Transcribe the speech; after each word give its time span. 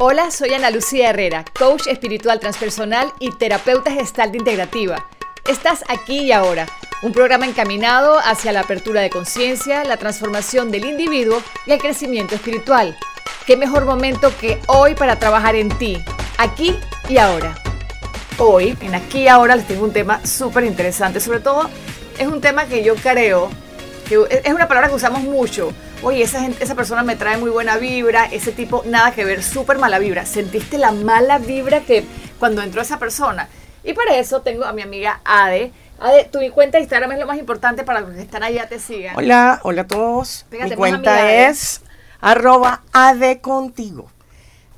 Hola, 0.00 0.30
soy 0.30 0.54
Ana 0.54 0.70
Lucía 0.70 1.10
Herrera, 1.10 1.44
coach 1.58 1.88
espiritual 1.88 2.38
transpersonal 2.38 3.12
y 3.18 3.32
terapeuta 3.32 3.90
gestal 3.90 4.32
integrativa. 4.36 5.08
Estás 5.48 5.82
aquí 5.88 6.20
y 6.20 6.30
ahora, 6.30 6.66
un 7.02 7.10
programa 7.10 7.46
encaminado 7.46 8.16
hacia 8.20 8.52
la 8.52 8.60
apertura 8.60 9.00
de 9.00 9.10
conciencia, 9.10 9.82
la 9.82 9.96
transformación 9.96 10.70
del 10.70 10.84
individuo 10.84 11.42
y 11.66 11.72
el 11.72 11.80
crecimiento 11.80 12.36
espiritual. 12.36 12.96
¿Qué 13.44 13.56
mejor 13.56 13.86
momento 13.86 14.32
que 14.40 14.60
hoy 14.68 14.94
para 14.94 15.18
trabajar 15.18 15.56
en 15.56 15.68
ti, 15.78 15.98
aquí 16.38 16.76
y 17.08 17.18
ahora? 17.18 17.56
Hoy, 18.38 18.78
en 18.80 18.94
aquí 18.94 19.22
y 19.22 19.28
ahora, 19.28 19.56
les 19.56 19.66
tengo 19.66 19.82
un 19.82 19.92
tema 19.92 20.24
súper 20.24 20.62
interesante, 20.62 21.18
sobre 21.18 21.40
todo 21.40 21.68
es 22.16 22.28
un 22.28 22.40
tema 22.40 22.66
que 22.66 22.84
yo 22.84 22.94
creo 22.94 23.50
que 24.08 24.42
es 24.44 24.54
una 24.54 24.68
palabra 24.68 24.90
que 24.90 24.94
usamos 24.94 25.22
mucho, 25.22 25.72
oye, 26.02 26.22
esa, 26.22 26.40
gente, 26.40 26.62
esa 26.62 26.74
persona 26.74 27.02
me 27.02 27.16
trae 27.16 27.36
muy 27.36 27.50
buena 27.50 27.76
vibra, 27.76 28.26
ese 28.26 28.52
tipo, 28.52 28.82
nada 28.86 29.12
que 29.12 29.24
ver, 29.24 29.42
súper 29.42 29.78
mala 29.78 29.98
vibra. 29.98 30.26
¿Sentiste 30.26 30.78
la 30.78 30.92
mala 30.92 31.38
vibra 31.38 31.80
que 31.80 32.04
cuando 32.38 32.62
entró 32.62 32.82
esa 32.82 32.98
persona? 32.98 33.48
Y 33.84 33.92
para 33.92 34.16
eso 34.16 34.42
tengo 34.42 34.64
a 34.64 34.72
mi 34.72 34.82
amiga 34.82 35.20
Ade. 35.24 35.72
Ade, 36.00 36.24
tu 36.24 36.38
cuenta 36.52 36.78
de 36.78 36.82
Instagram 36.82 37.12
es 37.12 37.18
lo 37.18 37.26
más 37.26 37.38
importante 37.38 37.84
para 37.84 38.00
los 38.00 38.10
que 38.10 38.20
están 38.20 38.42
allá 38.42 38.68
te 38.68 38.78
sigan. 38.78 39.16
Hola, 39.16 39.60
hola 39.62 39.82
a 39.82 39.86
todos. 39.86 40.46
mi 40.50 40.70
cuenta 40.72 41.48
es 41.48 41.82
arroba 42.20 42.82
Ade 42.92 43.40
contigo. 43.40 44.10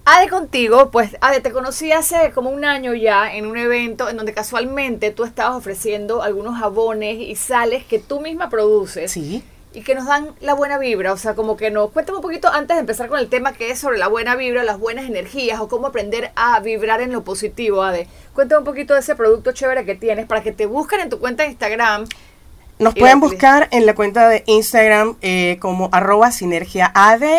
Ade 0.06 0.28
contigo, 0.28 0.90
pues 0.90 1.16
Ade, 1.20 1.40
te 1.40 1.52
conocí 1.52 1.92
hace 1.92 2.32
como 2.32 2.50
un 2.50 2.64
año 2.64 2.94
ya 2.94 3.34
en 3.34 3.46
un 3.46 3.58
evento 3.58 4.08
en 4.08 4.16
donde 4.16 4.32
casualmente 4.32 5.10
tú 5.10 5.24
estabas 5.24 5.56
ofreciendo 5.56 6.22
algunos 6.22 6.58
jabones 6.58 7.18
y 7.18 7.36
sales 7.36 7.84
que 7.84 7.98
tú 7.98 8.20
misma 8.20 8.48
produces. 8.48 9.12
Sí 9.12 9.44
y 9.72 9.82
que 9.82 9.94
nos 9.94 10.06
dan 10.06 10.34
la 10.40 10.54
buena 10.54 10.78
vibra. 10.78 11.12
O 11.12 11.16
sea, 11.16 11.34
como 11.34 11.56
que 11.56 11.70
nos 11.70 11.90
cuéntame 11.90 12.18
un 12.18 12.22
poquito 12.22 12.48
antes 12.48 12.76
de 12.76 12.80
empezar 12.80 13.08
con 13.08 13.18
el 13.18 13.28
tema 13.28 13.52
que 13.52 13.70
es 13.70 13.78
sobre 13.78 13.98
la 13.98 14.08
buena 14.08 14.34
vibra, 14.36 14.64
las 14.64 14.78
buenas 14.78 15.06
energías 15.06 15.60
o 15.60 15.68
cómo 15.68 15.86
aprender 15.86 16.32
a 16.34 16.58
vibrar 16.60 17.00
en 17.00 17.12
lo 17.12 17.22
positivo, 17.22 17.82
Ade. 17.82 18.08
Cuéntame 18.34 18.60
un 18.60 18.64
poquito 18.64 18.94
de 18.94 19.00
ese 19.00 19.14
producto 19.14 19.52
chévere 19.52 19.84
que 19.84 19.94
tienes 19.94 20.26
para 20.26 20.42
que 20.42 20.52
te 20.52 20.66
busquen 20.66 21.00
en 21.00 21.10
tu 21.10 21.18
cuenta 21.20 21.44
de 21.44 21.50
Instagram. 21.50 22.06
Nos 22.78 22.94
pueden 22.94 23.20
buscar 23.20 23.68
en 23.72 23.84
la 23.84 23.94
cuenta 23.94 24.28
de 24.28 24.42
Instagram 24.46 25.16
eh, 25.20 25.58
como 25.60 25.90
arroba 25.92 26.32
sinergia. 26.32 26.92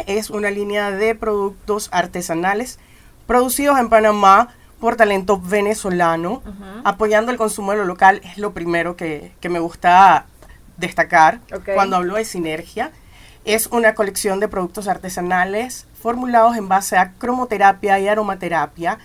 Es 0.05 0.29
una 0.29 0.51
línea 0.51 0.91
de 0.91 1.15
productos 1.15 1.89
artesanales 1.91 2.77
producidos 3.25 3.79
en 3.79 3.89
Panamá 3.89 4.49
por 4.79 4.97
talento 4.97 5.39
venezolano, 5.39 6.43
apoyando 6.83 7.31
el 7.31 7.37
consumo 7.37 7.71
de 7.71 7.79
lo 7.79 7.85
local. 7.85 8.21
Es 8.23 8.37
lo 8.37 8.53
primero 8.53 8.95
que, 8.95 9.31
que 9.39 9.49
me 9.49 9.59
gusta 9.59 10.27
destacar 10.81 11.39
cuando 11.73 11.95
hablo 11.95 12.15
de 12.15 12.25
sinergia. 12.25 12.91
Es 13.45 13.67
una 13.67 13.95
colección 13.95 14.41
de 14.41 14.49
productos 14.49 14.87
artesanales 14.87 15.87
formulados 15.99 16.57
en 16.57 16.67
base 16.67 16.97
a 16.97 17.13
cromoterapia 17.13 17.97
y 17.99 18.07
aromaterapia 18.07 18.99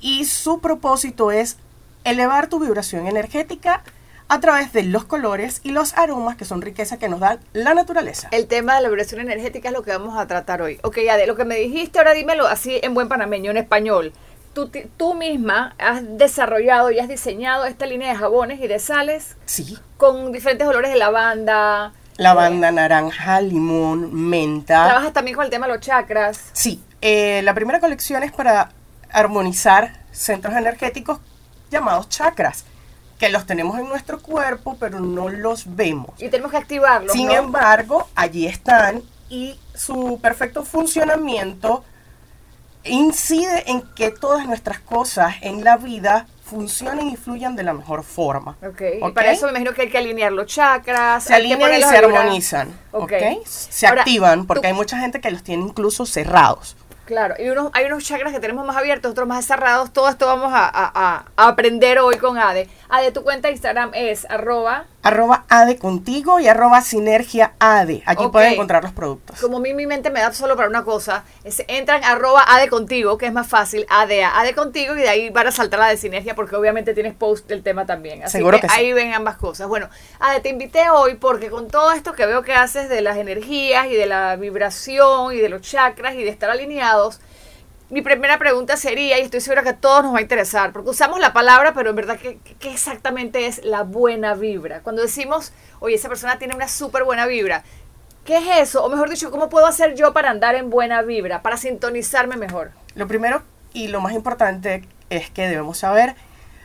y 0.00 0.24
su 0.24 0.60
propósito 0.60 1.30
es 1.30 1.56
elevar 2.04 2.48
tu 2.48 2.58
vibración 2.58 3.06
energética 3.06 3.82
a 4.28 4.40
través 4.40 4.72
de 4.72 4.82
los 4.82 5.04
colores 5.04 5.60
y 5.64 5.70
los 5.70 5.96
aromas 5.96 6.36
que 6.36 6.44
son 6.44 6.62
riqueza 6.62 6.98
que 6.98 7.08
nos 7.08 7.20
da 7.20 7.38
la 7.52 7.74
naturaleza. 7.74 8.28
El 8.30 8.46
tema 8.46 8.76
de 8.76 8.82
la 8.82 8.88
vibración 8.88 9.20
energética 9.20 9.68
es 9.68 9.74
lo 9.74 9.82
que 9.82 9.92
vamos 9.92 10.18
a 10.18 10.26
tratar 10.26 10.60
hoy. 10.60 10.78
Ok, 10.82 10.98
ya 11.04 11.16
de 11.16 11.26
lo 11.26 11.36
que 11.36 11.44
me 11.44 11.56
dijiste, 11.56 11.98
ahora 11.98 12.12
dímelo 12.12 12.46
así 12.46 12.80
en 12.82 12.94
buen 12.94 13.08
panameño, 13.08 13.50
en 13.50 13.58
español 13.58 14.12
tú, 14.54 15.14
misma 15.14 15.74
has 15.78 16.02
desarrollado 16.16 16.90
y 16.90 16.98
has 16.98 17.08
diseñado 17.08 17.64
esta 17.66 17.86
línea 17.86 18.08
de 18.08 18.16
jabones 18.16 18.60
y 18.60 18.66
de 18.66 18.78
sales. 18.78 19.36
Sí. 19.44 19.76
Con 19.96 20.32
diferentes 20.32 20.66
olores 20.66 20.92
de 20.92 20.98
lavanda. 20.98 21.92
Lavanda, 22.16 22.70
naranja, 22.70 23.40
limón, 23.40 24.14
menta. 24.14 24.86
¿Trabajas 24.86 25.12
también 25.12 25.34
con 25.34 25.44
el 25.44 25.50
tema 25.50 25.66
de 25.66 25.72
los 25.72 25.82
chakras? 25.82 26.50
Sí. 26.52 26.82
Eh, 27.00 27.42
la 27.42 27.54
primera 27.54 27.80
colección 27.80 28.22
es 28.22 28.32
para 28.32 28.70
armonizar 29.10 30.04
centros 30.10 30.54
energéticos 30.54 31.18
llamados 31.70 32.08
chakras 32.08 32.64
que 33.18 33.28
los 33.28 33.46
tenemos 33.46 33.78
en 33.78 33.88
nuestro 33.88 34.20
cuerpo, 34.20 34.76
pero 34.78 35.00
no 35.00 35.28
los 35.28 35.74
vemos. 35.74 36.10
Y 36.18 36.28
tenemos 36.28 36.50
que 36.50 36.58
activarlos. 36.58 37.12
Sin 37.12 37.30
embargo, 37.30 38.08
allí 38.14 38.46
están 38.46 39.02
y 39.28 39.58
su 39.74 40.18
perfecto 40.20 40.64
funcionamiento 40.64 41.84
incide 42.84 43.70
en 43.70 43.82
que 43.94 44.10
todas 44.10 44.46
nuestras 44.46 44.78
cosas 44.80 45.36
en 45.40 45.64
la 45.64 45.76
vida 45.76 46.26
funcionen 46.44 47.08
y 47.08 47.16
fluyan 47.16 47.56
de 47.56 47.62
la 47.62 47.72
mejor 47.72 48.04
forma. 48.04 48.56
Okay. 48.64 49.00
Y 49.02 49.12
para 49.12 49.32
eso 49.32 49.46
me 49.46 49.52
imagino 49.52 49.72
que 49.72 49.82
hay 49.82 49.90
que 49.90 49.98
alinear 49.98 50.32
los 50.32 50.46
chakras. 50.46 51.24
Se 51.24 51.34
alinean 51.34 51.74
y 51.74 51.82
se 51.82 51.96
armonizan. 51.96 52.78
Okay. 52.92 53.40
Se 53.46 53.86
activan 53.86 54.46
porque 54.46 54.68
hay 54.68 54.74
mucha 54.74 54.98
gente 54.98 55.20
que 55.20 55.30
los 55.30 55.42
tiene 55.42 55.64
incluso 55.64 56.06
cerrados. 56.06 56.76
Claro, 57.04 57.34
y 57.38 57.50
unos, 57.50 57.70
hay 57.74 57.84
unos 57.84 58.02
chakras 58.02 58.32
que 58.32 58.40
tenemos 58.40 58.64
más 58.66 58.76
abiertos, 58.76 59.10
otros 59.10 59.28
más 59.28 59.44
cerrados. 59.44 59.92
Todo 59.92 60.08
esto 60.08 60.26
vamos 60.26 60.50
a, 60.54 61.24
aprender 61.36 61.98
hoy 61.98 62.16
con 62.16 62.38
Ade. 62.38 62.68
Ade, 62.94 63.10
tu 63.10 63.24
cuenta 63.24 63.48
de 63.48 63.54
Instagram 63.54 63.90
es 63.92 64.24
arroba. 64.30 64.84
Arroba 65.02 65.46
Ade 65.48 65.78
contigo 65.78 66.38
y 66.38 66.46
arroba 66.46 66.80
sinergia 66.80 67.54
Ade. 67.58 68.04
Aquí 68.06 68.28
pueden 68.28 68.52
encontrar 68.52 68.84
los 68.84 68.92
productos. 68.92 69.40
Como 69.40 69.56
a 69.56 69.60
mí 69.60 69.74
mi 69.74 69.84
mente 69.84 70.10
me 70.10 70.20
da 70.20 70.32
solo 70.32 70.54
para 70.54 70.68
una 70.68 70.84
cosa, 70.84 71.24
es, 71.42 71.64
entran 71.66 72.04
arroba 72.04 72.44
Ade 72.46 72.68
contigo, 72.68 73.18
que 73.18 73.26
es 73.26 73.32
más 73.32 73.48
fácil, 73.48 73.84
Ade, 73.90 74.22
Ade 74.22 74.54
contigo 74.54 74.94
y 74.94 75.00
de 75.00 75.08
ahí 75.08 75.30
van 75.30 75.48
a 75.48 75.50
saltar 75.50 75.80
la 75.80 75.88
de 75.88 75.96
sinergia 75.96 76.36
porque 76.36 76.54
obviamente 76.54 76.94
tienes 76.94 77.14
post 77.14 77.48
del 77.48 77.64
tema 77.64 77.84
también. 77.84 78.22
Así 78.22 78.38
Seguro 78.38 78.60
que, 78.60 78.68
ahí 78.70 78.92
ven 78.92 79.12
ambas 79.12 79.38
cosas. 79.38 79.66
Bueno, 79.66 79.88
Ade, 80.20 80.38
te 80.38 80.50
invité 80.50 80.88
hoy 80.88 81.16
porque 81.16 81.50
con 81.50 81.66
todo 81.66 81.90
esto 81.90 82.12
que 82.12 82.26
veo 82.26 82.42
que 82.42 82.54
haces 82.54 82.88
de 82.88 83.00
las 83.00 83.16
energías 83.16 83.88
y 83.88 83.94
de 83.94 84.06
la 84.06 84.36
vibración 84.36 85.34
y 85.34 85.38
de 85.38 85.48
los 85.48 85.62
chakras 85.62 86.14
y 86.14 86.22
de 86.22 86.30
estar 86.30 86.48
alineados, 86.48 87.18
mi 87.90 88.02
primera 88.02 88.38
pregunta 88.38 88.76
sería, 88.76 89.18
y 89.18 89.22
estoy 89.22 89.40
segura 89.40 89.62
que 89.62 89.70
a 89.70 89.76
todos 89.76 90.02
nos 90.04 90.14
va 90.14 90.18
a 90.18 90.22
interesar, 90.22 90.72
porque 90.72 90.90
usamos 90.90 91.20
la 91.20 91.32
palabra, 91.32 91.74
pero 91.74 91.90
en 91.90 91.96
verdad, 91.96 92.18
¿qué, 92.18 92.38
exactamente 92.62 93.46
es 93.46 93.64
la 93.64 93.82
buena 93.82 94.34
vibra? 94.34 94.80
Cuando 94.80 95.02
decimos, 95.02 95.52
oye, 95.80 95.96
esa 95.96 96.08
persona 96.08 96.38
tiene 96.38 96.54
una 96.54 96.68
súper 96.68 97.04
buena 97.04 97.26
vibra, 97.26 97.62
¿qué 98.24 98.38
es 98.38 98.68
eso? 98.68 98.84
O 98.84 98.88
mejor 98.88 99.10
dicho, 99.10 99.30
¿cómo 99.30 99.48
puedo 99.48 99.66
hacer 99.66 99.94
yo 99.94 100.12
para 100.12 100.30
andar 100.30 100.54
en 100.54 100.70
buena 100.70 101.02
vibra, 101.02 101.42
para 101.42 101.56
sintonizarme 101.56 102.36
mejor? 102.36 102.72
Lo 102.94 103.06
primero 103.06 103.42
y 103.72 103.88
lo 103.88 104.00
más 104.00 104.14
importante 104.14 104.82
es 105.10 105.30
que 105.30 105.46
debemos 105.46 105.78
saber 105.78 106.14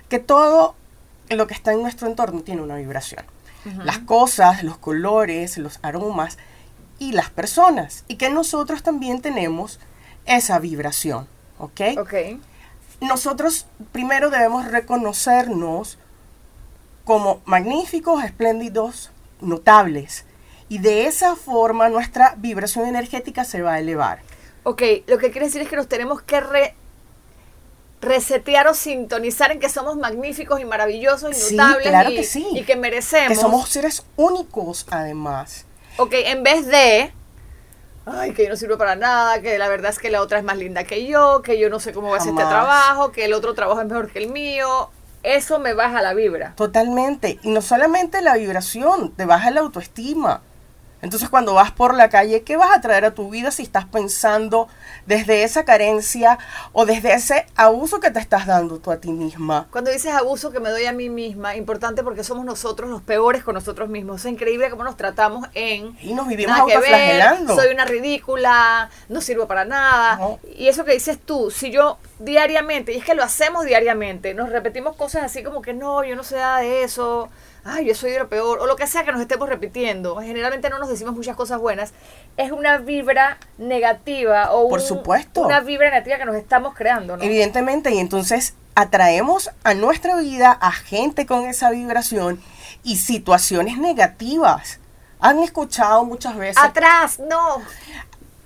que 0.07 0.19
todo 0.19 0.75
lo 1.29 1.47
que 1.47 1.53
está 1.53 1.73
en 1.73 1.81
nuestro 1.81 2.07
entorno 2.07 2.41
tiene 2.41 2.61
una 2.61 2.75
vibración. 2.75 3.25
Las 3.83 3.99
cosas, 3.99 4.63
los 4.63 4.77
colores, 4.77 5.57
los 5.57 5.79
aromas 5.83 6.37
y 6.97 7.11
las 7.11 7.29
personas. 7.29 8.05
Y 8.07 8.15
que 8.15 8.29
nosotros 8.29 8.83
también 8.83 9.21
tenemos 9.21 9.79
esa 10.25 10.59
vibración, 10.59 11.27
¿ok? 11.57 11.81
Ok. 11.99 12.13
Nosotros 13.01 13.65
primero 13.91 14.29
debemos 14.29 14.65
reconocernos 14.65 15.97
como 17.05 17.41
magníficos, 17.45 18.23
espléndidos, 18.23 19.11
notables. 19.41 20.25
Y 20.67 20.77
de 20.77 21.07
esa 21.07 21.35
forma 21.35 21.89
nuestra 21.89 22.35
vibración 22.37 22.87
energética 22.87 23.43
se 23.43 23.61
va 23.61 23.73
a 23.73 23.79
elevar. 23.79 24.21
Ok, 24.63 24.83
lo 25.07 25.17
que 25.17 25.31
quiere 25.31 25.47
decir 25.47 25.61
es 25.61 25.69
que 25.69 25.75
nos 25.75 25.87
tenemos 25.87 26.21
que 26.21 26.39
resetear 28.01 28.67
o 28.67 28.73
sintonizar 28.73 29.51
en 29.51 29.59
que 29.59 29.69
somos 29.69 29.97
magníficos 29.97 30.59
y 30.59 30.65
maravillosos 30.65 31.51
y 31.51 31.55
notables 31.55 31.87
claro 31.87 32.09
que 32.11 32.23
sí. 32.23 32.45
y 32.53 32.63
que 32.63 32.75
merecemos. 32.75 33.29
Que 33.29 33.35
somos 33.35 33.69
seres 33.69 34.05
únicos 34.15 34.85
además. 34.91 35.65
Ok, 35.97 36.13
en 36.13 36.43
vez 36.43 36.67
de 36.67 37.11
ay, 38.11 38.33
que 38.33 38.43
yo 38.43 38.49
no 38.49 38.55
sirvo 38.55 38.77
para 38.77 38.95
nada, 38.95 39.41
que 39.41 39.57
la 39.57 39.67
verdad 39.67 39.91
es 39.91 39.99
que 39.99 40.09
la 40.09 40.21
otra 40.21 40.39
es 40.39 40.43
más 40.43 40.57
linda 40.57 40.83
que 40.83 41.05
yo, 41.05 41.41
que 41.41 41.59
yo 41.59 41.69
no 41.69 41.79
sé 41.79 41.93
cómo 41.93 42.09
va 42.09 42.17
a 42.17 42.19
ser 42.19 42.33
este 42.33 42.45
trabajo, 42.45 43.11
que 43.11 43.25
el 43.25 43.33
otro 43.33 43.53
trabajo 43.53 43.81
es 43.81 43.87
mejor 43.87 44.11
que 44.11 44.19
el 44.19 44.29
mío. 44.29 44.89
Eso 45.21 45.59
me 45.59 45.73
baja 45.73 46.01
la 46.01 46.13
vibra. 46.13 46.53
Totalmente. 46.55 47.39
Y 47.43 47.49
no 47.49 47.61
solamente 47.61 48.21
la 48.21 48.35
vibración, 48.35 49.11
te 49.11 49.25
baja 49.25 49.51
la 49.51 49.59
autoestima. 49.59 50.41
Entonces 51.01 51.29
cuando 51.29 51.53
vas 51.53 51.71
por 51.71 51.93
la 51.93 52.09
calle, 52.09 52.43
¿qué 52.43 52.57
vas 52.57 52.75
a 52.75 52.81
traer 52.81 53.05
a 53.05 53.11
tu 53.11 53.29
vida 53.29 53.51
si 53.51 53.63
estás 53.63 53.85
pensando 53.85 54.67
desde 55.05 55.43
esa 55.43 55.63
carencia 55.63 56.37
o 56.73 56.85
desde 56.85 57.13
ese 57.13 57.45
abuso 57.55 57.99
que 57.99 58.11
te 58.11 58.19
estás 58.19 58.45
dando 58.45 58.79
tú 58.79 58.91
a 58.91 58.97
ti 58.97 59.11
misma? 59.11 59.67
Cuando 59.71 59.91
dices 59.91 60.13
abuso 60.13 60.51
que 60.51 60.59
me 60.59 60.69
doy 60.69 60.85
a 60.85 60.93
mí 60.93 61.09
misma, 61.09 61.55
importante 61.55 62.03
porque 62.03 62.23
somos 62.23 62.45
nosotros 62.45 62.89
los 62.89 63.01
peores 63.01 63.43
con 63.43 63.55
nosotros 63.55 63.89
mismos. 63.89 64.25
Es 64.25 64.31
increíble 64.31 64.69
cómo 64.69 64.83
nos 64.83 64.97
tratamos 64.97 65.47
en... 65.53 65.97
Y 66.01 66.13
nos 66.13 66.27
vivimos 66.27 66.57
autoflagelando. 66.59 67.55
soy 67.55 67.73
una 67.73 67.85
ridícula, 67.85 68.89
no 69.07 69.21
sirvo 69.21 69.47
para 69.47 69.65
nada. 69.65 70.19
Y 70.57 70.67
eso 70.67 70.83
que 70.83 70.93
dices 70.93 71.17
tú, 71.19 71.49
si 71.49 71.71
yo 71.71 71.97
diariamente, 72.19 72.93
y 72.93 72.97
es 72.97 73.05
que 73.05 73.15
lo 73.15 73.23
hacemos 73.23 73.65
diariamente, 73.65 74.33
nos 74.33 74.49
repetimos 74.49 74.95
cosas 74.95 75.23
así 75.23 75.43
como 75.43 75.61
que 75.61 75.73
no, 75.73 76.03
yo 76.03 76.15
no 76.15 76.23
sé 76.23 76.35
nada 76.35 76.59
de 76.59 76.83
eso 76.83 77.29
ay, 77.63 77.85
yo 77.85 77.95
soy 77.95 78.11
de 78.11 78.19
lo 78.19 78.29
peor, 78.29 78.59
o 78.59 78.65
lo 78.65 78.75
que 78.75 78.87
sea 78.87 79.03
que 79.03 79.11
nos 79.11 79.21
estemos 79.21 79.49
repitiendo, 79.49 80.17
generalmente 80.17 80.69
no 80.69 80.79
nos 80.79 80.89
decimos 80.89 81.15
muchas 81.15 81.35
cosas 81.35 81.59
buenas, 81.59 81.93
es 82.37 82.51
una 82.51 82.77
vibra 82.77 83.37
negativa 83.57 84.51
o 84.53 84.69
Por 84.69 84.81
supuesto. 84.81 85.41
una 85.41 85.59
vibra 85.61 85.89
negativa 85.89 86.17
que 86.17 86.25
nos 86.25 86.35
estamos 86.35 86.73
creando, 86.75 87.17
¿no? 87.17 87.23
Evidentemente, 87.23 87.91
y 87.93 87.99
entonces 87.99 88.53
atraemos 88.75 89.51
a 89.63 89.73
nuestra 89.73 90.15
vida 90.17 90.51
a 90.51 90.71
gente 90.71 91.25
con 91.25 91.45
esa 91.45 91.69
vibración 91.69 92.41
y 92.83 92.97
situaciones 92.97 93.77
negativas. 93.77 94.79
Han 95.19 95.39
escuchado 95.39 96.05
muchas 96.05 96.37
veces. 96.37 96.57
Atrás, 96.63 97.19
no. 97.19 97.61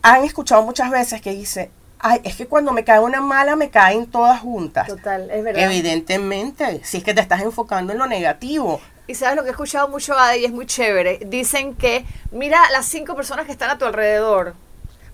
Han 0.02 0.24
escuchado 0.24 0.64
muchas 0.64 0.90
veces 0.90 1.22
que 1.22 1.32
dice, 1.32 1.70
ay, 2.00 2.20
es 2.24 2.36
que 2.36 2.48
cuando 2.48 2.72
me 2.72 2.84
cae 2.84 3.00
una 3.00 3.22
mala 3.22 3.56
me 3.56 3.70
caen 3.70 4.08
todas 4.08 4.40
juntas. 4.42 4.88
Total, 4.88 5.30
es 5.30 5.44
verdad. 5.44 5.64
Evidentemente, 5.64 6.82
si 6.84 6.98
es 6.98 7.04
que 7.04 7.14
te 7.14 7.22
estás 7.22 7.42
enfocando 7.42 7.94
en 7.94 8.00
lo 8.00 8.08
negativo. 8.08 8.82
Y 9.08 9.16
sabes 9.16 9.36
lo 9.36 9.44
que 9.44 9.50
he 9.50 9.52
escuchado 9.52 9.88
mucho, 9.90 10.18
Ade, 10.18 10.40
y 10.40 10.46
es 10.46 10.52
muy 10.52 10.66
chévere. 10.66 11.20
Dicen 11.26 11.76
que, 11.76 12.06
mira 12.32 12.70
las 12.72 12.86
cinco 12.86 13.16
personas 13.16 13.46
que 13.46 13.52
están 13.52 13.70
a 13.70 13.78
tu 13.78 13.86
alrededor. 13.86 14.56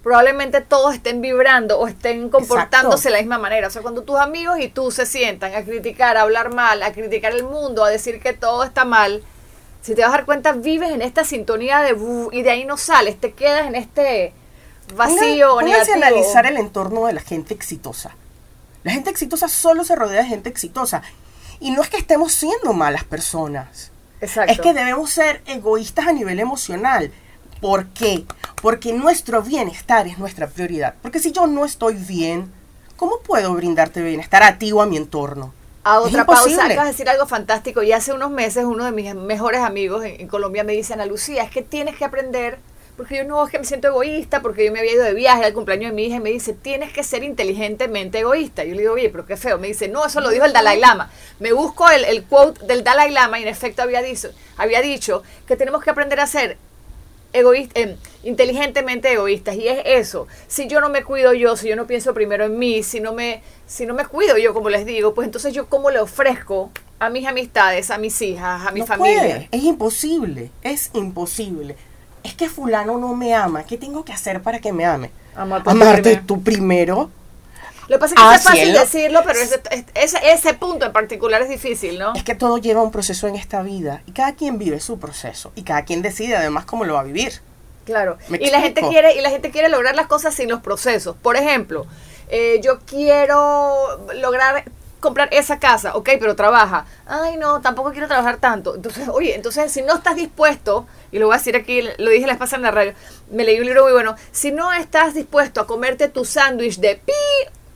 Probablemente 0.04 0.62
todos 0.62 0.94
estén 0.94 1.22
vibrando 1.22 1.80
o 1.80 1.88
estén 1.88 2.30
comportándose 2.30 3.10
de 3.10 3.14
la 3.14 3.20
misma 3.20 3.38
manera. 3.38 3.68
O 3.68 3.72
sea, 3.72 3.82
cuando 3.82 4.04
tus 4.04 4.18
amigos 4.18 4.60
y 4.60 4.70
tú 4.70 4.92
se 4.92 5.06
sientan 5.06 5.56
a 5.56 5.64
criticar, 5.64 6.18
a 6.18 6.22
hablar 6.22 6.54
mal, 6.54 6.84
a 6.84 6.94
criticar 6.94 7.34
el 7.34 7.44
mundo, 7.44 7.84
a 7.84 7.90
decir 7.90 8.22
que 8.22 8.32
todo 8.32 8.64
está 8.64 8.86
mal, 8.86 9.24
si 9.82 9.96
te 9.96 10.02
vas 10.02 10.10
a 10.10 10.18
dar 10.18 10.26
cuenta, 10.26 10.52
vives 10.54 10.92
en 10.92 11.02
esta 11.02 11.24
sintonía 11.24 11.80
de 11.80 11.98
y 12.32 12.42
de 12.44 12.50
ahí 12.50 12.66
no 12.66 12.78
sales, 12.78 13.20
te 13.20 13.34
quedas 13.34 13.68
en 13.68 13.76
este 13.76 14.34
vacío 14.96 15.56
Ponga, 15.56 15.64
negativo. 15.64 15.96
analizar 15.96 16.46
el 16.46 16.58
entorno 16.58 17.06
de 17.06 17.14
la 17.14 17.22
gente 17.22 17.54
exitosa. 17.54 18.16
La 18.84 18.92
gente 18.92 19.10
exitosa 19.10 19.50
solo 19.50 19.84
se 19.84 19.96
rodea 19.96 20.22
de 20.22 20.28
gente 20.28 20.50
exitosa. 20.50 21.02
Y 21.60 21.72
no 21.72 21.82
es 21.82 21.90
que 21.90 21.98
estemos 21.98 22.34
siendo 22.34 22.74
malas 22.74 23.04
personas. 23.04 23.92
Exacto. 24.22 24.52
Es 24.52 24.60
que 24.60 24.74
debemos 24.74 25.10
ser 25.10 25.42
egoístas 25.46 26.08
a 26.08 26.14
nivel 26.14 26.40
emocional. 26.40 27.12
¿Por 27.62 27.88
qué? 27.88 28.26
Porque 28.62 28.94
nuestro 28.94 29.42
bienestar 29.42 30.08
es 30.08 30.18
nuestra 30.18 30.48
prioridad. 30.48 30.96
Porque 31.02 31.20
si 31.20 31.32
yo 31.32 31.48
no 31.48 31.66
estoy 31.66 31.96
bien, 31.96 32.52
¿cómo 32.96 33.20
puedo 33.20 33.54
brindarte 33.54 34.02
bienestar 34.02 34.44
a 34.44 34.58
ti 34.58 34.72
o 34.72 34.82
a 34.82 34.86
mi 34.86 34.98
entorno? 34.98 35.54
A 35.84 36.00
otra 36.00 36.26
pausa, 36.26 36.66
acabas 36.66 36.86
de 36.86 36.92
decir 36.92 37.10
algo 37.10 37.26
fantástico. 37.26 37.84
Y 37.84 37.92
hace 37.92 38.14
unos 38.14 38.32
meses 38.32 38.64
uno 38.66 38.86
de 38.86 38.92
mis 38.92 39.14
mejores 39.16 39.62
amigos 39.62 40.06
en, 40.06 40.22
en 40.22 40.28
Colombia 40.28 40.64
me 40.64 40.74
dice, 40.74 40.94
Ana 40.94 41.06
Lucía, 41.06 41.44
es 41.44 41.52
que 41.52 41.62
tienes 41.62 41.96
que 41.96 42.06
aprender 42.06 42.60
porque 43.00 43.16
yo 43.16 43.24
no, 43.24 43.46
es 43.46 43.50
que 43.50 43.57
me 43.57 43.63
siento 43.63 43.88
egoísta, 43.88 44.42
porque 44.42 44.66
yo 44.66 44.74
me 44.74 44.80
había 44.80 44.92
ido 44.92 45.06
de 45.06 45.13
viaje 45.13 45.46
al 45.46 45.54
cumpleaños 45.54 45.92
de 45.92 45.96
mi 45.96 46.07
hija 46.07 46.18
y 46.18 46.19
me 46.19 46.31
dice, 46.31 46.51
tienes 46.51 46.92
que 46.92 47.01
ser 47.01 47.24
inteligentemente 47.24 48.19
egoísta. 48.19 48.66
Yo 48.66 48.75
le 48.75 48.81
digo, 48.81 48.96
oye, 48.96 49.10
pero 49.10 49.25
qué 49.25 49.38
feo. 49.38 49.57
Me 49.57 49.68
dice, 49.68 49.88
no, 49.88 50.06
eso 50.06 50.19
lo 50.19 50.30
dijo 50.30 50.44
el 50.44 50.51
Dalai 50.51 50.81
Lama. 50.81 51.10
Me 51.40 51.54
busco 51.54 51.90
el, 51.90 52.04
el 52.04 52.25
quote 52.25 52.66
del 52.66 52.84
Dalai 52.84 53.12
Lama 53.12 53.40
y 53.40 53.44
en 53.44 53.48
efecto 53.48 53.84
había 53.84 54.01
dicho, 54.01 54.31
había 54.57 54.81
dicho 54.81 55.24
que 55.48 55.56
tenemos 55.56 55.81
que 55.81 55.92
aprender 55.92 56.19
a 56.19 56.28
ser 56.28 56.57
egoísta, 57.31 57.80
eh, 57.80 57.96
inteligentemente 58.24 59.13
egoístas 59.13 59.56
y 59.56 59.69
es 59.69 59.80
eso. 59.86 60.28
Si 60.50 60.68
yo 60.68 60.81
no 60.81 60.90
me 60.90 61.06
cuido 61.06 61.34
yo, 61.34 61.56
si 61.56 61.69
yo 61.69 61.78
no 61.78 61.88
pienso 61.88 62.13
primero 62.13 62.44
en 62.44 62.60
mí, 62.60 62.84
si 62.84 63.00
no 63.00 63.13
me 63.13 63.42
si 63.66 63.86
no 63.86 63.94
me 63.94 64.04
cuido 64.07 64.38
yo, 64.38 64.54
como 64.54 64.69
les 64.69 64.86
digo, 64.86 65.13
pues 65.13 65.25
entonces 65.25 65.54
yo 65.54 65.68
cómo 65.69 65.90
le 65.90 66.00
ofrezco 66.00 66.69
a 67.00 67.10
mis 67.10 67.25
amistades, 67.25 67.92
a 67.92 67.98
mis 67.98 68.22
hijas, 68.22 68.68
a 68.68 68.72
mi 68.72 68.81
familia. 68.81 69.48
Es 69.54 69.63
imposible, 69.63 70.52
es 70.63 70.90
imposible 70.94 71.78
es 72.30 72.36
que 72.36 72.50
fulano 72.50 72.98
no 72.98 73.16
me 73.16 73.34
ama, 73.34 73.64
¿qué 73.64 73.78
tengo 73.78 74.06
que 74.06 74.14
hacer 74.14 74.42
para 74.42 74.60
que 74.60 74.72
me 74.72 74.86
ame? 74.86 75.12
Amarte 75.36 76.22
tú 76.26 76.42
primero. 76.42 77.10
Lo 77.88 77.96
que 77.96 78.00
pasa 78.00 78.14
es 78.16 78.22
que 78.22 78.36
es 78.36 78.44
fácil 78.44 78.74
decirlo, 78.74 79.22
pero 79.26 79.40
ese, 79.40 80.18
ese, 80.31 80.54
punto 80.54 80.86
en 80.86 80.94
particular 80.94 81.42
es 81.42 81.50
difícil, 81.50 81.98
¿no? 81.98 82.14
Es 82.14 82.24
que 82.24 82.36
todo 82.36 82.60
lleva 82.60 82.84
un 82.84 82.92
proceso 82.92 83.28
en 83.28 83.36
esta 83.36 83.64
vida 83.64 84.04
y 84.06 84.12
cada 84.12 84.34
quien 84.34 84.60
vive 84.60 84.80
su 84.80 85.00
proceso 85.00 85.52
y 85.56 85.64
cada 85.64 85.86
quien 85.86 86.04
decide 86.04 86.38
además 86.38 86.66
cómo 86.66 86.86
lo 86.86 86.94
va 86.94 87.00
a 87.00 87.04
vivir. 87.04 87.42
Claro. 87.86 88.20
y 88.30 88.52
la 88.52 88.62
gente 88.62 88.81
quiere 88.88 89.16
y 89.16 89.22
la 89.22 89.31
gente 89.31 89.50
quiere 89.50 89.70
lograr 89.70 89.96
las 89.96 90.06
cosas 90.06 90.36
sin 90.36 90.50
los 90.50 90.62
procesos. 90.62 91.16
Por 91.20 91.36
ejemplo, 91.36 91.88
eh, 92.30 92.62
yo 92.64 92.80
quiero 92.81 94.06
lograr 94.14 94.64
comprar 95.00 95.30
esa 95.31 95.60
casa, 95.60 95.96
ok, 95.96 96.10
pero 96.19 96.36
trabaja. 96.36 96.86
Ay, 97.06 97.38
no, 97.38 97.62
tampoco 97.62 97.92
quiero 97.92 98.07
trabajar 98.07 98.38
tanto. 98.38 98.75
Entonces, 98.75 99.07
oye, 99.12 99.36
entonces 99.36 99.72
si 99.72 99.81
no 99.81 99.96
estás 99.96 100.16
dispuesto, 100.16 100.88
y 101.12 101.19
lo 101.19 101.28
voy 101.28 101.36
a 101.36 101.38
decir 101.38 101.56
aquí, 101.56 101.81
lo 101.98 102.10
dije 102.10 102.28
la 102.28 102.36
vez 102.36 102.54
en 102.54 102.62
la 102.62 102.72
radio, 102.72 102.94
me 103.31 103.44
leí 103.44 103.60
un 103.60 103.66
libro 103.66 103.84
muy 103.84 103.94
bueno, 103.94 104.16
si 104.31 104.51
no 104.51 104.74
estás 104.74 105.13
dispuesto 105.13 105.62
a 105.62 105.68
comerte 105.68 106.10
tu 106.10 106.25
sándwich 106.25 106.78
de 106.80 106.96
pi 106.98 107.13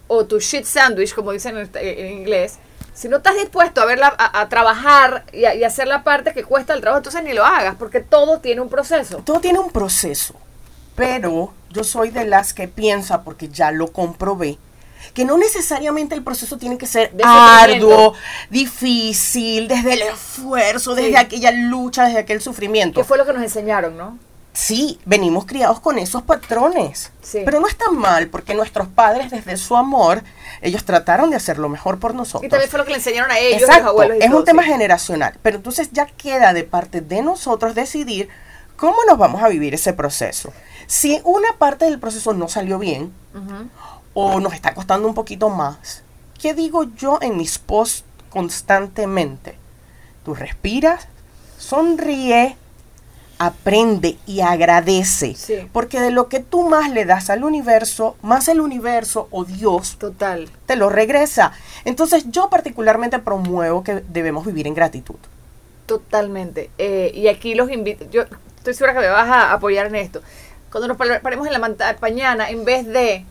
o 0.08 0.26
tu 0.26 0.40
shit 0.40 0.66
sandwich, 0.66 1.14
como 1.14 1.32
dicen 1.32 1.58
en, 1.74 2.08
inglés, 2.12 2.60
si 2.94 3.08
no 3.08 3.18
estás 3.18 3.36
dispuesto 3.36 3.82
a 3.82 3.86
verla, 3.86 4.14
a, 4.18 4.48
trabajar 4.50 5.26
y, 5.34 5.40
y, 5.40 5.64
hacer 5.64 5.88
la 5.88 6.04
parte 6.04 6.34
que 6.34 6.44
cuesta 6.44 6.74
el 6.74 6.82
trabajo, 6.82 7.00
entonces 7.00 7.24
ni 7.24 7.34
lo 7.34 7.44
hagas, 7.44 7.76
porque 7.76 8.02
todo 8.02 8.40
tiene 8.40 8.62
un 8.62 8.70
proceso. 8.70 9.24
Todo 9.26 9.40
tiene 9.40 9.58
un 9.58 9.72
proceso, 9.72 10.36
pero 10.96 11.54
yo 11.72 11.84
soy 11.84 12.12
de 12.12 12.26
las 12.26 12.54
que 12.54 12.68
piensa, 12.68 13.24
porque 13.24 13.50
ya 13.50 13.72
lo 13.72 13.92
comprobé, 13.92 14.60
que 15.14 15.26
no 15.26 15.38
necesariamente 15.38 16.16
el 16.16 16.24
proceso 16.24 16.58
tiene 16.58 16.78
que 16.78 16.88
ser 16.88 17.14
arduo, 17.24 18.14
difícil, 18.50 19.68
desde 19.68 19.94
el 19.94 20.02
esfuerzo, 20.04 20.96
desde 20.96 21.18
aquella 21.18 21.52
lucha, 21.52 22.06
desde 22.06 22.20
aquel 22.20 22.42
sufrimiento. 22.42 23.00
Que 23.00 23.06
fue 23.06 23.18
lo 23.18 23.26
que 23.26 23.34
nos 23.34 23.44
enseñaron, 23.44 23.98
¿no? 23.98 24.18
Sí, 24.54 25.00
venimos 25.06 25.46
criados 25.46 25.80
con 25.80 25.98
esos 25.98 26.22
patrones. 26.22 27.12
Pero 27.32 27.60
no 27.60 27.68
está 27.68 27.90
mal, 27.90 28.28
porque 28.28 28.54
nuestros 28.54 28.88
padres, 28.88 29.32
desde 29.32 29.58
su 29.58 29.76
amor, 29.76 30.24
ellos 30.62 30.86
trataron 30.86 31.32
de 31.32 31.36
hacer 31.36 31.58
lo 31.58 31.70
mejor 31.70 32.00
por 32.00 32.14
nosotros. 32.14 32.46
Y 32.46 32.50
también 32.50 32.70
fue 32.70 32.78
lo 32.78 32.86
que 32.86 32.92
le 32.92 32.98
enseñaron 32.98 33.32
a 33.32 33.40
ellos, 33.40 33.62
Exacto, 33.62 33.86
los 33.86 33.90
abuelos. 33.90 34.18
es 34.22 34.32
un 34.32 34.46
tema 34.46 34.62
generacional. 34.62 35.34
Pero 35.42 35.58
entonces 35.58 35.90
ya 35.92 36.06
queda 36.06 36.54
de 36.54 36.64
parte 36.64 37.02
de 37.02 37.24
nosotros 37.24 37.74
decidir 37.74 38.30
cómo 38.76 38.98
nos 39.08 39.18
vamos 39.18 39.42
a 39.42 39.48
vivir 39.48 39.74
ese 39.74 39.94
proceso. 39.94 40.54
Si 40.86 41.20
una 41.24 41.54
parte 41.58 41.86
del 41.86 42.00
proceso 42.00 42.34
no 42.34 42.48
salió 42.48 42.78
bien, 42.78 43.12
o 44.14 44.40
nos 44.40 44.54
está 44.54 44.74
costando 44.74 45.08
un 45.08 45.14
poquito 45.14 45.50
más, 45.50 46.04
¿qué 46.40 46.54
digo 46.54 46.84
yo 46.96 47.20
en 47.22 47.38
mis 47.38 47.58
posts 47.58 48.04
constantemente? 48.30 49.56
Tú 50.24 50.34
respiras, 50.34 51.08
sonríe, 51.58 52.56
aprende 53.38 54.18
y 54.26 54.42
agradece. 54.42 55.36
Porque 55.72 56.00
de 56.00 56.12
lo 56.12 56.30
que 56.30 56.40
tú 56.40 56.68
más 56.68 56.92
le 56.92 57.06
das 57.06 57.30
al 57.30 57.44
universo, 57.44 58.16
más 58.22 58.48
el 58.48 58.62
universo 58.62 59.28
o 59.32 59.44
Dios 59.44 59.98
Total. 59.98 60.50
te 60.66 60.76
lo 60.76 60.90
regresa. 60.90 61.54
Entonces 61.86 62.26
yo 62.30 62.50
particularmente 62.50 63.20
promuevo 63.20 63.84
que 63.84 64.04
debemos 64.08 64.46
vivir 64.46 64.68
en 64.68 64.74
gratitud. 64.74 65.16
Totalmente. 65.86 66.70
Eh, 66.78 67.12
y 67.14 67.28
aquí 67.28 67.56
los 67.56 67.70
invito, 67.70 68.06
yo 68.10 68.24
estoy 68.58 68.74
segura 68.74 68.94
que 68.94 69.00
me 69.00 69.08
vas 69.08 69.28
a 69.28 69.52
apoyar 69.52 69.88
en 69.88 69.96
esto. 69.96 70.22
Cuando 70.72 70.88
nos 70.88 70.98
paremos 70.98 71.46
en 71.46 71.54
la 71.54 71.96
mañana, 72.00 72.50
en 72.50 72.66
vez 72.66 72.88
de 72.88 73.26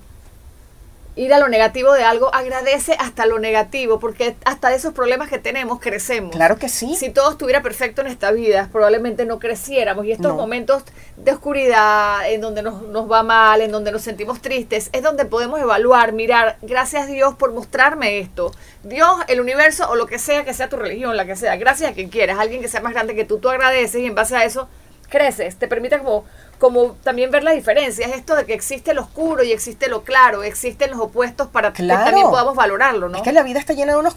ir 1.14 1.34
a 1.34 1.38
lo 1.38 1.48
negativo 1.48 1.92
de 1.92 2.04
algo, 2.04 2.34
agradece 2.34 2.96
hasta 2.98 3.26
lo 3.26 3.38
negativo, 3.38 3.98
porque 3.98 4.34
hasta 4.44 4.70
de 4.70 4.76
esos 4.76 4.94
problemas 4.94 5.28
que 5.28 5.38
tenemos 5.38 5.80
crecemos. 5.80 6.34
Claro 6.34 6.56
que 6.56 6.68
sí. 6.68 6.94
Si 6.96 7.10
todo 7.10 7.32
estuviera 7.32 7.62
perfecto 7.62 8.00
en 8.00 8.06
esta 8.06 8.30
vida, 8.32 8.68
probablemente 8.72 9.26
no 9.26 9.38
creciéramos. 9.38 10.06
Y 10.06 10.12
estos 10.12 10.34
momentos 10.34 10.84
de 11.16 11.32
oscuridad, 11.32 12.30
en 12.30 12.40
donde 12.40 12.62
nos, 12.62 12.82
nos, 12.82 13.10
va 13.10 13.22
mal, 13.22 13.60
en 13.60 13.70
donde 13.70 13.92
nos 13.92 14.02
sentimos 14.02 14.40
tristes, 14.40 14.88
es 14.92 15.02
donde 15.02 15.24
podemos 15.24 15.60
evaluar, 15.60 16.12
mirar, 16.12 16.56
gracias 16.62 17.04
a 17.04 17.06
Dios 17.06 17.34
por 17.34 17.52
mostrarme 17.52 18.18
esto. 18.18 18.52
Dios, 18.82 19.10
el 19.28 19.40
universo 19.40 19.88
o 19.90 19.96
lo 19.96 20.06
que 20.06 20.18
sea 20.18 20.44
que 20.44 20.54
sea 20.54 20.68
tu 20.68 20.76
religión, 20.76 21.16
la 21.16 21.26
que 21.26 21.36
sea, 21.36 21.56
gracias 21.56 21.90
a 21.90 21.94
quien 21.94 22.08
quieras, 22.08 22.38
alguien 22.38 22.62
que 22.62 22.68
sea 22.68 22.80
más 22.80 22.92
grande 22.92 23.14
que 23.14 23.24
tú, 23.24 23.38
tú 23.38 23.48
agradeces 23.48 24.00
y 24.00 24.06
en 24.06 24.14
base 24.14 24.36
a 24.36 24.44
eso 24.44 24.68
creces, 25.12 25.56
te 25.56 25.68
permite 25.68 25.98
como 25.98 26.24
como 26.62 26.92
también 27.02 27.32
ver 27.32 27.42
la 27.42 27.50
diferencia, 27.50 28.06
es 28.06 28.14
esto 28.14 28.36
de 28.36 28.46
que 28.46 28.54
existe 28.54 28.94
lo 28.94 29.02
oscuro 29.02 29.42
y 29.42 29.50
existe 29.50 29.88
lo 29.88 30.04
claro, 30.04 30.44
existen 30.44 30.92
los 30.92 31.00
opuestos 31.00 31.48
para 31.48 31.72
que 31.72 31.84
también 31.84 32.30
podamos 32.30 32.54
valorarlo, 32.54 33.08
¿no? 33.08 33.18
Es 33.18 33.24
que 33.24 33.32
la 33.32 33.42
vida 33.42 33.58
está 33.58 33.72
llena 33.72 33.94
de 33.94 33.98
unos 33.98 34.14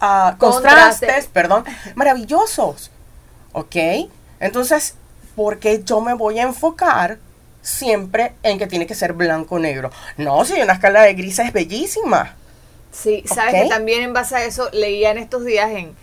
ah, 0.00 0.36
contrastes, 0.38 1.26
perdón, 1.26 1.64
maravillosos, 1.96 2.92
¿ok? 3.52 3.76
Entonces, 4.38 4.94
¿por 5.34 5.58
qué 5.58 5.82
yo 5.82 6.00
me 6.00 6.14
voy 6.14 6.38
a 6.38 6.42
enfocar 6.42 7.18
siempre 7.60 8.34
en 8.44 8.58
que 8.58 8.68
tiene 8.68 8.86
que 8.86 8.94
ser 8.94 9.12
blanco 9.12 9.56
o 9.56 9.58
negro? 9.58 9.90
No, 10.16 10.44
si 10.44 10.52
una 10.62 10.74
escala 10.74 11.02
de 11.02 11.14
grises 11.14 11.46
es 11.46 11.52
bellísima. 11.52 12.36
Sí, 12.92 13.24
sabes 13.26 13.64
que 13.64 13.68
también 13.68 14.02
en 14.02 14.12
base 14.12 14.36
a 14.36 14.44
eso 14.44 14.70
leía 14.72 15.10
en 15.10 15.18
estos 15.18 15.44
días 15.44 15.70
en 15.72 15.96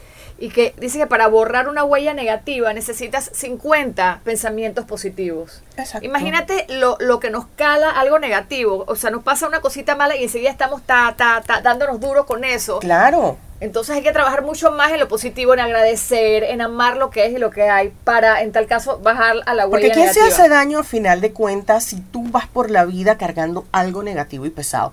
y 0.44 0.50
que 0.50 0.76
dice 0.78 0.98
que 0.98 1.08
para 1.08 1.28
borrar 1.28 1.70
una 1.70 1.86
huella 1.86 2.14
negativa 2.14 2.74
necesitas 2.74 3.32
50 3.34 4.20
pensamientos 4.26 4.84
positivos. 4.84 5.64
Exacto. 5.78 6.06
Imagínate 6.06 6.66
lo, 6.68 6.98
lo, 7.00 7.22
que 7.22 7.30
nos 7.30 7.46
cala 7.56 7.90
algo 7.90 8.20
negativo, 8.20 8.84
o 8.86 8.98
sea, 8.98 9.10
nos 9.10 9.24
pasa 9.24 9.48
una 9.48 9.62
cosita 9.62 9.96
mala 9.96 10.18
y 10.18 10.24
enseguida 10.24 10.50
estamos 10.50 10.82
ta, 10.82 11.16
ta, 11.16 11.42
ta, 11.48 11.62
dándonos 11.62 12.02
duro 12.02 12.26
con 12.26 12.44
eso. 12.44 12.80
Claro. 12.80 13.38
Entonces 13.62 13.96
hay 13.96 14.04
que 14.04 14.12
trabajar 14.12 14.44
mucho 14.44 14.70
más 14.74 14.92
en 14.92 15.00
lo 15.00 15.08
positivo, 15.08 15.54
en 15.54 15.62
agradecer, 15.62 16.44
en 16.44 16.60
amar 16.60 16.98
lo 16.98 17.10
que 17.10 17.26
es 17.26 17.32
y 17.32 17.38
lo 17.38 17.50
que 17.50 17.70
hay, 17.70 17.94
para 18.04 18.42
en 18.42 18.52
tal 18.52 18.68
caso 18.68 19.00
bajar 19.00 19.38
a 19.46 19.54
la 19.54 19.66
huella 19.66 19.88
Porque 19.88 19.92
¿quién 19.92 20.14
se 20.14 20.24
hace 20.24 20.50
daño 20.50 20.80
al 20.80 20.84
final 20.84 21.22
de 21.22 21.32
cuentas 21.32 21.86
si 21.86 22.02
tú 22.02 22.22
vas 22.32 22.48
por 22.48 22.70
la 22.70 22.84
vida 22.84 23.18
cargando 23.18 23.64
algo 23.72 24.04
negativo 24.04 24.46
y 24.46 24.50
pesado? 24.50 24.92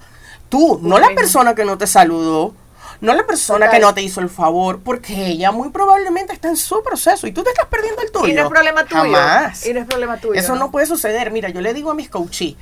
Tú, 0.48 0.78
no 0.80 1.00
la 1.00 1.08
persona 1.16 1.56
que 1.56 1.64
no 1.64 1.76
te 1.76 1.88
saludó, 1.88 2.54
no 3.00 3.14
la 3.14 3.26
persona 3.26 3.70
que 3.70 3.78
no 3.78 3.94
te 3.94 4.02
hizo 4.02 4.20
el 4.20 4.28
favor, 4.28 4.80
porque 4.80 5.26
ella 5.26 5.52
muy 5.52 5.70
probablemente 5.70 6.32
está 6.32 6.48
en 6.48 6.56
su 6.56 6.82
proceso 6.82 7.26
y 7.26 7.32
tú 7.32 7.42
te 7.42 7.50
estás 7.50 7.66
perdiendo 7.66 8.02
el 8.02 8.12
tuyo. 8.12 8.28
Y 8.28 8.34
no 8.34 8.42
es 8.42 8.48
problema 8.48 8.84
tuyo. 8.84 9.02
Jamás. 9.02 9.66
Y 9.66 9.72
no 9.72 9.80
es 9.80 9.86
problema 9.86 10.18
tuyo. 10.18 10.38
Eso 10.38 10.54
no, 10.56 10.70
puede 10.70 10.86
suceder. 10.86 11.30
Mira, 11.30 11.48
yo 11.48 11.60
le 11.60 11.72
digo 11.72 11.90
a 11.90 11.94
mis 11.94 12.10
coaches, 12.10 12.56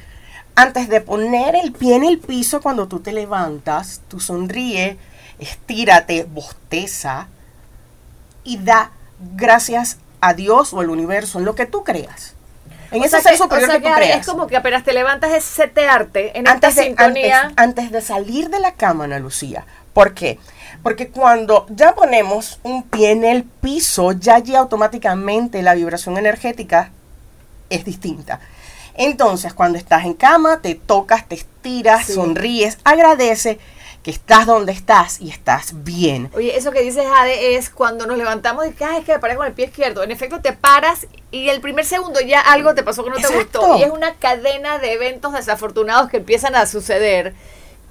antes 0.55 0.89
de 0.89 1.01
poner 1.01 1.57
el 1.57 1.73
pie 1.73 1.97
en 1.97 2.05
el 2.05 2.19
piso 2.19 2.61
cuando 2.61 2.87
tú 2.89 3.01
te 3.01 3.13
levantas, 3.13 4.01
tú 4.09 4.21
sonríe, 4.21 4.97
estírate, 5.39 6.25
bosteza 6.25 7.29
y 8.45 8.59
da 8.59 8.91
gracias 9.35 9.99
a 10.21 10.35
Dios 10.35 10.73
o 10.73 10.81
al 10.81 10.91
universo 10.91 11.39
en 11.39 11.45
lo 11.45 11.55
que 11.55 11.67
tú 11.67 11.85
creas. 11.85 12.35
En 12.91 13.05
ese 13.05 13.21
ser 13.21 13.37
superior 13.37 13.71
que, 13.71 13.81
tú 13.81 13.95
creas. 13.95 14.21
Es 14.21 14.27
como 14.27 14.47
que 14.47 14.57
apenas 14.57 14.83
te 14.83 14.93
levantas 14.93 15.33
es 15.33 15.45
setearte 15.45 16.39
en 16.39 16.49
antes 16.49 16.71
esta 16.71 16.83
sintonía. 16.83 17.53
Antes, 17.57 17.91
de 17.91 18.01
salir 18.01 18.49
de 18.49 18.61
la 18.61 18.73
cama, 18.73 19.05
Ana 19.05 19.19
Lucía. 19.19 19.67
¿Por 19.99 20.15
qué? 20.15 20.39
Porque 20.85 21.09
cuando 21.09 21.67
ya 21.71 21.97
ponemos 21.97 22.61
un 22.63 22.85
pie 22.85 23.11
en 23.11 23.25
el 23.25 23.43
piso, 23.43 24.13
ya 24.13 24.37
allí 24.37 24.55
automáticamente 24.55 25.61
la 25.61 25.75
vibración 25.75 26.17
energética 26.17 26.93
es 27.69 27.85
distinta. 27.85 28.39
Entonces, 28.95 29.55
cuando 29.55 29.77
estás 29.77 30.05
en 30.05 30.15
cama, 30.15 30.61
te 30.63 30.77
tocas, 30.77 31.27
te 31.27 31.35
estiras, 31.35 32.07
sonríes, 32.07 32.79
agradece 32.85 33.59
que 34.05 34.13
estás 34.13 34.47
donde 34.47 34.71
estás 34.71 35.21
y 35.21 35.31
estás 35.31 35.83
bien. 35.83 36.31
Oye, 36.33 36.57
eso 36.57 36.71
que 36.71 36.83
dices, 36.83 37.05
Jade, 37.05 37.57
es 37.57 37.69
cuando 37.69 38.07
nos 38.07 38.17
levantamos 38.19 38.69
y 38.69 38.71
que, 38.71 38.85
es 38.85 39.05
que 39.05 39.15
me 39.15 39.19
paré 39.19 39.35
con 39.35 39.49
el 39.49 39.53
pie 39.53 39.65
izquierdo. 39.65 40.05
En 40.05 40.13
efecto, 40.13 40.41
te 40.41 40.53
paras 40.53 41.09
y 41.33 41.49
el 41.49 41.61
primer 41.61 41.85
segundo 41.85 42.21
ya 42.21 42.41
algo 42.41 42.73
te 42.77 42.85
pasó 42.85 43.03
que 43.03 43.11
no 43.11 43.17
te 43.17 43.27
gustó. 43.27 43.77
Y 43.79 43.83
es 43.83 43.91
una 43.91 44.15
cadena 44.15 44.79
de 44.79 44.93
eventos 44.93 45.33
desafortunados 45.33 46.09
que 46.09 46.19
empiezan 46.19 46.55
a 46.55 46.67
suceder. 46.67 47.35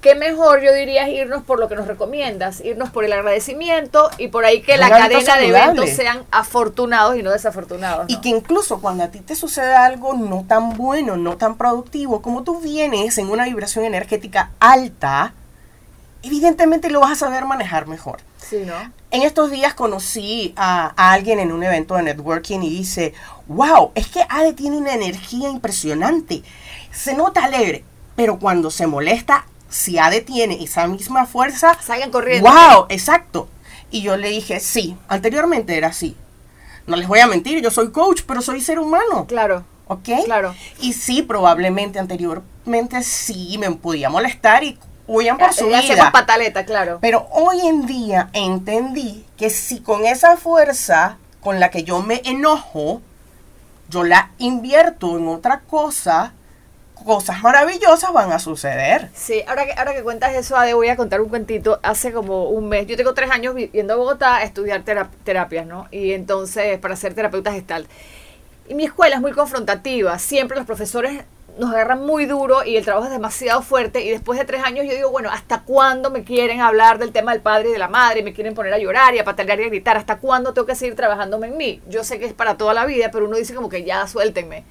Qué 0.00 0.14
mejor, 0.14 0.60
yo 0.62 0.72
diría, 0.72 1.08
irnos 1.08 1.42
por 1.42 1.58
lo 1.58 1.68
que 1.68 1.74
nos 1.74 1.88
recomiendas, 1.88 2.60
irnos 2.60 2.90
por 2.90 3.04
el 3.04 3.12
agradecimiento 3.12 4.10
y 4.16 4.28
por 4.28 4.44
ahí 4.44 4.62
que 4.62 4.76
la 4.76 4.88
cadena 4.88 5.36
de 5.36 5.48
eventos 5.48 5.90
sean 5.90 6.24
afortunados 6.30 7.16
y 7.16 7.22
no 7.24 7.32
desafortunados. 7.32 8.06
Y 8.08 8.20
que 8.20 8.28
incluso 8.28 8.80
cuando 8.80 9.02
a 9.02 9.08
ti 9.08 9.18
te 9.18 9.34
sucede 9.34 9.74
algo 9.74 10.14
no 10.14 10.44
tan 10.46 10.76
bueno, 10.76 11.16
no 11.16 11.36
tan 11.36 11.56
productivo, 11.56 12.22
como 12.22 12.44
tú 12.44 12.60
vienes 12.60 13.18
en 13.18 13.28
una 13.28 13.44
vibración 13.44 13.84
energética 13.84 14.52
alta, 14.60 15.34
evidentemente 16.22 16.90
lo 16.90 17.00
vas 17.00 17.12
a 17.12 17.16
saber 17.16 17.44
manejar 17.44 17.88
mejor. 17.88 18.20
Sí, 18.38 18.62
¿no? 18.64 18.92
En 19.10 19.22
estos 19.22 19.50
días 19.50 19.74
conocí 19.74 20.52
a, 20.56 20.92
alguien 21.12 21.38
en 21.40 21.50
un 21.50 21.62
evento 21.62 21.96
de 21.96 22.02
networking 22.04 22.60
y 22.60 22.70
dice, 22.70 23.14
wow, 23.46 23.90
es 23.94 24.06
que 24.08 24.24
Ade 24.28 24.52
tiene 24.52 24.76
una 24.76 24.94
energía 24.94 25.48
impresionante, 25.48 26.42
se 26.92 27.14
nota 27.14 27.44
alegre, 27.44 27.84
pero 28.16 28.38
cuando 28.38 28.70
se 28.70 28.86
molesta, 28.86 29.46
si 29.68 29.98
Ade 29.98 30.20
tiene 30.20 30.62
esa 30.62 30.86
misma 30.86 31.26
fuerza, 31.26 31.78
salgan 31.80 32.10
corriendo. 32.10 32.48
Wow, 32.50 32.86
exacto. 32.88 33.48
Y 33.90 34.02
yo 34.02 34.16
le 34.16 34.28
dije, 34.28 34.60
sí, 34.60 34.96
anteriormente 35.08 35.76
era 35.76 35.88
así. 35.88 36.16
No 36.86 36.96
les 36.96 37.06
voy 37.06 37.20
a 37.20 37.26
mentir, 37.26 37.62
yo 37.62 37.70
soy 37.70 37.90
coach, 37.90 38.22
pero 38.26 38.42
soy 38.42 38.60
ser 38.60 38.78
humano. 38.78 39.26
Claro. 39.26 39.64
¿Ok? 39.86 40.08
Claro. 40.24 40.54
Y 40.80 40.92
sí, 40.92 41.22
probablemente 41.22 41.98
anteriormente 41.98 43.02
sí 43.02 43.56
me 43.58 43.70
podía 43.72 44.10
molestar 44.10 44.64
y 44.64 44.78
huyan 45.06 45.38
por 45.38 45.52
su 45.52 45.66
vida. 45.66 46.12
pataleta, 46.12 46.64
claro. 46.64 46.98
Pero 47.00 47.26
hoy 47.32 47.60
en 47.66 47.86
día 47.86 48.30
entendí 48.32 49.24
que 49.36 49.50
si 49.50 49.80
con 49.80 50.04
esa 50.04 50.36
fuerza 50.36 51.16
con 51.40 51.60
la 51.60 51.70
que 51.70 51.84
yo 51.84 52.02
me 52.02 52.20
enojo, 52.24 53.00
yo 53.88 54.04
la 54.04 54.30
invierto 54.38 55.16
en 55.16 55.28
otra 55.28 55.60
cosa, 55.60 56.32
cosas 57.04 57.42
maravillosas 57.42 58.12
van 58.12 58.32
a 58.32 58.38
suceder. 58.38 59.08
Sí, 59.14 59.42
ahora 59.46 59.66
que, 59.66 59.72
ahora 59.72 59.94
que 59.94 60.02
cuentas 60.02 60.34
eso, 60.34 60.56
Ade, 60.56 60.74
voy 60.74 60.88
a 60.88 60.96
contar 60.96 61.20
un 61.20 61.28
cuentito. 61.28 61.80
Hace 61.82 62.12
como 62.12 62.50
un 62.50 62.68
mes, 62.68 62.86
yo 62.86 62.96
tengo 62.96 63.14
tres 63.14 63.30
años 63.30 63.54
viviendo 63.54 63.94
a 63.94 63.96
Bogotá 63.96 64.36
a 64.36 64.42
estudiar 64.42 64.82
terapias, 65.24 65.66
¿no? 65.66 65.88
Y 65.90 66.12
entonces, 66.12 66.78
para 66.78 66.96
ser 66.96 67.14
terapeuta 67.14 67.52
gestal. 67.52 67.86
Y 68.68 68.74
mi 68.74 68.84
escuela 68.84 69.16
es 69.16 69.20
muy 69.20 69.32
confrontativa. 69.32 70.18
Siempre 70.18 70.56
los 70.56 70.66
profesores 70.66 71.24
nos 71.58 71.70
agarran 71.70 72.06
muy 72.06 72.26
duro 72.26 72.64
y 72.64 72.76
el 72.76 72.84
trabajo 72.84 73.06
es 73.06 73.12
demasiado 73.12 73.62
fuerte 73.62 74.02
y 74.02 74.10
después 74.10 74.38
de 74.38 74.44
tres 74.44 74.62
años 74.62 74.86
yo 74.86 74.94
digo, 74.94 75.10
bueno, 75.10 75.28
¿hasta 75.30 75.62
cuándo 75.62 76.10
me 76.10 76.22
quieren 76.22 76.60
hablar 76.60 76.98
del 76.98 77.12
tema 77.12 77.32
del 77.32 77.40
padre 77.40 77.70
y 77.70 77.72
de 77.72 77.78
la 77.78 77.88
madre? 77.88 78.22
Me 78.22 78.32
quieren 78.32 78.54
poner 78.54 78.72
a 78.72 78.78
llorar 78.78 79.14
y 79.14 79.18
a 79.18 79.24
patalear 79.24 79.60
y 79.60 79.64
a 79.64 79.68
gritar. 79.68 79.96
¿Hasta 79.96 80.18
cuándo 80.18 80.54
tengo 80.54 80.66
que 80.66 80.76
seguir 80.76 80.94
trabajándome 80.94 81.48
en 81.48 81.56
mí? 81.56 81.82
Yo 81.88 82.04
sé 82.04 82.18
que 82.18 82.26
es 82.26 82.32
para 82.32 82.56
toda 82.56 82.74
la 82.74 82.86
vida, 82.86 83.10
pero 83.10 83.26
uno 83.26 83.36
dice 83.36 83.54
como 83.54 83.68
que 83.68 83.82
ya 83.84 84.06
suéltenme. 84.06 84.64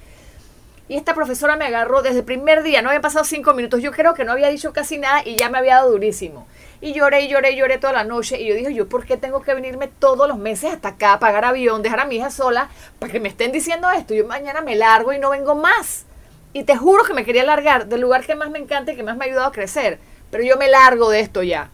Y 0.88 0.96
esta 0.96 1.14
profesora 1.14 1.56
me 1.56 1.66
agarró 1.66 2.00
desde 2.00 2.20
el 2.20 2.24
primer 2.24 2.62
día, 2.62 2.80
no 2.80 2.88
había 2.88 3.02
pasado 3.02 3.24
cinco 3.24 3.52
minutos, 3.52 3.82
yo 3.82 3.92
creo 3.92 4.14
que 4.14 4.24
no 4.24 4.32
había 4.32 4.48
dicho 4.48 4.72
casi 4.72 4.96
nada 4.96 5.22
y 5.22 5.36
ya 5.36 5.50
me 5.50 5.58
había 5.58 5.76
dado 5.76 5.90
durísimo. 5.90 6.46
Y 6.80 6.94
lloré 6.94 7.22
y 7.22 7.28
lloré 7.28 7.52
y 7.52 7.56
lloré 7.56 7.76
toda 7.76 7.92
la 7.92 8.04
noche 8.04 8.40
y 8.40 8.48
yo 8.48 8.54
dije, 8.54 8.72
¿yo 8.72 8.88
por 8.88 9.04
qué 9.04 9.18
tengo 9.18 9.42
que 9.42 9.52
venirme 9.52 9.88
todos 9.88 10.26
los 10.26 10.38
meses 10.38 10.72
hasta 10.72 10.88
acá, 10.90 11.18
pagar 11.18 11.44
avión, 11.44 11.82
dejar 11.82 12.00
a 12.00 12.04
mi 12.06 12.16
hija 12.16 12.30
sola 12.30 12.70
para 12.98 13.12
que 13.12 13.20
me 13.20 13.28
estén 13.28 13.52
diciendo 13.52 13.90
esto? 13.90 14.14
Yo 14.14 14.26
mañana 14.26 14.62
me 14.62 14.76
largo 14.76 15.12
y 15.12 15.18
no 15.18 15.30
vengo 15.30 15.54
más. 15.54 16.06
Y 16.54 16.64
te 16.64 16.76
juro 16.76 17.04
que 17.04 17.12
me 17.12 17.26
quería 17.26 17.44
largar 17.44 17.86
del 17.86 18.00
lugar 18.00 18.24
que 18.24 18.34
más 18.34 18.48
me 18.48 18.58
encanta 18.58 18.92
y 18.92 18.96
que 18.96 19.02
más 19.02 19.16
me 19.16 19.24
ha 19.24 19.28
ayudado 19.28 19.48
a 19.48 19.52
crecer. 19.52 19.98
Pero 20.30 20.42
yo 20.42 20.56
me 20.56 20.68
largo 20.68 21.10
de 21.10 21.20
esto 21.20 21.42
ya. 21.42 21.68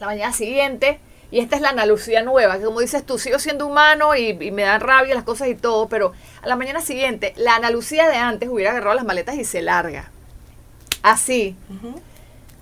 La 0.00 0.06
mañana 0.06 0.32
siguiente, 0.32 1.00
y 1.36 1.40
esta 1.40 1.56
es 1.56 1.60
la 1.60 1.68
Ana 1.68 1.84
nueva, 2.24 2.56
que 2.56 2.64
como 2.64 2.80
dices 2.80 3.04
tú, 3.04 3.18
sigo 3.18 3.38
siendo 3.38 3.66
humano 3.66 4.16
y, 4.16 4.32
me 4.32 4.62
dan 4.62 4.80
rabia 4.80 5.14
las 5.14 5.22
cosas 5.22 5.48
y 5.48 5.54
todo, 5.54 5.86
pero 5.86 6.14
a 6.40 6.48
la 6.48 6.56
mañana 6.56 6.80
siguiente, 6.80 7.34
la 7.36 7.56
Ana 7.56 7.70
de 7.70 8.16
antes 8.16 8.48
hubiera 8.48 8.70
agarrado 8.70 8.96
las 8.96 9.04
maletas 9.04 9.34
y 9.34 9.44
se 9.44 9.60
larga. 9.60 10.10
Así. 11.02 11.54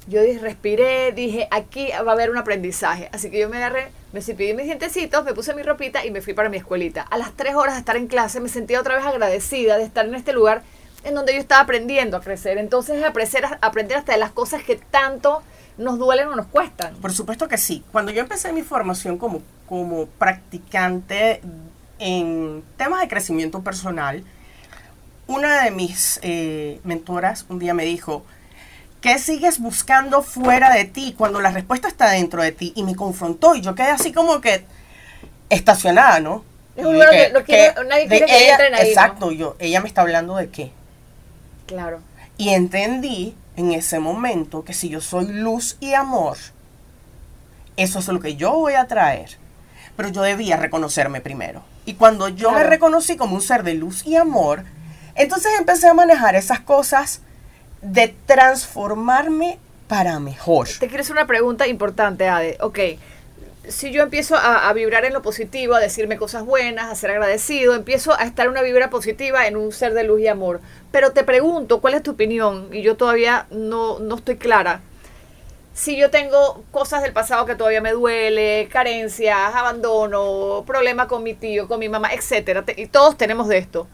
Yo 0.08 0.22
dije, 0.22 0.40
respiré, 0.40 1.12
dije, 1.12 1.46
aquí 1.52 1.90
va 2.04 2.10
a 2.10 2.14
haber 2.14 2.30
un 2.30 2.36
aprendizaje. 2.36 3.08
Así 3.12 3.30
que 3.30 3.38
yo 3.38 3.48
me 3.48 3.58
agarré, 3.58 3.92
me 4.12 4.20
cepillé 4.20 4.54
mis 4.54 4.66
dientecitos, 4.66 5.24
me 5.24 5.34
puse 5.34 5.54
mi 5.54 5.62
ropita 5.62 6.04
y 6.04 6.10
me 6.10 6.20
fui 6.20 6.34
para 6.34 6.48
mi 6.48 6.56
escuelita. 6.56 7.02
A 7.02 7.16
las 7.16 7.32
tres 7.36 7.54
horas 7.54 7.74
de 7.74 7.78
estar 7.78 7.96
en 7.96 8.08
clase 8.08 8.40
me 8.40 8.48
sentía 8.48 8.80
otra 8.80 8.96
vez 8.96 9.06
agradecida 9.06 9.78
de 9.78 9.84
estar 9.84 10.04
en 10.04 10.16
este 10.16 10.32
lugar 10.32 10.64
en 11.04 11.14
donde 11.14 11.32
yo 11.32 11.38
estaba 11.38 11.62
aprendiendo 11.62 12.16
a 12.16 12.20
crecer. 12.20 12.58
Entonces, 12.58 13.04
aprender, 13.04 13.44
aprender 13.60 13.98
hasta 13.98 14.14
de 14.14 14.18
las 14.18 14.32
cosas 14.32 14.64
que 14.64 14.74
tanto 14.74 15.44
nos 15.76 15.98
duelen 15.98 16.28
o 16.28 16.36
nos 16.36 16.46
cuestan. 16.46 16.94
Por 16.96 17.12
supuesto 17.12 17.48
que 17.48 17.58
sí. 17.58 17.84
Cuando 17.92 18.12
yo 18.12 18.20
empecé 18.20 18.52
mi 18.52 18.62
formación 18.62 19.18
como, 19.18 19.42
como 19.68 20.06
practicante 20.06 21.40
en 21.98 22.62
temas 22.76 23.00
de 23.00 23.08
crecimiento 23.08 23.62
personal, 23.62 24.24
una 25.26 25.64
de 25.64 25.70
mis 25.70 26.20
eh, 26.22 26.80
mentoras 26.84 27.46
un 27.48 27.58
día 27.58 27.74
me 27.74 27.84
dijo, 27.84 28.24
¿qué 29.00 29.18
sigues 29.18 29.58
buscando 29.58 30.22
fuera 30.22 30.72
de 30.72 30.84
ti 30.84 31.14
cuando 31.16 31.40
la 31.40 31.50
respuesta 31.50 31.88
está 31.88 32.10
dentro 32.10 32.42
de 32.42 32.52
ti? 32.52 32.72
Y 32.76 32.82
me 32.82 32.94
confrontó 32.94 33.54
y 33.54 33.60
yo 33.60 33.74
quedé 33.74 33.88
así 33.88 34.12
como 34.12 34.40
que 34.40 34.64
estacionada, 35.48 36.20
¿no? 36.20 36.44
Es 36.76 36.84
un 36.84 36.94
lugar 36.94 37.10
que, 37.44 37.72
nadie 37.88 38.08
quiere 38.08 38.26
que 38.26 38.44
ella, 38.44 38.58
Exacto, 38.82 39.30
yo, 39.30 39.56
ella 39.60 39.80
me 39.80 39.88
está 39.88 40.02
hablando 40.02 40.36
de 40.36 40.48
qué. 40.50 40.72
Claro. 41.66 42.00
Y 42.36 42.50
entendí 42.50 43.34
en 43.56 43.72
ese 43.72 43.98
momento 44.00 44.64
que 44.64 44.74
si 44.74 44.88
yo 44.88 45.00
soy 45.00 45.26
luz 45.26 45.76
y 45.80 45.94
amor, 45.94 46.36
eso 47.76 47.98
es 47.98 48.08
lo 48.08 48.20
que 48.20 48.36
yo 48.36 48.52
voy 48.52 48.74
a 48.74 48.86
traer. 48.86 49.38
Pero 49.96 50.08
yo 50.08 50.22
debía 50.22 50.56
reconocerme 50.56 51.20
primero. 51.20 51.62
Y 51.86 51.94
cuando 51.94 52.28
yo 52.28 52.50
me 52.50 52.64
reconocí 52.64 53.16
como 53.16 53.36
un 53.36 53.42
ser 53.42 53.62
de 53.62 53.74
luz 53.74 54.04
y 54.06 54.16
amor, 54.16 54.64
entonces 55.14 55.52
empecé 55.58 55.88
a 55.88 55.94
manejar 55.94 56.34
esas 56.34 56.60
cosas 56.60 57.20
de 57.82 58.08
transformarme 58.26 59.58
para 59.86 60.18
mejor. 60.18 60.68
Te 60.80 60.88
quiero 60.88 61.02
hacer 61.02 61.12
una 61.12 61.26
pregunta 61.26 61.68
importante, 61.68 62.28
Ade. 62.28 62.56
Ok, 62.60 62.78
si 63.68 63.90
yo 63.92 64.02
empiezo 64.02 64.36
a, 64.36 64.72
vibrar 64.72 65.04
en 65.04 65.12
lo 65.12 65.22
positivo, 65.22 65.74
a 65.74 65.80
decirme 65.80 66.16
cosas 66.16 66.44
buenas, 66.44 66.90
a 66.90 66.94
ser 66.94 67.10
agradecido, 67.10 67.74
empiezo 67.74 68.12
a 68.18 68.24
estar 68.24 68.46
en 68.46 68.52
una 68.52 68.62
vibra 68.62 68.90
positiva 68.90 69.46
en 69.46 69.56
un 69.56 69.72
ser 69.72 69.94
de 69.94 70.04
luz 70.04 70.20
y 70.20 70.28
amor. 70.28 70.60
Pero 70.90 71.12
te 71.12 71.24
pregunto, 71.24 71.80
¿cuál 71.80 71.94
es 71.94 72.02
tu 72.02 72.12
opinión? 72.12 72.68
Y 72.72 72.82
yo 72.82 72.96
todavía 72.96 73.46
no, 73.50 73.98
no 73.98 74.16
estoy 74.16 74.36
clara. 74.36 74.80
Si 75.72 75.96
yo 75.96 76.10
tengo 76.10 76.62
cosas 76.70 77.02
del 77.02 77.12
pasado 77.12 77.46
que 77.46 77.56
todavía 77.56 77.80
me 77.80 77.92
duele, 77.92 78.68
carencias, 78.70 79.54
abandono, 79.54 80.62
problema 80.66 81.08
con 81.08 81.22
mi 81.22 81.34
tío, 81.34 81.66
con 81.66 81.80
mi 81.80 81.88
mamá, 81.88 82.12
etcétera, 82.12 82.64
y 82.76 82.86
todos 82.86 83.16
tenemos 83.16 83.48
de 83.48 83.58
esto. 83.58 83.88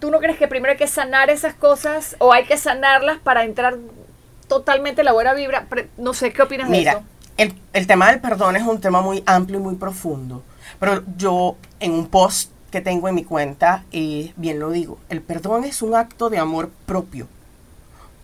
¿Tú 0.00 0.10
no 0.10 0.20
crees 0.20 0.38
que 0.38 0.48
primero 0.48 0.72
hay 0.72 0.78
que 0.78 0.86
sanar 0.86 1.28
esas 1.30 1.54
cosas 1.54 2.16
o 2.18 2.32
hay 2.32 2.44
que 2.44 2.56
sanarlas 2.56 3.18
para 3.18 3.44
entrar 3.44 3.76
totalmente 4.48 5.00
en 5.00 5.06
la 5.06 5.12
buena 5.12 5.34
vibra? 5.34 5.66
No 5.96 6.14
sé, 6.14 6.32
¿qué 6.32 6.42
opinas 6.42 6.70
de 6.70 6.82
eso? 6.82 7.02
El, 7.36 7.86
tema 7.86 8.10
del 8.10 8.20
perdón 8.20 8.56
es 8.56 8.62
un 8.62 8.80
tema 8.80 9.00
muy 9.00 9.22
amplio 9.26 9.58
y 9.58 9.62
muy 9.62 9.74
profundo. 9.74 10.42
Pero 10.78 11.02
yo 11.16 11.56
en 11.80 11.92
un 11.92 12.08
post 12.08 12.50
que 12.70 12.80
tengo 12.80 13.08
en 13.08 13.14
mi 13.14 13.24
cuenta, 13.24 13.84
eh, 13.92 14.32
bien 14.36 14.58
lo 14.58 14.70
digo, 14.70 14.98
el 15.08 15.22
perdón 15.22 15.64
es 15.64 15.82
un 15.82 15.94
acto 15.94 16.30
de 16.30 16.38
amor 16.38 16.70
propio. 16.86 17.28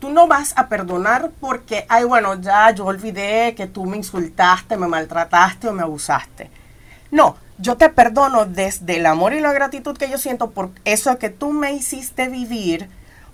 Tú 0.01 0.11
no 0.11 0.27
vas 0.27 0.53
a 0.57 0.69
perdonar 0.69 1.31
porque, 1.41 1.87
ay, 1.89 2.05
bueno, 2.05 2.41
ya 2.41 2.71
yo 2.73 2.87
olvidé 2.87 3.55
que 3.55 3.67
tú 3.67 3.85
me 3.85 3.97
insultaste, 3.97 4.77
me 4.77 4.89
maltrataste 4.89 5.69
o 5.69 5.73
me 5.73 5.83
abusaste. 5.83 6.51
No, 7.11 7.37
yo 7.59 7.77
te 7.77 7.89
perdono 7.89 8.47
desde 8.47 8.97
el 8.97 9.07
amor 9.07 9.33
y 9.33 9.41
la 9.41 9.53
gratitud 9.53 9.97
que 9.97 10.11
yo 10.11 10.19
siento 10.19 10.51
por 10.51 10.71
eso 10.85 11.17
que 11.19 11.31
tú 11.31 11.53
me 11.53 11.73
hiciste 11.73 12.29
vivir, 12.29 12.89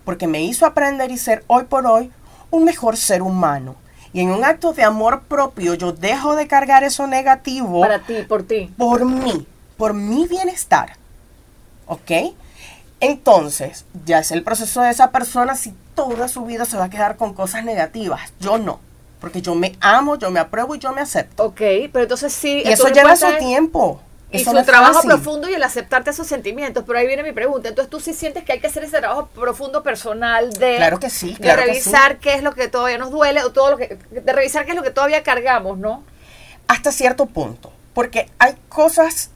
porque 0.04 0.26
me 0.26 0.42
hizo 0.42 0.66
aprender 0.66 1.10
y 1.10 1.16
ser 1.16 1.44
hoy 1.46 1.64
por 1.64 1.86
hoy 1.86 2.12
un 2.50 2.64
mejor 2.64 2.96
ser 2.96 3.22
humano. 3.22 3.76
Y 4.12 4.20
en 4.20 4.30
un 4.30 4.44
acto 4.44 4.72
de 4.72 4.84
amor 4.84 5.22
propio 5.22 5.74
yo 5.74 5.92
dejo 5.92 6.34
de 6.36 6.46
cargar 6.46 6.84
eso 6.84 7.06
negativo. 7.06 7.80
Para 7.80 8.00
ti, 8.00 8.22
por 8.28 8.42
ti. 8.42 8.72
Por 8.76 9.04
mí, 9.04 9.46
por 9.76 9.94
mi 9.94 10.26
bienestar. 10.26 10.96
¿Ok? 11.86 12.10
Entonces, 13.00 13.84
ya 14.04 14.18
es 14.18 14.32
el 14.32 14.42
proceso 14.42 14.80
de 14.82 14.90
esa 14.90 15.10
persona 15.10 15.54
si 15.54 15.72
toda 15.94 16.28
su 16.28 16.44
vida 16.44 16.64
se 16.64 16.76
va 16.76 16.84
a 16.84 16.90
quedar 16.90 17.16
con 17.16 17.32
cosas 17.34 17.64
negativas. 17.64 18.32
Yo 18.40 18.58
no. 18.58 18.80
Porque 19.20 19.42
yo 19.42 19.54
me 19.54 19.76
amo, 19.80 20.16
yo 20.16 20.30
me 20.30 20.40
apruebo 20.40 20.74
y 20.74 20.78
yo 20.78 20.92
me 20.92 21.00
acepto. 21.00 21.44
Ok, 21.44 21.60
pero 21.92 22.02
entonces 22.02 22.32
sí. 22.32 22.62
Y 22.64 22.72
eso 22.72 22.88
lleva 22.88 23.16
su 23.16 23.26
tiempo. 23.38 24.00
Y 24.30 24.44
su 24.44 24.52
trabajo 24.64 25.02
profundo 25.02 25.48
y 25.48 25.54
el 25.54 25.62
aceptarte 25.62 26.10
esos 26.10 26.26
sentimientos. 26.26 26.84
Pero 26.86 26.98
ahí 26.98 27.06
viene 27.06 27.22
mi 27.22 27.32
pregunta. 27.32 27.68
Entonces, 27.68 27.90
¿tú 27.90 28.00
sí 28.00 28.12
sientes 28.12 28.44
que 28.44 28.52
hay 28.52 28.60
que 28.60 28.66
hacer 28.66 28.84
ese 28.84 28.98
trabajo 28.98 29.28
profundo 29.28 29.82
personal 29.82 30.52
de, 30.52 30.76
claro 30.76 30.98
que 30.98 31.10
sí, 31.10 31.36
de 31.38 31.56
revisar 31.56 32.18
qué 32.18 32.34
es 32.34 32.42
lo 32.42 32.52
que 32.52 32.68
todavía 32.68 32.98
nos 32.98 33.10
duele 33.10 33.42
o 33.42 33.52
todo 33.52 33.70
lo 33.70 33.76
que 33.76 33.98
de 34.10 34.32
revisar 34.32 34.64
qué 34.64 34.72
es 34.72 34.76
lo 34.76 34.82
que 34.82 34.90
todavía 34.90 35.22
cargamos, 35.22 35.78
¿no? 35.78 36.04
Hasta 36.66 36.92
cierto 36.92 37.26
punto, 37.26 37.72
porque 37.94 38.30
hay 38.38 38.54
cosas 38.68 39.30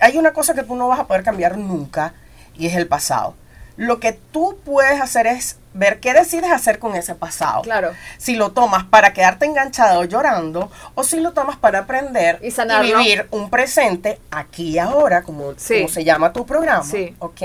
hay 0.00 0.16
una 0.16 0.32
cosa 0.32 0.54
que 0.54 0.62
tú 0.62 0.74
no 0.74 0.88
vas 0.88 0.98
a 0.98 1.06
poder 1.06 1.22
cambiar 1.22 1.56
nunca 1.58 2.14
y 2.56 2.66
es 2.66 2.74
el 2.74 2.88
pasado. 2.88 3.34
Lo 3.76 4.00
que 4.00 4.12
tú 4.12 4.58
puedes 4.64 5.00
hacer 5.00 5.26
es 5.26 5.56
ver 5.72 6.00
qué 6.00 6.12
decides 6.12 6.50
hacer 6.50 6.78
con 6.78 6.94
ese 6.96 7.14
pasado. 7.14 7.62
Claro. 7.62 7.92
Si 8.18 8.36
lo 8.36 8.52
tomas 8.52 8.84
para 8.84 9.12
quedarte 9.12 9.46
enganchado 9.46 10.04
llorando 10.04 10.70
o 10.94 11.04
si 11.04 11.20
lo 11.20 11.32
tomas 11.32 11.56
para 11.56 11.80
aprender 11.80 12.40
y, 12.42 12.52
vivir 12.82 13.26
un 13.30 13.50
presente 13.50 14.20
aquí 14.30 14.70
y 14.70 14.78
ahora, 14.78 15.22
como, 15.22 15.54
se 15.56 16.04
llama 16.04 16.32
tu 16.32 16.44
programa. 16.46 16.84
Sí. 16.84 17.14
¿Ok? 17.18 17.42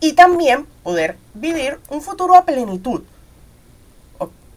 Y 0.00 0.12
también 0.12 0.66
poder 0.82 1.16
vivir 1.34 1.80
un 1.88 2.02
futuro 2.02 2.36
a 2.36 2.44
plenitud. 2.44 3.02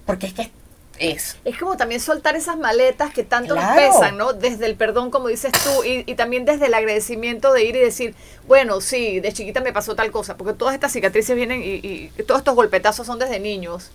Porque 0.05 0.27
es 0.27 0.33
que 0.33 0.51
es. 0.99 1.37
Es 1.45 1.57
como 1.57 1.77
también 1.77 2.01
soltar 2.01 2.35
esas 2.35 2.57
maletas 2.57 3.13
que 3.13 3.23
tanto 3.23 3.55
nos 3.55 3.65
pesan, 3.75 4.17
¿no? 4.17 4.33
Desde 4.33 4.65
el 4.65 4.75
perdón, 4.75 5.11
como 5.11 5.27
dices 5.27 5.51
tú, 5.51 5.83
y, 5.83 6.03
también 6.15 6.45
desde 6.45 6.67
el 6.67 6.73
agradecimiento 6.73 7.53
de 7.53 7.63
ir 7.63 7.75
y 7.75 7.79
decir, 7.79 8.15
bueno, 8.47 8.81
sí, 8.81 9.19
de 9.19 9.33
chiquita 9.33 9.61
me 9.61 9.73
pasó 9.73 9.95
tal 9.95 10.11
cosa, 10.11 10.37
porque 10.37 10.53
todas 10.53 10.73
estas 10.73 10.91
cicatrices 10.91 11.35
vienen 11.35 11.61
y, 11.63 12.09
todos 12.27 12.39
estos 12.39 12.55
golpetazos 12.55 13.05
son 13.05 13.19
desde 13.19 13.39
niños. 13.39 13.91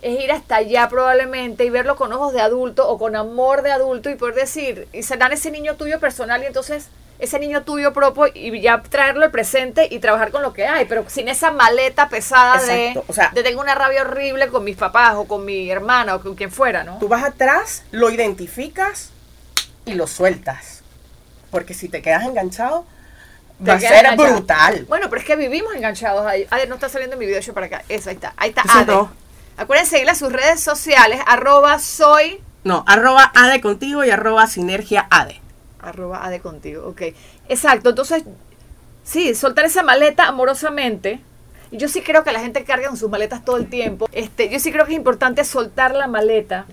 Es 0.00 0.20
ir 0.20 0.30
hasta 0.30 0.56
allá 0.56 0.88
probablemente 0.88 1.64
y 1.64 1.70
verlo 1.70 1.96
con 1.96 2.12
ojos 2.12 2.32
de 2.32 2.40
adulto 2.40 2.88
o 2.88 2.98
con 2.98 3.16
amor 3.16 3.62
de 3.62 3.72
adulto 3.72 4.10
y 4.10 4.14
poder 4.14 4.36
decir, 4.36 4.86
y 4.92 5.02
serán 5.02 5.32
ese 5.32 5.50
niño 5.50 5.74
tuyo 5.74 5.98
personal 5.98 6.42
y 6.42 6.46
entonces 6.46 6.88
ese 7.18 7.38
niño 7.38 7.62
tuyo 7.62 7.92
propio 7.92 8.26
y 8.32 8.60
ya 8.60 8.80
traerlo 8.82 9.24
al 9.24 9.30
presente 9.30 9.88
y 9.90 9.98
trabajar 9.98 10.30
con 10.30 10.42
lo 10.42 10.52
que 10.52 10.66
hay, 10.66 10.84
pero 10.84 11.04
sin 11.08 11.28
esa 11.28 11.50
maleta 11.50 12.08
pesada 12.08 12.62
de, 12.62 13.00
o 13.06 13.12
sea, 13.12 13.30
de 13.34 13.42
tengo 13.42 13.60
una 13.60 13.74
rabia 13.74 14.02
horrible 14.02 14.48
con 14.48 14.64
mis 14.64 14.76
papás 14.76 15.14
o 15.16 15.24
con 15.24 15.44
mi 15.44 15.70
hermana 15.70 16.14
o 16.14 16.20
con 16.20 16.36
quien 16.36 16.50
fuera, 16.50 16.84
¿no? 16.84 16.98
Tú 16.98 17.08
vas 17.08 17.24
atrás, 17.24 17.82
lo 17.90 18.10
identificas 18.10 19.10
y 19.84 19.94
lo 19.94 20.06
sueltas. 20.06 20.82
Porque 21.50 21.74
si 21.74 21.88
te 21.88 22.02
quedas 22.02 22.24
enganchado, 22.24 22.84
va 23.66 23.74
a 23.74 23.80
ser 23.80 24.16
brutal. 24.16 24.84
Bueno, 24.86 25.08
pero 25.08 25.20
es 25.20 25.26
que 25.26 25.34
vivimos 25.34 25.74
enganchados 25.74 26.24
ahí. 26.26 26.46
ver, 26.50 26.68
no 26.68 26.74
está 26.74 26.88
saliendo 26.88 27.16
mi 27.16 27.26
video 27.26 27.40
yo 27.40 27.54
para 27.54 27.66
acá. 27.66 27.82
Eso, 27.88 28.10
ahí 28.10 28.16
está. 28.16 28.34
Ahí 28.36 28.50
está 28.50 28.62
Acuérdense 29.56 29.90
seguirle 29.90 30.12
a 30.12 30.14
sus 30.14 30.32
redes 30.32 30.60
sociales, 30.60 31.20
arroba 31.26 31.80
soy... 31.80 32.40
No, 32.62 32.84
arroba 32.86 33.32
ade 33.34 33.60
contigo 33.60 34.04
y 34.04 34.10
arroba 34.10 34.46
sinergia 34.46 35.08
ade 35.10 35.40
arroba 35.88 36.24
ade 36.24 36.40
contigo, 36.40 36.86
ok. 36.88 37.02
Exacto, 37.48 37.90
entonces, 37.90 38.24
sí, 39.04 39.34
soltar 39.34 39.64
esa 39.64 39.82
maleta 39.82 40.26
amorosamente. 40.26 41.20
Yo 41.70 41.88
sí 41.88 42.00
creo 42.00 42.24
que 42.24 42.32
la 42.32 42.40
gente 42.40 42.64
carga 42.64 42.88
con 42.88 42.96
sus 42.96 43.10
maletas 43.10 43.44
todo 43.44 43.58
el 43.58 43.68
tiempo. 43.68 44.08
Este, 44.12 44.48
yo 44.48 44.58
sí 44.58 44.72
creo 44.72 44.86
que 44.86 44.92
es 44.92 44.98
importante 44.98 45.44
soltar 45.44 45.94
la 45.94 46.06
maleta 46.06 46.66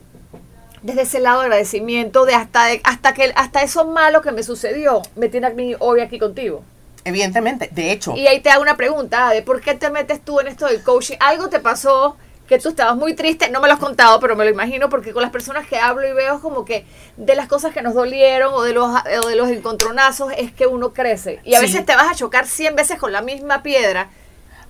desde 0.82 1.02
ese 1.02 1.20
lado 1.20 1.40
de 1.40 1.46
agradecimiento, 1.48 2.26
de 2.26 2.36
hasta, 2.36 2.68
hasta, 2.84 3.14
que, 3.14 3.34
hasta 3.36 3.64
eso 3.64 3.86
malo 3.86 4.22
que 4.22 4.32
me 4.32 4.44
sucedió, 4.44 5.02
me 5.16 5.30
tiene 5.30 5.48
a 5.48 5.50
mí 5.50 5.76
hoy 5.80 6.00
aquí 6.00 6.20
contigo. 6.20 6.64
Evidentemente, 7.04 7.70
de 7.72 7.92
hecho. 7.92 8.16
Y 8.16 8.28
ahí 8.28 8.40
te 8.40 8.50
hago 8.52 8.62
una 8.62 8.78
pregunta, 8.78 9.32
de 9.32 9.42
por 9.42 9.62
qué 9.62 9.74
te 9.74 9.90
metes 9.90 10.22
tú 10.22 10.40
en 10.40 10.48
esto 10.48 10.68
del 10.68 10.84
coaching. 10.84 11.18
Algo 11.20 11.50
te 11.50 11.60
pasó 11.60 12.18
que 12.48 12.60
tú 12.60 12.70
estabas 12.70 12.96
muy 12.96 13.16
triste, 13.16 13.50
no 13.50 13.60
me 13.60 13.68
lo 13.68 13.74
has 13.74 13.80
contado, 13.80 14.20
pero 14.20 14.36
me 14.36 14.46
lo 14.46 14.52
imagino 14.52 14.90
porque 14.90 15.14
con 15.14 15.22
las 15.22 15.32
personas 15.32 15.68
que 15.68 15.78
hablo 15.78 16.08
y 16.08 16.14
veo 16.14 16.40
como 16.42 16.64
que 16.64 16.86
de 17.18 17.36
las 17.36 17.48
cosas 17.48 17.74
que 17.74 17.82
nos 17.82 17.94
dolieron 17.94 18.54
o 18.54 18.62
de 18.62 18.74
los, 18.74 18.90
o 19.24 19.28
de 19.28 19.36
los 19.36 19.50
encontronazos 19.50 20.32
es 20.38 20.52
que 20.52 20.68
uno 20.68 20.94
crece. 20.94 21.40
Y 21.44 21.56
a 21.56 21.62
veces 21.62 21.86
te 21.86 21.96
vas 21.96 22.12
a 22.12 22.16
chocar 22.16 22.46
100 22.46 22.76
veces 22.76 23.00
con 23.00 23.12
la 23.12 23.22
misma 23.22 23.64
piedra. 23.64 24.10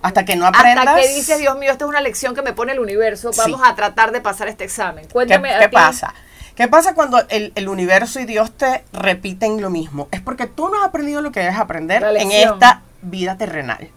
Hasta 0.01 0.23
que 0.23 0.35
no 0.35 0.45
aprendas. 0.45 0.87
Hasta 0.87 1.01
que 1.01 1.07
dices, 1.09 1.39
Dios 1.39 1.57
mío, 1.57 1.71
esta 1.71 1.85
es 1.85 1.89
una 1.89 2.01
lección 2.01 2.35
que 2.35 2.41
me 2.41 2.53
pone 2.53 2.73
el 2.73 2.79
universo, 2.79 3.31
vamos 3.35 3.61
a 3.63 3.75
tratar 3.75 4.11
de 4.11 4.21
pasar 4.21 4.47
este 4.47 4.63
examen. 4.63 5.07
Cuéntame. 5.11 5.51
¿Qué, 5.59 5.69
pasa? 5.69 6.13
¿Qué 6.55 6.67
pasa 6.67 6.93
cuando 6.93 7.21
el, 7.29 7.51
el, 7.55 7.67
universo 7.67 8.19
y 8.19 8.25
Dios 8.25 8.51
te 8.51 8.85
repiten 8.93 9.61
lo 9.61 9.69
mismo? 9.69 10.07
Es 10.11 10.21
porque 10.21 10.45
tú 10.47 10.69
no 10.69 10.79
has 10.79 10.87
aprendido 10.87 11.21
lo 11.21 11.31
que 11.31 11.41
debes 11.41 11.57
aprender 11.57 12.03
en 12.03 12.31
esta 12.31 12.83
vida 13.01 13.35
terrenal. 13.37 13.89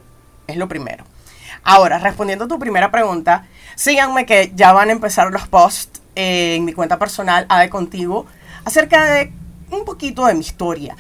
Es 0.47 0.57
lo 0.57 0.67
primero. 0.67 1.05
Ahora, 1.63 1.99
respondiendo 1.99 2.45
a 2.47 2.49
tu 2.49 2.59
primera 2.59 2.91
pregunta, 2.91 3.47
síganme 3.75 4.27
que 4.27 4.53
ya 4.55 4.73
van 4.73 4.89
a 4.89 4.93
empezar 4.93 5.31
los 5.31 5.47
posts 5.49 6.01
en 6.15 6.65
mi 6.65 6.73
cuenta 6.73 6.99
personal, 6.99 7.47
Ade 7.49 7.71
Contigo, 7.71 8.27
acerca 8.65 9.05
de 9.05 9.33
un 9.71 9.85
poquito 9.85 10.27
de 10.27 10.35
mi 10.35 10.41
historia. 10.41 10.97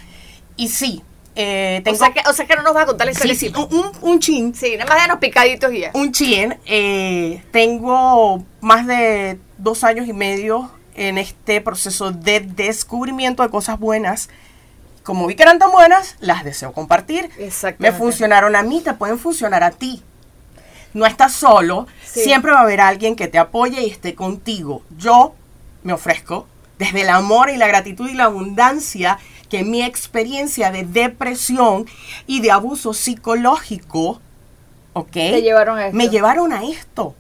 Y 0.57 0.69
sí, 0.69 1.03
eh, 1.35 1.81
tengo... 1.85 1.97
O 1.97 2.33
sea, 2.33 2.47
que, 2.47 2.57
no 2.57 2.63
nos 2.63 2.75
vas 2.75 2.85
a 2.85 2.87
contar 2.87 3.07
la 3.07 3.13
historia. 3.13 3.35
Sí, 3.35 3.53
un, 3.55 3.93
un, 4.01 4.21
chin. 4.21 4.55
Sí, 4.55 4.77
nada 4.77 4.93
más 4.93 5.03
de 5.03 5.09
los 5.09 5.19
picaditos 5.19 5.73
y 5.73 5.81
ya. 5.81 5.91
Un 5.95 6.13
chin. 6.13 6.57
Eh, 6.67 7.43
tengo 7.51 8.45
más 8.61 8.87
de 8.87 9.39
dos 9.57 9.85
años 9.85 10.07
y 10.09 10.13
medio 10.13 10.71
en 10.95 11.17
este 11.17 11.61
proceso 11.61 12.11
de 12.11 12.41
descubrimiento 12.41 13.43
de 13.43 13.51
cosas 13.51 13.79
buenas. 13.79 14.29
Como 15.03 15.27
vi 15.27 15.37
que 15.37 15.45
eran 15.45 15.59
tan 15.59 15.71
buenas, 15.71 16.17
las 16.21 16.45
deseo 16.45 16.73
compartir. 16.73 17.31
Me 17.79 17.93
funcionaron 17.93 18.57
a 18.57 18.63
mí, 18.63 18.81
te 18.81 18.93
pueden 18.95 19.19
funcionar 19.19 19.63
a 19.63 19.71
ti 19.71 20.03
no 20.99 21.07
estás 21.07 21.33
solo, 21.33 21.87
siempre 22.05 22.53
va 22.53 22.59
a 22.59 22.63
haber 22.63 22.81
alguien 22.81 23.17
que 23.17 23.29
te 23.29 23.39
apoye 23.39 23.83
y 23.83 23.91
esté 23.91 24.15
contigo. 24.15 24.83
Yo 24.97 25.35
me 25.83 25.93
ofrezco 25.93 26.47
desde 26.79 27.03
el 27.03 27.09
amor 27.09 27.51
y 27.51 27.57
la 27.57 27.67
gratitud 27.67 28.09
y 28.09 28.15
la 28.15 28.25
abundancia 28.25 29.19
que 29.49 29.65
mi 29.65 29.83
experiencia 29.83 30.71
de 30.71 30.85
depresión 30.85 31.87
y 32.27 32.41
de 32.41 32.51
abuso 32.51 32.93
psicológico, 32.93 34.21
¿ok? 34.93 35.13
llevaron 35.13 35.79
a 35.79 35.91
Me 35.93 36.09
llevaron 36.09 36.53
a 36.53 36.65
esto. 36.65 37.15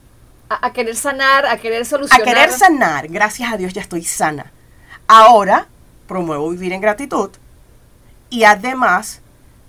A, 0.50 0.72
querer 0.72 0.96
sanar, 0.96 1.44
a 1.44 1.58
querer 1.58 1.84
solucionar. 1.84 2.22
A 2.22 2.24
querer 2.24 2.50
sanar. 2.50 3.08
Gracias 3.08 3.52
a 3.52 3.56
Dios 3.56 3.74
ya 3.74 3.82
estoy 3.82 4.04
sana. 4.04 4.50
Ahora 5.06 5.66
promuevo 6.06 6.48
vivir 6.50 6.72
en 6.72 6.80
gratitud 6.80 7.30
y 8.30 8.44
además 8.44 9.20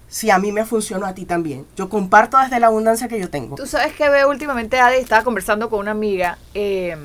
si 0.09 0.31
a 0.31 0.39
mí 0.39 0.51
me 0.51 0.65
funcionó, 0.65 1.05
a 1.05 1.13
ti 1.13 1.25
también. 1.25 1.67
Yo 1.75 1.87
comparto 1.87 2.37
desde 2.39 2.59
la 2.59 2.67
abundancia 2.67 3.07
que 3.07 3.19
yo 3.19 3.29
tengo. 3.29 3.55
Tú 3.55 3.67
sabes 3.67 3.93
que 3.93 4.09
veo 4.09 4.27
últimamente, 4.27 4.79
Ade, 4.79 4.97
estaba 4.97 5.23
conversando 5.23 5.69
con 5.69 5.79
una 5.79 5.91
amiga. 5.91 6.39
Eh, 6.55 6.97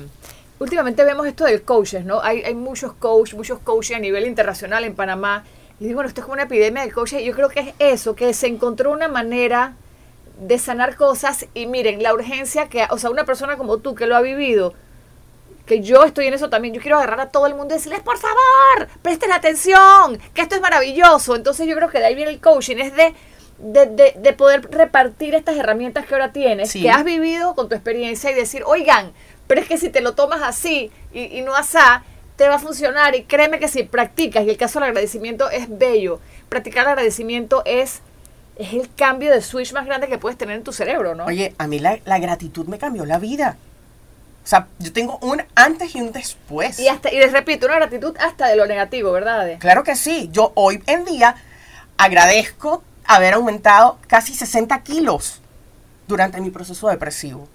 últimamente 0.57 1.03
vemos 1.03 1.27
esto 1.27 1.45
del 1.45 1.61
coaches, 1.61 2.03
¿no? 2.03 2.21
Hay, 2.21 2.41
hay 2.41 2.55
muchos 2.55 2.93
coaches, 2.93 3.35
muchos 3.35 3.59
coaches 3.59 3.95
a 3.95 3.99
nivel 3.99 4.25
internacional 4.25 4.83
en 4.83 4.95
Panamá. 4.95 5.43
Y 5.79 5.85
digo, 5.85 5.97
bueno, 5.97 6.07
esto 6.07 6.21
es 6.21 6.25
como 6.25 6.33
una 6.33 6.43
epidemia 6.43 6.81
del 6.81 6.93
coaching. 6.93 7.19
Yo 7.19 7.33
creo 7.33 7.49
que 7.49 7.59
es 7.59 7.73
eso, 7.77 8.15
que 8.15 8.33
se 8.33 8.47
encontró 8.47 8.91
una 8.91 9.07
manera 9.07 9.75
de 10.39 10.57
sanar 10.57 10.95
cosas. 10.95 11.45
Y 11.53 11.67
miren, 11.67 12.01
la 12.01 12.11
urgencia 12.11 12.69
que, 12.69 12.87
o 12.89 12.97
sea, 12.97 13.11
una 13.11 13.25
persona 13.25 13.55
como 13.55 13.77
tú 13.77 13.93
que 13.93 14.07
lo 14.07 14.15
ha 14.15 14.21
vivido, 14.21 14.73
que 15.65 15.81
yo 15.81 16.03
estoy 16.03 16.27
en 16.27 16.33
eso 16.33 16.49
también. 16.49 16.73
Yo 16.73 16.81
quiero 16.81 16.97
agarrar 16.97 17.19
a 17.19 17.29
todo 17.29 17.47
el 17.47 17.55
mundo 17.55 17.73
y 17.73 17.77
decirles, 17.77 18.01
por 18.01 18.17
favor, 18.17 18.87
presten 19.01 19.31
atención, 19.31 20.19
que 20.33 20.41
esto 20.41 20.55
es 20.55 20.61
maravilloso. 20.61 21.35
Entonces 21.35 21.67
yo 21.67 21.75
creo 21.75 21.89
que 21.89 21.99
de 21.99 22.05
ahí 22.05 22.15
viene 22.15 22.31
el 22.31 22.39
coaching, 22.39 22.77
es 22.77 22.93
de, 22.95 23.13
de, 23.57 24.33
poder 24.33 24.69
repartir 24.69 25.33
estas 25.33 25.55
herramientas 25.57 26.05
que 26.05 26.13
ahora 26.13 26.31
tienes, 26.31 26.73
que 26.73 26.89
has 26.89 27.03
vivido 27.03 27.55
con 27.55 27.69
tu 27.69 27.75
experiencia 27.75 28.31
y 28.31 28.33
decir, 28.33 28.63
oigan, 28.65 29.11
pero 29.47 29.61
es 29.61 29.67
que 29.67 29.77
si 29.77 29.89
te 29.89 30.01
lo 30.01 30.13
tomas 30.13 30.41
así 30.41 30.91
y, 31.13 31.41
no 31.41 31.55
asá, 31.55 32.03
te 32.35 32.47
va 32.47 32.55
a 32.55 32.59
funcionar. 32.59 33.15
Y 33.15 33.23
créeme 33.23 33.59
que 33.59 33.67
si 33.67 33.83
practicas, 33.83 34.45
y 34.45 34.49
el 34.49 34.57
caso 34.57 34.79
del 34.79 34.89
agradecimiento 34.89 35.49
es 35.49 35.65
bello, 35.69 36.19
practicar 36.49 36.83
el 36.83 36.89
agradecimiento 36.89 37.63
es 37.65 38.01
es 38.57 38.71
el 38.71 38.89
cambio 38.95 39.31
de 39.31 39.41
switch 39.41 39.73
más 39.73 39.85
grande 39.85 40.07
que 40.07 40.17
puedes 40.17 40.37
tener 40.37 40.55
en 40.55 40.63
tu 40.63 40.71
cerebro, 40.71 41.13
¿no? 41.13 41.25
Oye, 41.25 41.53
a 41.57 41.67
mí 41.67 41.77
la, 41.77 41.99
la 42.05 42.19
gratitud 42.19 42.67
me 42.67 42.77
cambió 42.77 43.05
la 43.05 43.19
vida. 43.19 43.57
O 44.45 44.47
sea, 44.47 44.67
yo 44.77 44.93
tengo 44.93 45.17
un 45.23 45.41
antes 45.55 45.95
y 45.95 46.01
un 46.01 46.11
después. 46.11 46.79
Y, 46.79 46.87
hasta, 46.87 47.11
y 47.11 47.17
les 47.17 47.31
repito, 47.31 47.65
una 47.65 47.77
gratitud 47.77 48.15
hasta 48.19 48.47
de 48.47 48.55
lo 48.55 48.67
negativo, 48.67 49.11
¿verdad? 49.11 49.57
Claro 49.57 49.83
que 49.83 49.95
sí. 49.95 50.29
Yo 50.31 50.51
hoy 50.53 50.83
en 50.85 51.03
día 51.03 51.35
agradezco 51.97 52.83
haber 53.05 53.33
aumentado 53.33 53.97
casi 54.05 54.35
60 54.35 54.83
kilos 54.83 55.41
durante 56.07 56.39
mi 56.41 56.51
proceso 56.51 56.89
depresivo. 56.89 57.49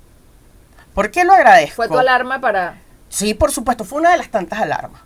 ¿Por 0.92 1.12
qué 1.12 1.24
lo 1.24 1.32
agradezco? 1.32 1.76
¿Fue 1.76 1.86
tu 1.86 1.96
alarma 1.96 2.40
para...? 2.40 2.74
Sí, 3.08 3.34
por 3.34 3.52
supuesto, 3.52 3.84
fue 3.84 4.00
una 4.00 4.10
de 4.10 4.18
las 4.18 4.28
tantas 4.28 4.58
alarmas. 4.58 5.02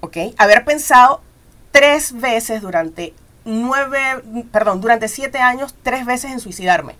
¿Ok? 0.00 0.18
Haber 0.36 0.66
pensado 0.66 1.22
tres 1.70 2.12
veces 2.12 2.60
durante 2.60 3.14
nueve, 3.46 4.22
perdón, 4.52 4.82
durante 4.82 5.08
siete 5.08 5.38
años, 5.38 5.74
tres 5.82 6.04
veces 6.04 6.30
en 6.30 6.40
suicidarme. 6.40 6.94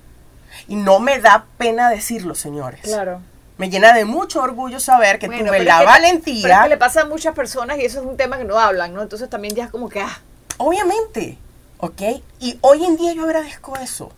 Y 0.68 0.76
no 0.76 1.00
me 1.00 1.18
da 1.18 1.44
pena 1.58 1.90
decirlo, 1.90 2.34
señores. 2.34 2.80
Claro 2.80 3.20
me 3.58 3.70
llena 3.70 3.92
de 3.92 4.04
mucho 4.04 4.40
orgullo 4.42 4.80
saber 4.80 5.18
que 5.18 5.28
tuve 5.28 5.64
la 5.64 5.82
valentía. 5.82 6.42
Pero 6.42 6.54
es 6.54 6.62
que 6.62 6.68
le 6.68 6.76
pasa 6.76 7.02
a 7.02 7.06
muchas 7.06 7.34
personas 7.34 7.78
y 7.78 7.84
eso 7.84 8.00
es 8.00 8.06
un 8.06 8.16
tema 8.16 8.38
que 8.38 8.44
no 8.44 8.58
hablan, 8.58 8.94
¿no? 8.94 9.02
Entonces 9.02 9.28
también 9.30 9.54
ya 9.54 9.64
es 9.64 9.70
como 9.70 9.88
que, 9.88 10.00
ah. 10.00 10.20
Obviamente, 10.58 11.38
¿ok? 11.78 12.02
Y 12.40 12.58
hoy 12.60 12.84
en 12.84 12.96
día 12.96 13.12
yo 13.12 13.24
agradezco 13.24 13.76
eso. 13.76 14.12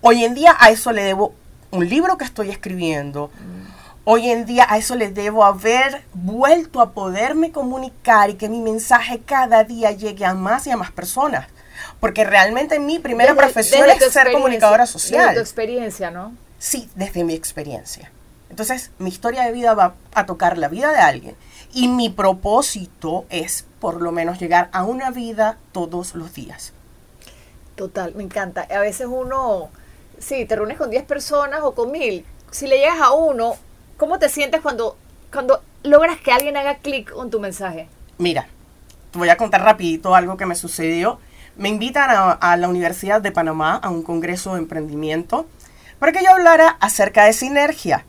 Hoy 0.00 0.24
en 0.24 0.34
día 0.34 0.56
a 0.58 0.70
eso 0.70 0.92
le 0.92 1.02
debo 1.02 1.34
un 1.70 1.88
libro 1.88 2.16
que 2.16 2.24
estoy 2.24 2.50
escribiendo, 2.50 3.30
Hoy 4.08 4.30
en 4.30 4.46
día 4.46 4.64
a 4.68 4.78
eso 4.78 4.94
le 4.94 5.10
debo 5.10 5.44
haber 5.44 6.04
vuelto 6.14 6.80
a 6.80 6.92
poderme 6.92 7.50
comunicar 7.50 8.30
y 8.30 8.34
que 8.34 8.48
mi 8.48 8.60
mensaje 8.60 9.20
cada 9.26 9.64
día 9.64 9.90
llegue 9.90 10.24
a 10.24 10.32
más 10.32 10.64
y 10.68 10.70
a 10.70 10.76
más 10.76 10.92
personas. 10.92 11.48
Porque 11.98 12.22
realmente 12.22 12.78
mi 12.78 13.00
primera 13.00 13.34
profesión 13.34 13.90
es 13.90 14.12
ser 14.12 14.30
comunicadora 14.30 14.86
social. 14.86 15.22
Desde 15.22 15.34
tu 15.34 15.40
experiencia, 15.40 16.12
¿no? 16.12 16.32
Sí, 16.60 16.88
desde 16.94 17.24
mi 17.24 17.34
experiencia. 17.34 18.12
Entonces, 18.50 18.90
mi 18.98 19.08
historia 19.08 19.44
de 19.44 19.52
vida 19.52 19.74
va 19.74 19.94
a 20.14 20.26
tocar 20.26 20.58
la 20.58 20.68
vida 20.68 20.92
de 20.92 21.00
alguien. 21.00 21.36
Y 21.72 21.88
mi 21.88 22.10
propósito 22.10 23.26
es 23.28 23.66
por 23.80 24.00
lo 24.00 24.12
menos 24.12 24.38
llegar 24.38 24.68
a 24.72 24.84
una 24.84 25.10
vida 25.10 25.58
todos 25.72 26.14
los 26.14 26.32
días. 26.34 26.72
Total, 27.74 28.14
me 28.14 28.22
encanta. 28.22 28.62
A 28.62 28.80
veces 28.80 29.06
uno, 29.10 29.70
sí, 30.18 30.46
te 30.46 30.56
reúnes 30.56 30.78
con 30.78 30.90
10 30.90 31.04
personas 31.04 31.60
o 31.62 31.74
con 31.74 31.90
mil. 31.90 32.24
Si 32.50 32.66
le 32.66 32.78
llegas 32.78 33.00
a 33.00 33.12
uno, 33.12 33.56
¿Cómo 33.96 34.18
te 34.18 34.28
sientes 34.28 34.60
cuando, 34.60 34.98
cuando 35.32 35.62
logras 35.82 36.20
que 36.20 36.30
alguien 36.30 36.54
haga 36.58 36.76
clic 36.76 37.10
con 37.10 37.30
tu 37.30 37.40
mensaje? 37.40 37.88
Mira, 38.18 38.46
te 39.10 39.18
voy 39.18 39.30
a 39.30 39.38
contar 39.38 39.62
rapidito 39.62 40.14
algo 40.14 40.36
que 40.36 40.44
me 40.44 40.54
sucedió. 40.54 41.18
Me 41.56 41.70
invitan 41.70 42.10
a, 42.38 42.56
la 42.58 42.68
Universidad 42.68 43.22
de 43.22 43.32
Panamá 43.32 43.76
a 43.76 43.88
un 43.88 44.02
congreso 44.02 44.52
de 44.52 44.58
emprendimiento 44.58 45.46
para 45.98 46.12
que 46.12 46.22
yo 46.22 46.30
hablara 46.30 46.76
acerca 46.78 47.24
de 47.24 47.32
sinergia 47.32 48.04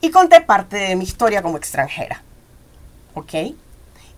y 0.00 0.10
conté 0.10 0.40
parte 0.40 0.76
de 0.76 0.96
mi 0.96 1.04
historia 1.04 1.42
como 1.42 1.56
extranjera. 1.56 2.22
¿Ok? 3.14 3.34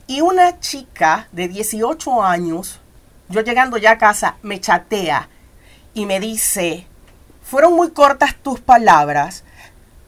Y 0.07 0.21
una 0.21 0.61
chica 0.61 1.29
de 1.33 1.49
18 1.49 2.23
años, 2.23 2.81
yo 3.29 3.41
llegando 3.41 3.79
ya 3.79 3.93
a 3.93 3.99
casa, 3.99 4.37
me 4.43 4.61
chatea 4.61 5.29
y 5.95 6.07
me 6.07 6.21
dice, 6.21 6.87
fueron 7.43 7.75
muy 7.75 7.91
cortas 7.91 8.35
tus 8.37 8.61
palabras, 8.61 9.45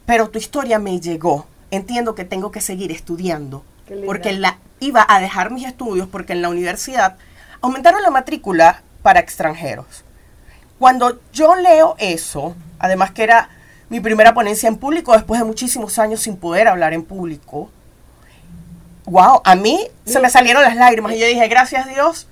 pero 0.07 0.31
tu 0.31 0.39
historia 0.39 0.79
me 0.79 1.01
llegó. 1.01 1.47
Entiendo 1.71 2.15
que 2.15 2.25
tengo 2.25 2.51
que 2.51 2.61
seguir 2.61 2.93
estudiando. 2.93 3.65
Porque 4.07 4.33
la, 4.33 4.59
iba 4.81 5.05
a 5.09 5.21
dejar 5.21 5.51
mis 5.51 5.67
estudios 5.67 6.09
porque 6.09 6.33
en 6.33 6.43
la 6.43 6.49
universidad 6.49 7.17
aumentaron 7.61 8.03
la 8.03 8.11
matrícula 8.11 8.83
para 9.03 9.21
extranjeros. 9.21 10.05
Cuando 10.79 11.21
yo 11.33 11.55
leo 11.57 11.95
eso, 11.99 12.55
además 12.79 13.13
que 13.13 13.25
era 13.25 13.49
mi 13.89 14.01
primera 14.01 14.35
ponencia 14.35 14.69
en 14.69 14.77
público 14.77 15.13
después 15.13 15.41
de 15.41 15.47
muchísimos 15.47 15.99
años 15.99 16.21
sin 16.21 16.37
poder 16.37 16.69
hablar 16.69 16.93
en 16.93 17.05
público, 17.05 17.71
wow, 19.07 19.41
a 19.45 19.55
mí 19.55 19.87
se 20.05 20.21
me 20.21 20.31
salieron 20.31 20.63
las 20.63 20.77
lágrimas 20.77 21.15
y 21.15 21.19
yo 21.19 21.27
dije, 21.27 21.47
gracias 21.49 21.87
Dios 21.89 22.27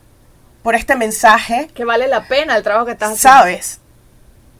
por 0.62 0.74
este 0.74 0.96
mensaje. 0.96 1.68
Que 1.74 1.84
vale 1.84 2.08
la 2.08 2.26
pena 2.26 2.56
el 2.56 2.62
trabajo 2.62 2.86
que 2.86 2.92
estás 2.92 3.12
haciendo. 3.12 3.38
Sabes, 3.38 3.80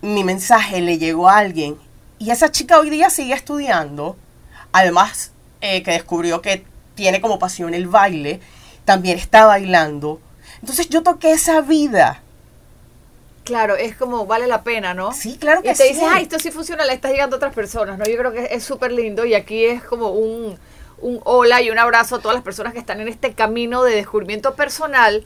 mi 0.00 0.24
mensaje 0.24 0.80
le 0.80 0.98
llegó 0.98 1.28
a 1.28 1.38
alguien 1.38 1.76
y 2.18 2.30
esa 2.30 2.50
chica 2.50 2.78
hoy 2.78 2.90
día 2.90 3.10
sigue 3.10 3.34
estudiando, 3.34 4.16
además 4.72 5.32
eh, 5.60 5.82
que 5.82 5.92
descubrió 5.92 6.40
que 6.40 6.64
tiene 6.94 7.20
como 7.20 7.38
pasión 7.38 7.74
el 7.74 7.88
baile, 7.88 8.40
también 8.84 9.18
está 9.18 9.46
bailando. 9.46 10.20
Entonces 10.60 10.88
yo 10.88 11.02
toqué 11.02 11.32
esa 11.32 11.60
vida. 11.60 12.21
Claro, 13.44 13.76
es 13.76 13.96
como 13.96 14.24
vale 14.26 14.46
la 14.46 14.62
pena, 14.62 14.94
¿no? 14.94 15.12
Sí, 15.12 15.36
claro 15.36 15.62
que 15.62 15.74
sí. 15.74 15.82
Y 15.82 15.86
te 15.86 15.92
dices, 15.92 16.08
ay, 16.08 16.22
esto 16.22 16.38
sí 16.38 16.50
funciona, 16.50 16.84
le 16.84 16.92
está 16.92 17.10
llegando 17.10 17.36
a 17.36 17.38
otras 17.38 17.54
personas, 17.54 17.98
¿no? 17.98 18.04
Yo 18.04 18.16
creo 18.16 18.32
que 18.32 18.48
es 18.52 18.62
súper 18.62 18.92
lindo 18.92 19.24
y 19.24 19.34
aquí 19.34 19.64
es 19.64 19.82
como 19.82 20.10
un, 20.10 20.56
un 21.00 21.20
hola 21.24 21.60
y 21.60 21.70
un 21.70 21.78
abrazo 21.78 22.16
a 22.16 22.18
todas 22.20 22.36
las 22.36 22.44
personas 22.44 22.72
que 22.72 22.78
están 22.78 23.00
en 23.00 23.08
este 23.08 23.34
camino 23.34 23.82
de 23.82 23.96
descubrimiento 23.96 24.54
personal, 24.54 25.24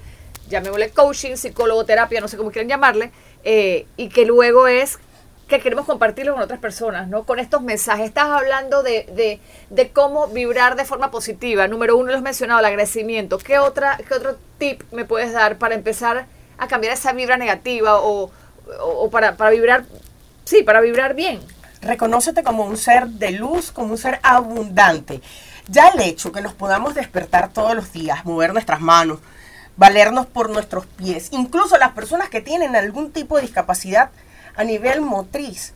llamémosle 0.48 0.90
coaching, 0.90 1.36
psicólogo, 1.36 1.84
terapia, 1.84 2.20
no 2.20 2.28
sé 2.28 2.38
cómo 2.38 2.50
quieren 2.50 2.70
llamarle, 2.70 3.12
eh, 3.44 3.86
y 3.98 4.08
que 4.08 4.24
luego 4.24 4.66
es 4.66 4.98
que 5.46 5.60
queremos 5.60 5.84
compartirlo 5.84 6.32
con 6.32 6.42
otras 6.42 6.58
personas, 6.58 7.06
¿no? 7.08 7.24
Con 7.24 7.38
estos 7.38 7.62
mensajes. 7.62 8.06
Estás 8.06 8.30
hablando 8.30 8.82
de, 8.82 9.40
cómo 9.92 10.26
vibrar 10.28 10.74
de 10.74 10.84
forma 10.84 11.10
positiva. 11.10 11.68
Número 11.68 11.96
uno, 11.96 12.10
lo 12.10 12.16
has 12.16 12.22
mencionado, 12.22 12.58
el 12.60 12.66
agradecimiento. 12.66 13.38
¿Qué, 13.38 13.58
otra, 13.58 13.96
¿Qué 13.96 14.14
otro 14.14 14.38
tip 14.58 14.82
me 14.90 15.04
puedes 15.04 15.32
dar 15.32 15.58
para 15.58 15.76
empezar 15.76 16.26
a 16.58 16.68
cambiar 16.68 16.92
esa 16.94 17.12
vibra 17.12 17.36
negativa 17.36 18.00
o, 18.00 18.30
para, 19.10 19.36
para 19.36 19.50
vibrar, 19.50 19.84
sí, 20.44 20.62
para 20.62 20.80
vibrar 20.80 21.14
bien? 21.14 21.40
Reconócete 21.80 22.42
como 22.42 22.64
un 22.64 22.76
ser 22.76 23.06
de 23.06 23.32
luz, 23.32 23.70
como 23.70 23.92
un 23.92 23.98
ser 23.98 24.18
abundante. 24.22 25.20
Ya 25.68 25.88
el 25.88 26.00
hecho 26.00 26.32
que 26.32 26.40
nos 26.40 26.54
podamos 26.54 26.94
despertar 26.94 27.52
todos 27.52 27.74
los 27.74 27.92
días, 27.92 28.24
mover 28.24 28.52
nuestras 28.52 28.80
manos, 28.80 29.18
valernos 29.76 30.26
por 30.26 30.50
nuestros 30.50 30.86
pies, 30.86 31.28
incluso 31.32 31.76
las 31.76 31.92
personas 31.92 32.28
que 32.28 32.40
tienen 32.40 32.74
algún 32.76 33.12
tipo 33.12 33.36
de 33.36 33.42
discapacidad, 33.42 34.10
a 34.56 34.64
nivel 34.64 35.00
motriz 35.00 35.74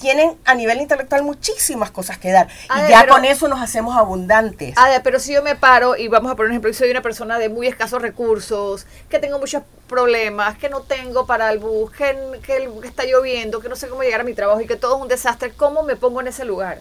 tienen 0.00 0.36
a 0.46 0.54
nivel 0.54 0.80
intelectual 0.80 1.22
muchísimas 1.22 1.90
cosas 1.90 2.18
que 2.18 2.30
dar. 2.30 2.48
y 2.74 2.88
ya 2.88 3.06
con 3.06 3.24
eso 3.24 3.46
nos 3.48 3.60
hacemos 3.60 3.96
abundantes. 3.96 4.74
pero 5.04 5.20
si 5.20 5.34
yo 5.34 5.42
me 5.42 5.54
paro 5.54 5.96
y 5.96 6.08
vamos 6.08 6.32
a 6.32 6.36
poner 6.36 6.48
un 6.48 6.52
ejemplo, 6.52 6.70
yo 6.70 6.76
soy 6.76 6.90
una 6.90 7.02
persona 7.02 7.38
de 7.38 7.48
muy 7.48 7.66
escasos 7.66 8.00
recursos, 8.00 8.86
que 9.08 9.18
tengo 9.18 9.38
muchos 9.38 9.62
problemas, 9.88 10.56
que 10.56 10.68
no 10.70 10.80
tengo 10.80 11.26
para 11.26 11.52
el 11.52 11.58
bus, 11.58 11.92
que, 11.92 12.16
que, 12.42 12.68
está 12.84 13.04
lloviendo, 13.04 13.60
que 13.60 13.68
no 13.68 13.76
sé 13.76 13.88
cómo 13.88 14.02
llegar 14.02 14.22
a 14.22 14.24
mi 14.24 14.34
trabajo 14.34 14.60
y 14.60 14.66
que 14.66 14.76
todo 14.76 14.96
es 14.96 15.02
un 15.02 15.08
desastre, 15.08 15.52
¿cómo 15.52 15.82
me 15.82 15.96
pongo 15.96 16.20
en 16.20 16.28
ese 16.28 16.44
lugar? 16.44 16.80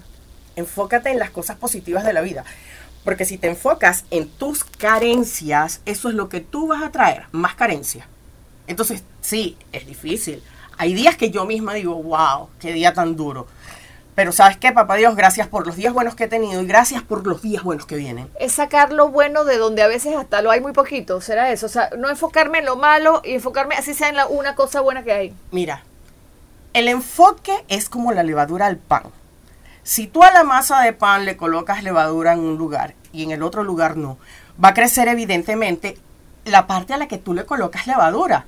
Enfócate 0.55 1.09
en 1.09 1.19
las 1.19 1.29
cosas 1.29 1.57
positivas 1.57 2.05
de 2.05 2.13
la 2.13 2.21
vida. 2.21 2.45
Porque 3.03 3.25
si 3.25 3.37
te 3.37 3.47
enfocas 3.47 4.05
en 4.11 4.29
tus 4.29 4.63
carencias, 4.63 5.81
eso 5.85 6.09
es 6.09 6.15
lo 6.15 6.29
que 6.29 6.41
tú 6.41 6.67
vas 6.67 6.83
a 6.83 6.91
traer, 6.91 7.25
más 7.31 7.55
carencia. 7.55 8.07
Entonces, 8.67 9.03
sí, 9.21 9.57
es 9.71 9.85
difícil 9.87 10.43
hay 10.79 10.93
días 10.93 11.17
que 11.17 11.29
yo 11.29 11.45
misma 11.45 11.73
digo, 11.73 12.01
wow, 12.01 12.47
qué 12.57 12.71
día 12.71 12.93
tan 12.93 13.17
duro. 13.17 13.47
Pero 14.15 14.31
sabes 14.31 14.55
qué, 14.55 14.71
papá 14.71 14.95
Dios, 14.95 15.13
gracias 15.13 15.45
por 15.45 15.67
los 15.67 15.75
días 15.75 15.93
buenos 15.93 16.15
que 16.15 16.23
he 16.23 16.27
tenido 16.29 16.61
y 16.61 16.65
gracias 16.65 17.03
por 17.03 17.27
los 17.27 17.41
días 17.41 17.63
buenos 17.63 17.85
que 17.85 17.97
vienen. 17.97 18.29
Es 18.39 18.53
sacar 18.53 18.93
lo 18.93 19.09
bueno 19.09 19.43
de 19.43 19.57
donde 19.57 19.81
a 19.81 19.87
veces 19.87 20.15
hasta 20.15 20.41
lo 20.41 20.51
hay 20.51 20.61
muy 20.61 20.71
poquito, 20.71 21.19
será 21.19 21.51
eso. 21.51 21.65
O 21.65 21.69
sea, 21.69 21.89
no 21.97 22.09
enfocarme 22.09 22.59
en 22.59 22.65
lo 22.65 22.77
malo 22.77 23.21
y 23.25 23.33
enfocarme 23.33 23.75
así 23.75 23.93
sea 23.93 24.07
en 24.07 24.15
la, 24.15 24.27
una 24.27 24.55
cosa 24.55 24.79
buena 24.79 25.03
que 25.03 25.11
hay. 25.11 25.33
Mira, 25.51 25.83
el 26.71 26.87
enfoque 26.87 27.65
es 27.67 27.89
como 27.89 28.13
la 28.13 28.23
levadura 28.23 28.65
al 28.65 28.77
pan. 28.77 29.03
Si 29.83 30.07
tú 30.07 30.23
a 30.23 30.31
la 30.31 30.45
masa 30.45 30.81
de 30.81 30.93
pan 30.93 31.25
le 31.25 31.35
colocas 31.35 31.83
levadura 31.83 32.31
en 32.31 32.39
un 32.39 32.57
lugar 32.57 32.93
y 33.11 33.23
en 33.23 33.31
el 33.31 33.43
otro 33.43 33.65
lugar 33.65 33.97
no, 33.97 34.17
va 34.63 34.69
a 34.69 34.73
crecer 34.73 35.09
evidentemente 35.09 35.97
la 36.45 36.67
parte 36.67 36.93
a 36.93 36.97
la 36.97 37.09
que 37.09 37.17
tú 37.17 37.33
le 37.33 37.45
colocas 37.45 37.85
levadura. 37.85 38.45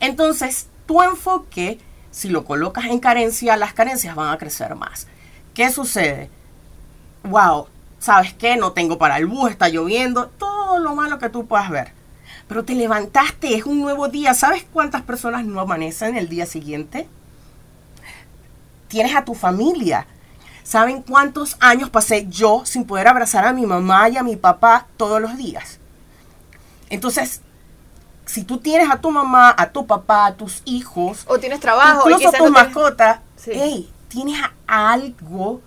Entonces, 0.00 0.66
tu 0.92 1.02
enfoque, 1.02 1.78
si 2.10 2.28
lo 2.28 2.44
colocas 2.44 2.84
en 2.84 2.98
carencia, 2.98 3.56
las 3.56 3.72
carencias 3.72 4.14
van 4.14 4.28
a 4.28 4.36
crecer 4.36 4.74
más. 4.74 5.06
¿Qué 5.54 5.70
sucede? 5.70 6.28
Wow, 7.22 7.68
¿sabes 7.98 8.34
qué? 8.34 8.58
No 8.58 8.72
tengo 8.72 8.98
para 8.98 9.16
el 9.16 9.24
bus, 9.24 9.50
está 9.50 9.70
lloviendo, 9.70 10.26
todo 10.26 10.78
lo 10.80 10.94
malo 10.94 11.18
que 11.18 11.30
tú 11.30 11.46
puedas 11.46 11.70
ver. 11.70 11.92
Pero 12.46 12.66
te 12.66 12.74
levantaste, 12.74 13.54
es 13.54 13.64
un 13.64 13.80
nuevo 13.80 14.08
día. 14.08 14.34
¿Sabes 14.34 14.66
cuántas 14.70 15.00
personas 15.00 15.46
no 15.46 15.60
amanecen 15.60 16.14
el 16.14 16.28
día 16.28 16.44
siguiente? 16.44 17.08
Tienes 18.88 19.16
a 19.16 19.24
tu 19.24 19.34
familia. 19.34 20.06
¿Saben 20.62 21.00
cuántos 21.00 21.56
años 21.60 21.88
pasé 21.88 22.26
yo 22.28 22.66
sin 22.66 22.84
poder 22.84 23.08
abrazar 23.08 23.46
a 23.46 23.54
mi 23.54 23.64
mamá 23.64 24.10
y 24.10 24.18
a 24.18 24.22
mi 24.22 24.36
papá 24.36 24.88
todos 24.98 25.22
los 25.22 25.38
días? 25.38 25.78
Entonces, 26.90 27.40
si 28.26 28.44
tú 28.44 28.58
tienes 28.58 28.90
a 28.90 29.00
tu 29.00 29.10
mamá, 29.10 29.54
a 29.56 29.70
tu 29.70 29.86
papá, 29.86 30.26
a 30.26 30.34
tus 30.34 30.62
hijos, 30.64 31.24
o 31.26 31.38
tienes 31.38 31.60
trabajo, 31.60 32.08
incluso 32.08 32.28
a 32.28 32.32
tu 32.32 32.50
mascota, 32.50 33.22
hey, 33.46 33.90
tienes 34.08 34.40
algo 34.66 35.60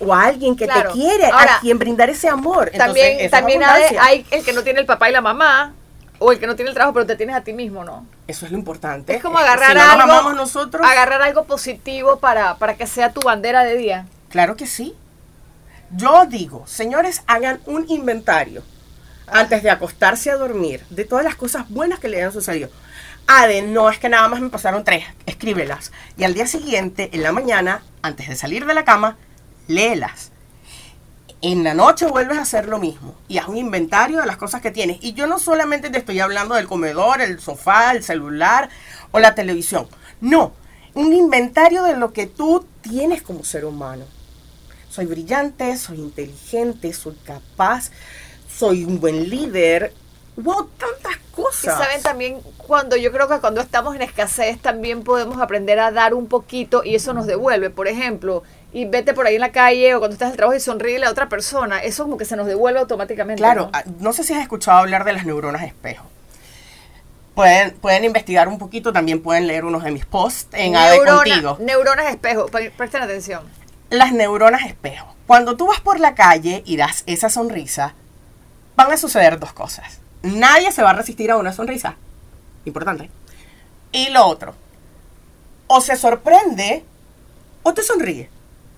o 0.00 0.14
a 0.14 0.24
alguien 0.24 0.54
que 0.54 0.66
te 0.66 0.84
quiere, 0.92 1.26
a 1.26 1.58
quien 1.60 1.78
brindar 1.78 2.08
ese 2.10 2.28
amor. 2.28 2.70
también 2.76 3.30
también 3.30 3.62
hay, 3.64 4.24
el 4.30 4.44
que 4.44 4.52
no 4.52 4.62
tiene 4.62 4.80
el 4.80 4.86
papá 4.86 5.08
y 5.08 5.12
la 5.12 5.20
mamá, 5.20 5.74
o 6.20 6.32
el 6.32 6.38
que 6.38 6.46
no 6.46 6.56
tiene 6.56 6.70
el 6.70 6.74
trabajo, 6.74 6.94
pero 6.94 7.06
te 7.06 7.16
tienes 7.16 7.36
a 7.36 7.42
ti 7.42 7.52
mismo, 7.52 7.84
¿no? 7.84 8.06
Eso 8.26 8.44
es 8.44 8.52
lo 8.52 8.58
importante. 8.58 9.14
Es 9.14 9.22
como 9.22 9.38
agarrar 9.38 9.76
algo, 9.76 10.32
nosotros, 10.32 10.86
agarrar 10.86 11.22
algo 11.22 11.44
positivo 11.44 12.18
para, 12.18 12.56
para 12.56 12.76
que 12.76 12.86
sea 12.86 13.12
tu 13.12 13.20
bandera 13.20 13.64
de 13.64 13.76
día. 13.76 14.06
Claro 14.28 14.56
que 14.56 14.66
sí. 14.66 14.94
Yo 15.90 16.26
digo, 16.26 16.64
señores, 16.66 17.22
hagan 17.26 17.60
un 17.66 17.86
inventario 17.88 18.62
antes 19.32 19.62
de 19.62 19.70
acostarse 19.70 20.30
a 20.30 20.36
dormir 20.36 20.84
de 20.90 21.04
todas 21.04 21.24
las 21.24 21.36
cosas 21.36 21.68
buenas 21.68 21.98
que 21.98 22.08
le 22.08 22.22
han 22.22 22.32
sucedido. 22.32 22.70
Ade, 23.26 23.62
no 23.62 23.90
es 23.90 23.98
que 23.98 24.08
nada 24.08 24.26
más 24.28 24.40
me 24.40 24.48
pasaron 24.48 24.84
tres, 24.84 25.04
escríbelas. 25.26 25.92
Y 26.16 26.24
al 26.24 26.34
día 26.34 26.46
siguiente, 26.46 27.10
en 27.12 27.22
la 27.22 27.32
mañana, 27.32 27.82
antes 28.00 28.28
de 28.28 28.36
salir 28.36 28.64
de 28.64 28.74
la 28.74 28.84
cama, 28.84 29.18
léelas. 29.66 30.32
En 31.40 31.62
la 31.62 31.74
noche 31.74 32.06
vuelves 32.06 32.38
a 32.38 32.42
hacer 32.42 32.66
lo 32.66 32.78
mismo 32.78 33.14
y 33.28 33.38
haz 33.38 33.46
un 33.46 33.56
inventario 33.56 34.20
de 34.20 34.26
las 34.26 34.38
cosas 34.38 34.60
que 34.60 34.72
tienes. 34.72 34.98
Y 35.02 35.12
yo 35.12 35.26
no 35.26 35.38
solamente 35.38 35.90
te 35.90 35.98
estoy 35.98 36.18
hablando 36.18 36.54
del 36.56 36.66
comedor, 36.66 37.20
el 37.20 37.38
sofá, 37.38 37.92
el 37.92 38.02
celular 38.02 38.70
o 39.12 39.20
la 39.20 39.34
televisión. 39.34 39.86
No, 40.20 40.52
un 40.94 41.12
inventario 41.12 41.84
de 41.84 41.96
lo 41.96 42.12
que 42.12 42.26
tú 42.26 42.66
tienes 42.80 43.22
como 43.22 43.44
ser 43.44 43.66
humano. 43.66 44.04
Soy 44.90 45.06
brillante, 45.06 45.76
soy 45.76 45.98
inteligente, 45.98 46.92
soy 46.92 47.14
capaz, 47.24 47.92
soy 48.58 48.84
un 48.84 49.00
buen 49.00 49.28
líder. 49.30 49.92
Wow, 50.36 50.68
tantas 50.78 51.16
cosas. 51.32 51.64
Y 51.64 51.66
saben 51.82 52.02
también, 52.02 52.38
cuando 52.58 52.96
yo 52.96 53.10
creo 53.10 53.28
que 53.28 53.38
cuando 53.40 53.60
estamos 53.60 53.96
en 53.96 54.02
escasez 54.02 54.60
también 54.60 55.02
podemos 55.02 55.40
aprender 55.40 55.80
a 55.80 55.90
dar 55.90 56.14
un 56.14 56.26
poquito 56.28 56.82
y 56.84 56.94
eso 56.94 57.12
nos 57.12 57.26
devuelve. 57.26 57.70
Por 57.70 57.88
ejemplo, 57.88 58.42
y 58.72 58.84
vete 58.84 59.14
por 59.14 59.26
ahí 59.26 59.34
en 59.36 59.40
la 59.40 59.50
calle 59.52 59.94
o 59.94 59.98
cuando 59.98 60.12
estás 60.14 60.26
en 60.26 60.32
el 60.32 60.36
trabajo 60.36 60.56
y 60.56 60.60
sonríe 60.60 61.04
a 61.04 61.10
otra 61.10 61.28
persona, 61.28 61.82
eso 61.82 62.04
como 62.04 62.18
que 62.18 62.24
se 62.24 62.36
nos 62.36 62.46
devuelve 62.46 62.78
automáticamente. 62.78 63.40
Claro, 63.40 63.62
¿no? 63.64 63.70
ah, 63.72 63.82
no 64.00 64.12
sé 64.12 64.22
si 64.22 64.32
has 64.34 64.42
escuchado 64.42 64.78
hablar 64.78 65.04
de 65.04 65.12
las 65.12 65.24
neuronas 65.26 65.62
espejo. 65.64 66.04
Pueden, 67.34 67.72
pueden 67.76 68.04
investigar 68.04 68.48
un 68.48 68.58
poquito, 68.58 68.92
también 68.92 69.22
pueden 69.22 69.46
leer 69.46 69.64
unos 69.64 69.84
de 69.84 69.92
mis 69.92 70.04
posts 70.04 70.48
en 70.52 70.74
AD 70.74 70.96
Neurona- 70.96 71.16
Contigo. 71.16 71.56
Neuronas 71.60 72.06
espejo, 72.10 72.46
pre- 72.46 72.70
presten 72.72 73.02
atención. 73.02 73.42
Las 73.90 74.12
neuronas 74.12 74.66
espejo. 74.66 75.14
Cuando 75.26 75.56
tú 75.56 75.66
vas 75.68 75.80
por 75.80 76.00
la 76.00 76.14
calle 76.14 76.62
y 76.66 76.76
das 76.76 77.04
esa 77.06 77.28
sonrisa, 77.28 77.94
van 78.78 78.92
a 78.92 78.96
suceder 78.96 79.40
dos 79.40 79.52
cosas. 79.52 79.98
Nadie 80.22 80.70
se 80.70 80.82
va 80.82 80.90
a 80.90 80.92
resistir 80.92 81.30
a 81.32 81.36
una 81.36 81.52
sonrisa. 81.52 81.96
Importante. 82.64 83.10
Y 83.90 84.10
lo 84.10 84.24
otro. 84.24 84.54
O 85.66 85.80
se 85.80 85.96
sorprende 85.96 86.84
o 87.64 87.74
te 87.74 87.82
sonríe. 87.82 88.30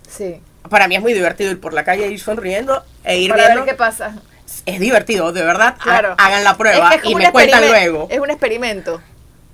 Sí. 0.08 0.40
Para 0.70 0.88
mí 0.88 0.96
es 0.96 1.02
muy 1.02 1.12
divertido 1.12 1.50
ir 1.50 1.60
por 1.60 1.74
la 1.74 1.84
calle 1.84 2.08
ir 2.08 2.18
sonriendo 2.18 2.82
e 3.04 3.18
ir 3.18 3.30
Para 3.30 3.44
viendo. 3.44 3.64
ver 3.64 3.74
qué 3.74 3.76
pasa. 3.76 4.16
Es 4.64 4.80
divertido, 4.80 5.32
de 5.32 5.42
verdad. 5.42 5.76
Claro. 5.78 6.14
Hagan 6.16 6.44
la 6.44 6.56
prueba 6.56 6.94
Es 6.94 7.02
que 7.02 7.08
es 7.08 7.12
y 7.12 7.14
me 7.14 7.30
cuentan 7.30 7.68
luego. 7.68 8.08
Es 8.10 8.20
un 8.20 8.30
experimento. 8.30 9.02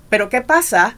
Pero 0.08 0.28
¿qué 0.28 0.42
pasa 0.42 0.96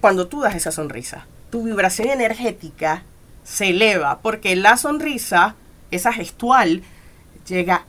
cuando 0.00 0.26
tú 0.26 0.40
das 0.40 0.54
esa 0.54 0.72
sonrisa? 0.72 1.26
Tu 1.50 1.62
vibración 1.64 2.08
energética 2.08 3.02
se 3.44 3.68
eleva 3.68 4.20
porque 4.20 4.56
la 4.56 4.78
sonrisa, 4.78 5.54
esa 5.90 6.14
gestual, 6.14 6.82
llega 7.46 7.84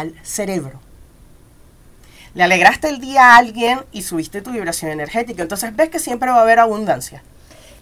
al 0.00 0.14
cerebro. 0.22 0.80
Le 2.34 2.42
alegraste 2.42 2.88
el 2.88 3.00
día 3.00 3.32
a 3.32 3.36
alguien 3.38 3.80
y 3.92 4.02
subiste 4.02 4.42
tu 4.42 4.50
vibración 4.52 4.90
energética. 4.90 5.42
Entonces 5.42 5.74
ves 5.74 5.88
que 5.88 5.98
siempre 5.98 6.30
va 6.30 6.38
a 6.38 6.42
haber 6.42 6.58
abundancia. 6.58 7.22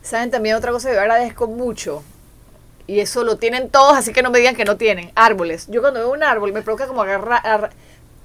Saben 0.02 0.30
también 0.30 0.54
otra 0.54 0.70
cosa 0.70 0.88
que 0.90 0.94
yo 0.94 1.00
agradezco 1.00 1.46
mucho. 1.46 2.02
Y 2.86 3.00
eso 3.00 3.24
lo 3.24 3.36
tienen 3.38 3.70
todos, 3.70 3.96
así 3.96 4.12
que 4.12 4.22
no 4.22 4.30
me 4.30 4.38
digan 4.38 4.54
que 4.54 4.64
no 4.64 4.76
tienen. 4.76 5.10
Árboles. 5.14 5.66
Yo 5.68 5.80
cuando 5.80 6.00
veo 6.00 6.12
un 6.12 6.22
árbol 6.22 6.52
me 6.52 6.62
provoca 6.62 6.86
como 6.86 7.02
agarrar... 7.02 7.40
agarrar- 7.44 7.70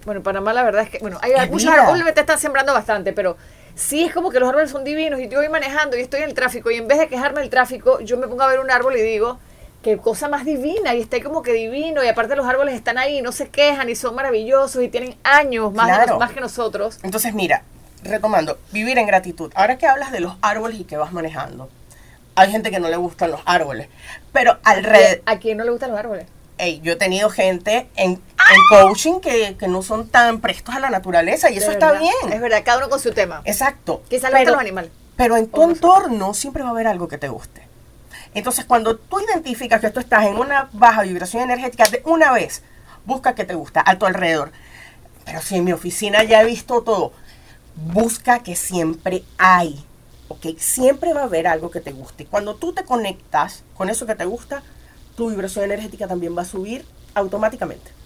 bueno, 0.06 0.19
en 0.19 0.23
Panamá 0.23 0.54
la 0.54 0.63
verdad 0.63 0.84
es 0.84 0.89
que... 0.89 0.99
Bueno, 0.99 1.17
hay 1.21 1.32
Es 1.34 1.49
muchos 1.49 1.71
vida. 1.71 1.82
árboles, 1.84 2.13
te 2.13 2.19
están 2.21 2.39
sembrando 2.39 2.73
bastante, 2.73 3.12
pero 3.13 3.36
sí 3.75 4.04
es 4.04 4.13
como 4.13 4.30
que 4.30 4.39
los 4.39 4.47
árboles 4.49 4.69
son 4.71 4.84
divinos 4.84 5.19
y 5.19 5.28
yo 5.30 5.39
voy 5.39 5.49
manejando 5.49 5.97
y 5.97 6.02
estoy 6.02 6.21
en 6.21 6.30
el 6.30 6.34
tráfico 6.36 6.69
y 6.71 6.75
en 6.75 6.88
vez 6.88 6.99
de 6.99 7.08
quejarme 7.08 7.39
del 7.41 7.49
tráfico, 7.49 7.99
yo 8.02 8.17
me 8.17 8.28
pongo 8.28 8.43
a 8.43 8.47
ver 8.47 8.60
un 8.60 8.69
árbol 8.71 8.95
y 8.97 9.02
digo, 9.02 9.39
qué 9.84 9.98
cosa 9.98 10.28
más 10.28 10.46
divina 10.46 10.94
y 10.96 11.02
está 11.02 11.15
ahí 11.15 11.22
como 11.22 11.42
que 11.42 11.54
divino 11.54 12.04
y 12.04 12.08
aparte 12.08 12.36
los 12.36 12.46
árboles 12.46 12.76
están 12.76 12.98
ahí 12.98 13.20
y 13.20 13.22
no 13.22 13.32
se 13.32 13.48
quejan 13.50 13.89
y 13.89 13.96
son 13.96 14.15
maravillosos 14.15 14.84
y 14.84 14.89
tienen 14.89 15.15
años 15.24 15.74
más, 15.74 15.88
de 15.88 15.94
Claro. 15.94 16.10
nos- 16.12 16.20
más 16.20 16.32
que 16.32 16.42
nosotros. 16.42 17.00
Entonces 17.04 17.34
mira, 17.34 17.63
retomando, 18.04 18.58
vivir 18.72 18.98
en 18.98 19.08
gratitud. 19.08 19.52
Ahora 19.56 19.78
que 19.78 19.88
hablas 19.88 20.12
de 20.12 20.20
los 20.20 20.36
árboles 20.42 20.80
y 20.80 20.84
que 20.84 20.98
vas 20.98 21.12
manejando, 21.13 21.70
hay 22.36 22.52
gente 22.52 22.72
que 22.72 22.80
no 22.80 22.89
le 22.89 22.98
gustan 22.98 23.32
los 23.32 23.42
árboles, 23.46 23.88
pero 24.34 24.58
alrededor... 24.63 25.22
¿A 25.26 25.39
quién 25.39 25.58
no 25.58 25.63
le 25.63 25.72
gustan 25.72 25.92
los 25.92 26.00
árboles? 26.00 26.26
Ey, 26.58 26.82
yo 26.82 26.92
he 26.94 26.96
tenido 26.98 27.30
gente 27.30 27.88
en, 27.96 28.12
en 28.12 28.58
coaching 28.70 29.22
que, 29.22 29.56
que 29.58 29.70
no 29.70 29.82
son 29.82 30.10
tan 30.10 30.42
prestos 30.42 30.76
a 30.76 30.82
la 30.82 30.89
naturaleza 30.89 31.50
y 31.50 31.58
eso 31.58 31.72
está 31.72 31.94
bien. 31.94 32.13
Es 32.34 32.42
verdad, 32.42 32.63
cada 32.65 32.80
uno 32.80 32.89
con 32.89 33.00
su 33.00 33.13
tema. 33.13 33.42
Exacto. 33.46 34.04
Quizás 34.10 34.30
los 34.34 34.58
animales. 34.58 34.92
Pero 35.15 35.38
en 35.38 35.48
tu 35.48 35.63
entorno 35.63 36.34
siempre 36.34 36.63
va 36.63 36.70
a 36.70 36.72
haber 36.74 36.88
algo 36.88 37.08
que 37.08 37.18
te 37.18 37.30
guste. 37.30 37.62
Entonces, 38.34 38.65
cuando 38.65 38.98
tú 38.98 39.20
identificas 39.20 39.82
que 39.82 39.89
tú 39.89 40.00
estás 40.00 40.26
en 40.26 40.36
una 40.36 40.70
baja 40.74 41.04
vibración 41.04 41.44
energética, 41.44 41.88
de 41.89 42.02
una 42.06 42.32
vez, 42.32 42.62
busca 43.06 43.36
que 43.36 43.46
te 43.46 43.56
gusta 43.56 43.84
a 43.86 43.98
tu 43.98 44.06
alrededor. 44.06 44.52
Pero 45.26 45.42
si 45.42 45.56
en 45.56 45.63
mi 45.63 45.72
oficina 45.72 46.24
ya 46.24 46.42
he 46.42 46.46
visto 46.46 46.82
todo, 46.82 47.12
busca 47.76 48.39
que 48.39 48.56
siempre 48.56 49.24
hay. 49.38 49.84
¿Ok? 50.28 50.46
Siempre 50.58 51.13
va 51.13 51.22
a 51.22 51.26
haber 51.26 51.48
algo 51.48 51.72
que 51.72 51.82
te 51.82 51.92
guste. 51.92 52.26
Cuando 52.26 52.56
tú 52.56 52.74
te 52.74 52.84
conectas 52.84 53.63
con 53.76 53.89
eso 53.89 54.06
que 54.06 54.15
te 54.15 54.26
gusta, 54.26 54.62
tu 55.15 55.30
vibración 55.30 55.65
energética 55.65 56.08
también 56.08 56.38
va 56.38 56.44
a 56.44 56.46
subir 56.46 56.86
automáticamente. 57.15 57.98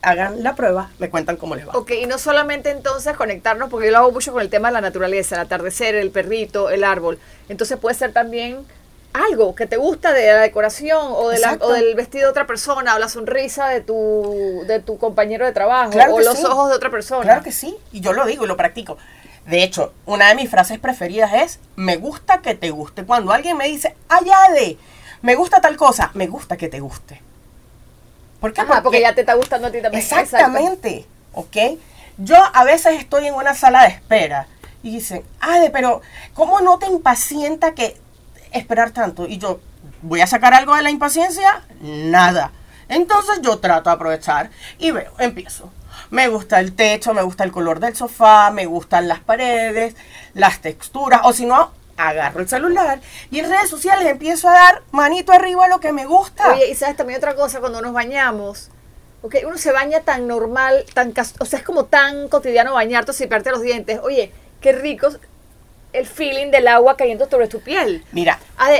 Hagan 0.00 0.42
la 0.44 0.54
prueba, 0.54 0.90
me 0.98 1.10
cuentan 1.10 1.36
cómo 1.36 1.56
les 1.56 1.66
va. 1.68 1.72
Ok, 1.72 1.90
y 1.90 2.06
no 2.06 2.18
solamente 2.18 2.70
entonces 2.70 3.16
conectarnos, 3.16 3.68
porque 3.68 3.86
yo 3.86 3.92
lo 3.92 3.98
hago 3.98 4.12
mucho 4.12 4.32
con 4.32 4.40
el 4.42 4.48
tema 4.48 4.68
de 4.68 4.74
la 4.74 4.80
naturaleza, 4.80 5.34
el 5.34 5.40
atardecer, 5.40 5.96
el 5.96 6.10
perrito, 6.10 6.70
el 6.70 6.84
árbol. 6.84 7.18
Entonces 7.48 7.78
puede 7.78 7.96
ser 7.96 8.12
también 8.12 8.64
algo 9.12 9.54
que 9.56 9.66
te 9.66 9.76
gusta 9.76 10.12
de 10.12 10.26
la 10.32 10.38
decoración 10.40 10.98
o, 11.02 11.30
de 11.30 11.40
la- 11.40 11.58
o 11.60 11.72
del 11.72 11.94
vestido 11.96 12.26
de 12.26 12.30
otra 12.30 12.46
persona 12.46 12.94
o 12.94 12.98
la 13.00 13.08
sonrisa 13.08 13.66
de 13.68 13.80
tu, 13.80 14.62
de 14.68 14.78
tu 14.78 14.98
compañero 14.98 15.44
de 15.44 15.52
trabajo 15.52 15.90
Claro 15.90 16.14
o 16.14 16.20
los 16.20 16.38
sí. 16.38 16.44
ojos 16.44 16.68
de 16.68 16.76
otra 16.76 16.90
persona. 16.90 17.22
Claro 17.24 17.42
que 17.42 17.50
sí, 17.50 17.76
y 17.90 18.00
yo 18.00 18.12
lo 18.12 18.24
digo 18.26 18.44
y 18.44 18.48
lo 18.48 18.56
practico. 18.56 18.98
De 19.46 19.64
hecho, 19.64 19.94
una 20.06 20.28
de 20.28 20.34
mis 20.36 20.48
frases 20.50 20.78
preferidas 20.78 21.32
es, 21.32 21.58
me 21.74 21.96
gusta 21.96 22.40
que 22.42 22.54
te 22.54 22.70
guste. 22.70 23.04
Cuando 23.04 23.32
alguien 23.32 23.56
me 23.56 23.66
dice, 23.66 23.96
allá 24.08 24.36
de, 24.54 24.76
me 25.22 25.34
gusta 25.34 25.60
tal 25.60 25.76
cosa, 25.76 26.10
me 26.14 26.26
gusta 26.28 26.56
que 26.56 26.68
te 26.68 26.78
guste. 26.80 27.20
¿Por 28.40 28.52
qué? 28.52 28.60
Ajá, 28.60 28.82
porque 28.82 29.00
ya 29.00 29.14
te 29.14 29.22
está 29.22 29.34
gustando 29.34 29.68
a 29.68 29.70
ti 29.70 29.80
también. 29.80 30.02
Exacto. 30.02 30.36
Exactamente, 30.36 31.06
¿ok? 31.32 31.56
Yo 32.18 32.36
a 32.52 32.64
veces 32.64 32.98
estoy 32.98 33.26
en 33.26 33.34
una 33.34 33.54
sala 33.54 33.82
de 33.82 33.88
espera 33.88 34.46
y 34.82 34.90
dicen, 34.90 35.24
Ade, 35.40 35.70
pero 35.70 36.02
¿cómo 36.34 36.60
no 36.60 36.78
te 36.78 36.86
impacienta 36.86 37.74
que 37.74 37.96
esperar 38.52 38.90
tanto? 38.90 39.26
Y 39.26 39.38
yo, 39.38 39.60
¿voy 40.02 40.20
a 40.20 40.26
sacar 40.26 40.54
algo 40.54 40.74
de 40.74 40.82
la 40.82 40.90
impaciencia? 40.90 41.62
Nada. 41.80 42.52
Entonces 42.88 43.40
yo 43.42 43.58
trato 43.58 43.90
de 43.90 43.96
aprovechar 43.96 44.50
y 44.78 44.90
veo, 44.90 45.12
empiezo. 45.18 45.70
Me 46.10 46.28
gusta 46.28 46.58
el 46.60 46.74
techo, 46.74 47.12
me 47.12 47.22
gusta 47.22 47.44
el 47.44 47.52
color 47.52 47.80
del 47.80 47.94
sofá, 47.94 48.50
me 48.50 48.66
gustan 48.66 49.08
las 49.08 49.20
paredes, 49.20 49.94
las 50.32 50.60
texturas, 50.60 51.20
o 51.24 51.32
si 51.32 51.44
no, 51.44 51.72
agarro 51.98 52.40
el 52.40 52.48
celular 52.48 53.00
y 53.30 53.40
en 53.40 53.50
redes 53.50 53.68
sociales 53.68 54.06
empiezo 54.06 54.48
a 54.48 54.52
dar 54.52 54.82
manito 54.92 55.32
arriba 55.32 55.66
a 55.66 55.68
lo 55.68 55.80
que 55.80 55.92
me 55.92 56.06
gusta. 56.06 56.52
Oye, 56.52 56.70
y 56.70 56.74
sabes 56.74 56.96
también 56.96 57.18
otra 57.18 57.34
cosa, 57.34 57.60
cuando 57.60 57.82
nos 57.82 57.92
bañamos, 57.92 58.70
ok, 59.22 59.36
uno 59.46 59.58
se 59.58 59.72
baña 59.72 60.00
tan 60.00 60.26
normal, 60.26 60.86
tan 60.94 61.12
o 61.40 61.44
sea, 61.44 61.58
es 61.58 61.64
como 61.64 61.84
tan 61.84 62.28
cotidiano 62.28 62.72
bañarte 62.72 63.12
cepillarte 63.12 63.50
los 63.50 63.62
dientes. 63.62 64.00
Oye, 64.02 64.32
qué 64.60 64.72
rico 64.72 65.08
el 65.92 66.06
feeling 66.06 66.50
del 66.50 66.68
agua 66.68 66.96
cayendo 66.96 67.28
sobre 67.28 67.48
tu 67.48 67.60
piel. 67.60 68.04
Mira, 68.12 68.38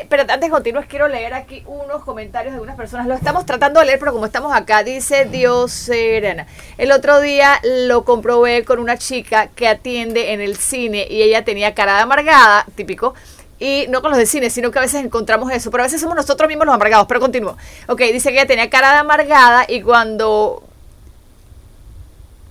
pero 0.09 0.23
antes 0.23 0.41
de 0.41 0.51
continuar, 0.51 0.87
quiero 0.87 1.09
leer 1.09 1.33
aquí 1.35 1.63
unos 1.67 2.05
comentarios 2.05 2.53
de 2.53 2.57
algunas 2.57 2.77
personas. 2.77 3.07
Lo 3.07 3.15
estamos 3.15 3.47
tratando 3.47 3.81
de 3.81 3.87
leer, 3.87 3.99
pero 3.99 4.13
como 4.13 4.27
estamos 4.27 4.55
acá, 4.55 4.83
dice 4.83 5.25
Dios 5.25 5.73
Serena. 5.73 6.47
El 6.77 6.93
otro 6.93 7.21
día 7.21 7.61
lo 7.63 8.05
comprobé 8.05 8.65
con 8.65 8.79
una 8.79 8.99
chica 8.99 9.49
que 9.49 9.69
atiende 9.69 10.33
en 10.33 10.41
el 10.41 10.57
cine 10.57 11.07
y 11.09 11.23
ella 11.23 11.45
tenía 11.45 11.75
cara 11.75 11.97
de 11.97 12.03
amargada, 12.03 12.67
típico. 12.75 13.15
Y 13.61 13.87
no 13.89 14.03
con 14.03 14.11
los 14.11 14.19
de 14.19 14.27
cine, 14.27 14.51
sino 14.51 14.71
que 14.71 14.79
a 14.79 14.83
veces 14.83 15.05
encontramos 15.05 15.51
eso. 15.51 15.71
Pero 15.71 15.83
a 15.83 15.87
veces 15.87 16.01
somos 16.01 16.15
nosotros 16.15 16.47
mismos 16.47 16.67
los 16.67 16.75
amargados. 16.75 17.07
Pero 17.09 17.21
continúo. 17.21 17.57
Ok, 17.89 18.01
dice 18.13 18.29
que 18.29 18.37
ella 18.37 18.47
tenía 18.47 18.71
cara 18.71 18.93
de 18.93 18.99
amargada 18.99 19.65
y 19.67 19.83
cuando 19.83 20.63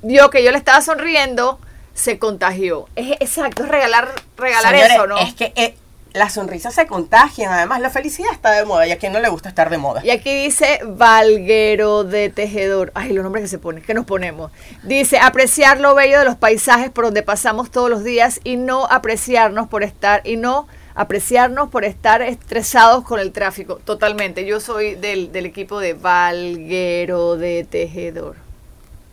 vio 0.01 0.29
que 0.29 0.43
yo 0.43 0.51
le 0.51 0.57
estaba 0.57 0.81
sonriendo, 0.81 1.59
se 1.97 2.19
contagió. 2.19 2.87
Es 2.95 3.11
exacto, 3.19 3.63
es 3.63 3.69
regalar, 3.69 4.13
regalar 4.37 4.71
Señores, 4.73 4.93
eso, 4.93 5.07
¿no? 5.07 5.17
Es 5.17 5.33
que 5.33 5.51
eh, 5.55 5.75
las 6.13 6.33
sonrisas 6.33 6.75
se 6.75 6.85
contagian. 6.85 7.51
Además, 7.51 7.81
la 7.81 7.89
felicidad 7.89 8.31
está 8.31 8.51
de 8.51 8.65
moda 8.65 8.85
y 8.87 8.91
a 8.91 8.99
quien 8.99 9.13
no 9.13 9.19
le 9.19 9.29
gusta 9.29 9.49
estar 9.49 9.71
de 9.71 9.79
moda. 9.79 10.05
Y 10.05 10.11
aquí 10.11 10.43
dice 10.43 10.79
Valguero 10.85 12.03
de 12.03 12.29
Tejedor. 12.29 12.91
Ay, 12.93 13.13
los 13.13 13.23
nombres 13.23 13.43
que 13.43 13.47
se 13.47 13.57
ponen, 13.57 13.83
que 13.83 13.95
nos 13.95 14.05
ponemos. 14.05 14.51
Dice, 14.83 15.17
apreciar 15.17 15.79
lo 15.79 15.95
bello 15.95 16.19
de 16.19 16.25
los 16.25 16.35
paisajes 16.35 16.91
por 16.91 17.05
donde 17.05 17.23
pasamos 17.23 17.71
todos 17.71 17.89
los 17.89 18.03
días 18.03 18.41
y 18.43 18.57
no 18.57 18.85
apreciarnos 18.85 19.67
por 19.67 19.83
estar, 19.83 20.21
y 20.23 20.37
no 20.37 20.67
apreciarnos 20.93 21.69
por 21.69 21.83
estar 21.83 22.21
estresados 22.21 23.03
con 23.05 23.19
el 23.19 23.31
tráfico. 23.31 23.79
Totalmente. 23.83 24.45
Yo 24.45 24.59
soy 24.59 24.93
del, 24.93 25.31
del 25.31 25.47
equipo 25.47 25.79
de 25.79 25.95
Valguero 25.95 27.37
de 27.37 27.63
Tejedor. 27.63 28.35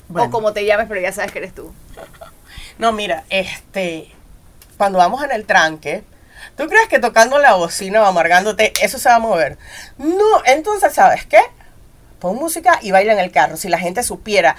Bueno. 0.09 0.29
O 0.29 0.31
como 0.31 0.53
te 0.53 0.67
llames, 0.67 0.87
pero 0.87 1.01
ya 1.01 1.13
sabes 1.13 1.33
que 1.33 1.39
eres 1.39 1.55
tú. 1.55 1.73
No, 2.79 2.93
mira, 2.93 3.25
este, 3.31 4.11
cuando 4.77 4.99
vamos 4.99 5.23
en 5.23 5.31
el 5.33 5.47
tranque, 5.47 6.05
¿tú 6.57 6.67
crees 6.67 6.89
que 6.89 6.99
tocando 6.99 7.39
la 7.39 7.55
bocina 7.55 8.03
o 8.03 8.07
amargándote, 8.07 8.73
eso 8.83 8.99
se 8.99 9.09
va 9.09 9.17
a 9.17 9.21
mover? 9.21 9.59
No, 9.99 10.45
entonces, 10.45 10.93
¿sabes 10.93 11.25
qué? 11.27 11.41
Pon 12.19 12.37
música 12.37 12.79
y 12.83 12.91
baila 12.91 13.13
en 13.13 13.19
el 13.19 13.31
carro. 13.31 13.57
Si 13.57 13.69
la 13.69 13.79
gente 13.79 14.03
supiera 14.03 14.57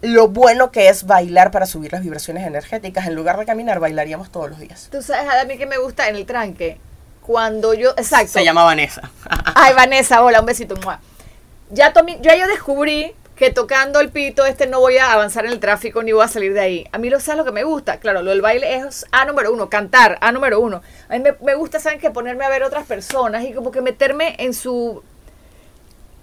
lo 0.00 0.28
bueno 0.28 0.70
que 0.70 0.88
es 0.88 1.04
bailar 1.04 1.50
para 1.50 1.66
subir 1.66 1.92
las 1.92 2.02
vibraciones 2.02 2.46
energéticas, 2.46 3.06
en 3.06 3.14
lugar 3.14 3.38
de 3.38 3.44
caminar, 3.44 3.80
bailaríamos 3.80 4.30
todos 4.30 4.48
los 4.50 4.58
días. 4.58 4.88
Tú 4.90 5.02
sabes 5.02 5.28
a 5.30 5.44
mí 5.44 5.58
que 5.58 5.66
me 5.66 5.78
gusta 5.78 6.08
en 6.08 6.16
el 6.16 6.26
tranque. 6.26 6.78
Cuando 7.22 7.74
yo, 7.74 7.90
exacto. 7.90 8.32
Se 8.32 8.44
llama 8.44 8.64
Vanessa. 8.64 9.10
Ay, 9.54 9.74
Vanessa, 9.74 10.22
hola, 10.22 10.40
un 10.40 10.46
besito. 10.46 10.76
mua. 10.76 11.00
Ya, 11.70 11.92
Tommy, 11.92 12.18
ya 12.22 12.34
yo 12.34 12.48
descubrí 12.48 13.14
que 13.40 13.50
tocando 13.50 14.00
el 14.00 14.10
pito 14.10 14.44
este 14.44 14.66
no 14.66 14.80
voy 14.80 14.98
a 14.98 15.14
avanzar 15.14 15.46
en 15.46 15.52
el 15.52 15.60
tráfico 15.60 16.02
ni 16.02 16.12
voy 16.12 16.22
a 16.22 16.28
salir 16.28 16.52
de 16.52 16.60
ahí. 16.60 16.86
A 16.92 16.98
mí 16.98 17.08
lo 17.08 17.18
sabes 17.20 17.38
lo 17.38 17.46
que 17.46 17.52
me 17.52 17.64
gusta. 17.64 17.96
Claro, 17.96 18.20
lo 18.20 18.28
del 18.28 18.42
baile 18.42 18.76
es 18.76 19.06
A 19.12 19.24
número 19.24 19.50
uno, 19.50 19.70
cantar, 19.70 20.18
A 20.20 20.30
número 20.30 20.60
uno. 20.60 20.82
A 21.08 21.14
mí 21.14 21.20
me, 21.20 21.34
me 21.40 21.54
gusta, 21.54 21.80
¿saben 21.80 21.98
que 21.98 22.10
Ponerme 22.10 22.44
a 22.44 22.50
ver 22.50 22.62
otras 22.62 22.84
personas 22.86 23.42
y 23.44 23.54
como 23.54 23.70
que 23.70 23.80
meterme 23.80 24.36
en 24.40 24.52
su 24.52 25.02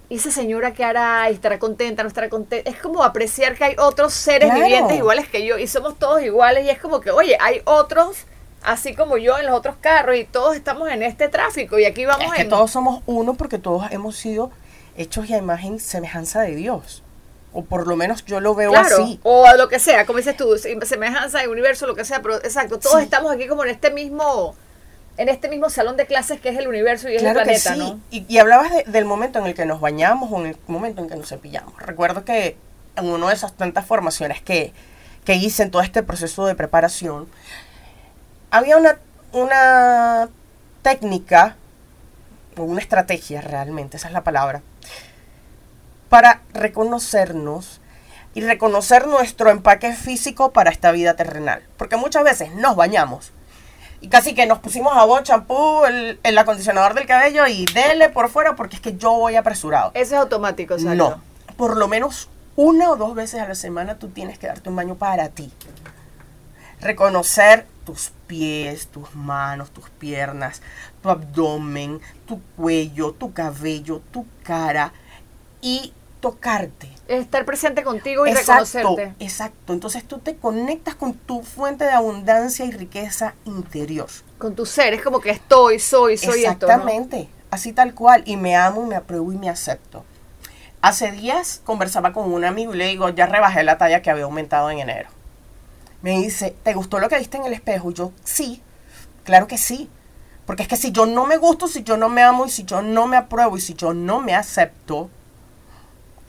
¿y 0.08 0.14
esa 0.14 0.30
señora 0.30 0.72
qué 0.72 0.84
hará? 0.84 1.28
¿Y 1.28 1.34
estará 1.34 1.58
contenta? 1.58 2.04
¿No 2.04 2.08
estará 2.08 2.28
contenta? 2.28 2.70
Es 2.70 2.78
como 2.78 3.02
apreciar 3.02 3.56
que 3.56 3.64
hay 3.64 3.74
otros 3.78 4.14
seres 4.14 4.54
vivientes 4.54 4.96
iguales 4.96 5.28
que 5.28 5.44
yo 5.44 5.58
y 5.58 5.66
somos 5.66 5.98
todos 5.98 6.22
iguales 6.22 6.66
y 6.66 6.70
es 6.70 6.78
como 6.78 7.00
que, 7.00 7.10
oye, 7.10 7.36
hay 7.40 7.62
otros 7.64 8.26
así 8.62 8.94
como 8.94 9.18
yo 9.18 9.36
en 9.38 9.46
los 9.46 9.56
otros 9.56 9.74
carros 9.80 10.14
y 10.14 10.22
todos 10.22 10.54
estamos 10.54 10.88
en 10.88 11.02
este 11.02 11.28
tráfico 11.28 11.80
y 11.80 11.84
aquí 11.84 12.04
vamos 12.04 12.26
es 12.26 12.32
que 12.32 12.44
todos 12.44 12.70
somos 12.70 13.02
uno 13.06 13.34
porque 13.34 13.58
todos 13.58 13.90
hemos 13.90 14.14
sido 14.14 14.52
hechos 14.96 15.28
y 15.28 15.34
a 15.34 15.38
imagen 15.38 15.80
semejanza 15.80 16.42
de 16.42 16.54
Dios 16.54 17.02
o 17.52 17.64
por 17.64 17.86
lo 17.86 17.96
menos 17.96 18.24
yo 18.24 18.40
lo 18.40 18.54
veo 18.54 18.74
así. 18.76 19.20
O 19.22 19.46
lo 19.56 19.68
que 19.68 19.78
sea, 19.78 20.06
como 20.06 20.18
dices 20.18 20.36
tú, 20.36 20.56
semejanza 20.58 21.40
de 21.40 21.48
universo, 21.48 21.86
lo 21.86 21.94
que 21.94 22.04
sea, 22.04 22.22
pero 22.22 22.36
exacto, 22.36 22.78
todos 22.78 23.02
estamos 23.02 23.32
aquí 23.32 23.46
como 23.46 23.64
en 23.64 23.70
este 23.70 23.90
mismo 23.90 24.54
en 25.16 25.28
este 25.28 25.48
mismo 25.48 25.68
salón 25.68 25.96
de 25.96 26.06
clases 26.06 26.40
que 26.40 26.48
es 26.48 26.58
el 26.58 26.68
universo 26.68 27.08
y 27.08 27.16
es 27.16 27.22
el 27.24 27.32
planeta, 27.32 27.74
¿no? 27.74 27.98
Y, 28.10 28.38
hablabas 28.38 28.70
del 28.86 29.04
momento 29.04 29.40
en 29.40 29.46
el 29.46 29.54
que 29.54 29.66
nos 29.66 29.80
bañamos 29.80 30.30
o 30.30 30.38
en 30.38 30.46
el 30.46 30.56
momento 30.68 31.02
en 31.02 31.08
que 31.08 31.16
nos 31.16 31.28
cepillamos. 31.28 31.74
Recuerdo 31.82 32.24
que 32.24 32.56
en 32.94 33.06
una 33.06 33.26
de 33.26 33.34
esas 33.34 33.52
tantas 33.52 33.84
formaciones 33.84 34.40
que, 34.40 34.72
que 35.24 35.34
hice 35.34 35.64
en 35.64 35.72
todo 35.72 35.82
este 35.82 36.04
proceso 36.04 36.46
de 36.46 36.54
preparación, 36.54 37.26
había 38.52 38.76
una, 38.76 38.98
una 39.32 40.28
técnica, 40.82 41.56
o 42.56 42.62
una 42.62 42.80
estrategia 42.80 43.40
realmente, 43.40 43.96
esa 43.96 44.06
es 44.08 44.14
la 44.14 44.22
palabra, 44.22 44.62
para 46.08 46.42
reconocernos 46.52 47.80
y 48.34 48.42
reconocer 48.42 49.06
nuestro 49.06 49.50
empaque 49.50 49.92
físico 49.92 50.52
para 50.52 50.70
esta 50.70 50.92
vida 50.92 51.14
terrenal. 51.14 51.62
Porque 51.76 51.96
muchas 51.96 52.24
veces 52.24 52.54
nos 52.54 52.76
bañamos 52.76 53.32
y 54.00 54.08
casi 54.08 54.34
que 54.34 54.46
nos 54.46 54.60
pusimos 54.60 54.92
a 54.96 55.22
champú, 55.22 55.84
el, 55.84 56.20
el, 56.22 56.38
acondicionador 56.38 56.94
del 56.94 57.06
cabello 57.06 57.46
y 57.46 57.66
dele 57.66 58.08
por 58.10 58.28
fuera 58.28 58.54
porque 58.54 58.76
es 58.76 58.82
que 58.82 58.96
yo 58.96 59.12
voy 59.12 59.36
apresurado. 59.36 59.90
Eso 59.94 60.14
es 60.14 60.20
automático, 60.20 60.78
¿sabes? 60.78 60.96
No, 60.96 61.20
por 61.56 61.76
lo 61.76 61.88
menos 61.88 62.28
una 62.54 62.90
o 62.90 62.96
dos 62.96 63.14
veces 63.14 63.40
a 63.40 63.48
la 63.48 63.54
semana 63.54 63.98
tú 63.98 64.08
tienes 64.08 64.38
que 64.38 64.46
darte 64.46 64.68
un 64.68 64.76
baño 64.76 64.94
para 64.94 65.28
ti. 65.30 65.52
Reconocer 66.80 67.66
tus 67.84 68.12
pies, 68.28 68.86
tus 68.86 69.14
manos, 69.16 69.70
tus 69.70 69.90
piernas, 69.90 70.62
tu 71.02 71.10
abdomen, 71.10 72.00
tu 72.26 72.40
cuello, 72.56 73.12
tu 73.12 73.32
cabello, 73.32 74.00
tu 74.12 74.26
cara 74.44 74.92
y 75.60 75.92
tocarte. 76.20 76.90
Estar 77.08 77.44
presente 77.44 77.82
contigo 77.82 78.26
y 78.26 78.34
reconocerte. 78.34 79.14
Exacto. 79.18 79.72
Entonces 79.72 80.04
tú 80.04 80.18
te 80.18 80.36
conectas 80.36 80.94
con 80.94 81.14
tu 81.14 81.42
fuente 81.42 81.84
de 81.84 81.90
abundancia 81.90 82.64
y 82.64 82.70
riqueza 82.70 83.34
interior. 83.44 84.08
Con 84.38 84.54
tu 84.54 84.66
ser. 84.66 84.94
Es 84.94 85.02
como 85.02 85.20
que 85.20 85.30
estoy, 85.30 85.78
soy, 85.78 86.18
soy 86.18 86.40
Exactamente. 86.40 87.28
Así 87.50 87.72
tal 87.72 87.94
cual. 87.94 88.22
Y 88.26 88.36
me 88.36 88.56
amo, 88.56 88.84
me 88.84 88.96
apruebo 88.96 89.32
y 89.32 89.38
me 89.38 89.48
acepto. 89.48 90.04
Hace 90.80 91.10
días 91.10 91.60
conversaba 91.64 92.12
con 92.12 92.32
un 92.32 92.44
amigo 92.44 92.74
y 92.74 92.78
le 92.78 92.86
digo, 92.86 93.08
ya 93.08 93.26
rebajé 93.26 93.64
la 93.64 93.78
talla 93.78 94.02
que 94.02 94.10
había 94.10 94.24
aumentado 94.24 94.70
en 94.70 94.78
enero. 94.78 95.08
Me 96.02 96.18
dice, 96.18 96.54
¿te 96.62 96.74
gustó 96.74 97.00
lo 97.00 97.08
que 97.08 97.18
viste 97.18 97.36
en 97.36 97.46
el 97.46 97.52
espejo? 97.52 97.90
Y 97.90 97.94
yo, 97.94 98.12
sí, 98.22 98.62
claro 99.24 99.48
que 99.48 99.58
sí. 99.58 99.90
Porque 100.46 100.62
es 100.62 100.68
que 100.68 100.76
si 100.76 100.92
yo 100.92 101.04
no 101.04 101.26
me 101.26 101.36
gusto, 101.36 101.68
si 101.68 101.82
yo 101.82 101.96
no 101.96 102.08
me 102.08 102.22
amo 102.22 102.46
y 102.46 102.50
si 102.50 102.64
yo 102.64 102.80
no 102.80 103.06
me 103.06 103.16
apruebo 103.16 103.56
y 103.56 103.60
si 103.60 103.74
yo 103.74 103.92
no 103.92 104.20
me 104.20 104.34
acepto, 104.34 105.10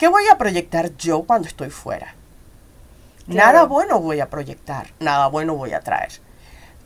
¿Qué 0.00 0.08
voy 0.08 0.26
a 0.28 0.38
proyectar 0.38 0.96
yo 0.96 1.24
cuando 1.24 1.46
estoy 1.46 1.68
fuera? 1.68 2.14
Nada 3.26 3.64
bueno 3.64 4.00
voy 4.00 4.20
a 4.20 4.30
proyectar, 4.30 4.86
nada 4.98 5.26
bueno 5.26 5.56
voy 5.56 5.74
a 5.74 5.80
traer. 5.80 6.08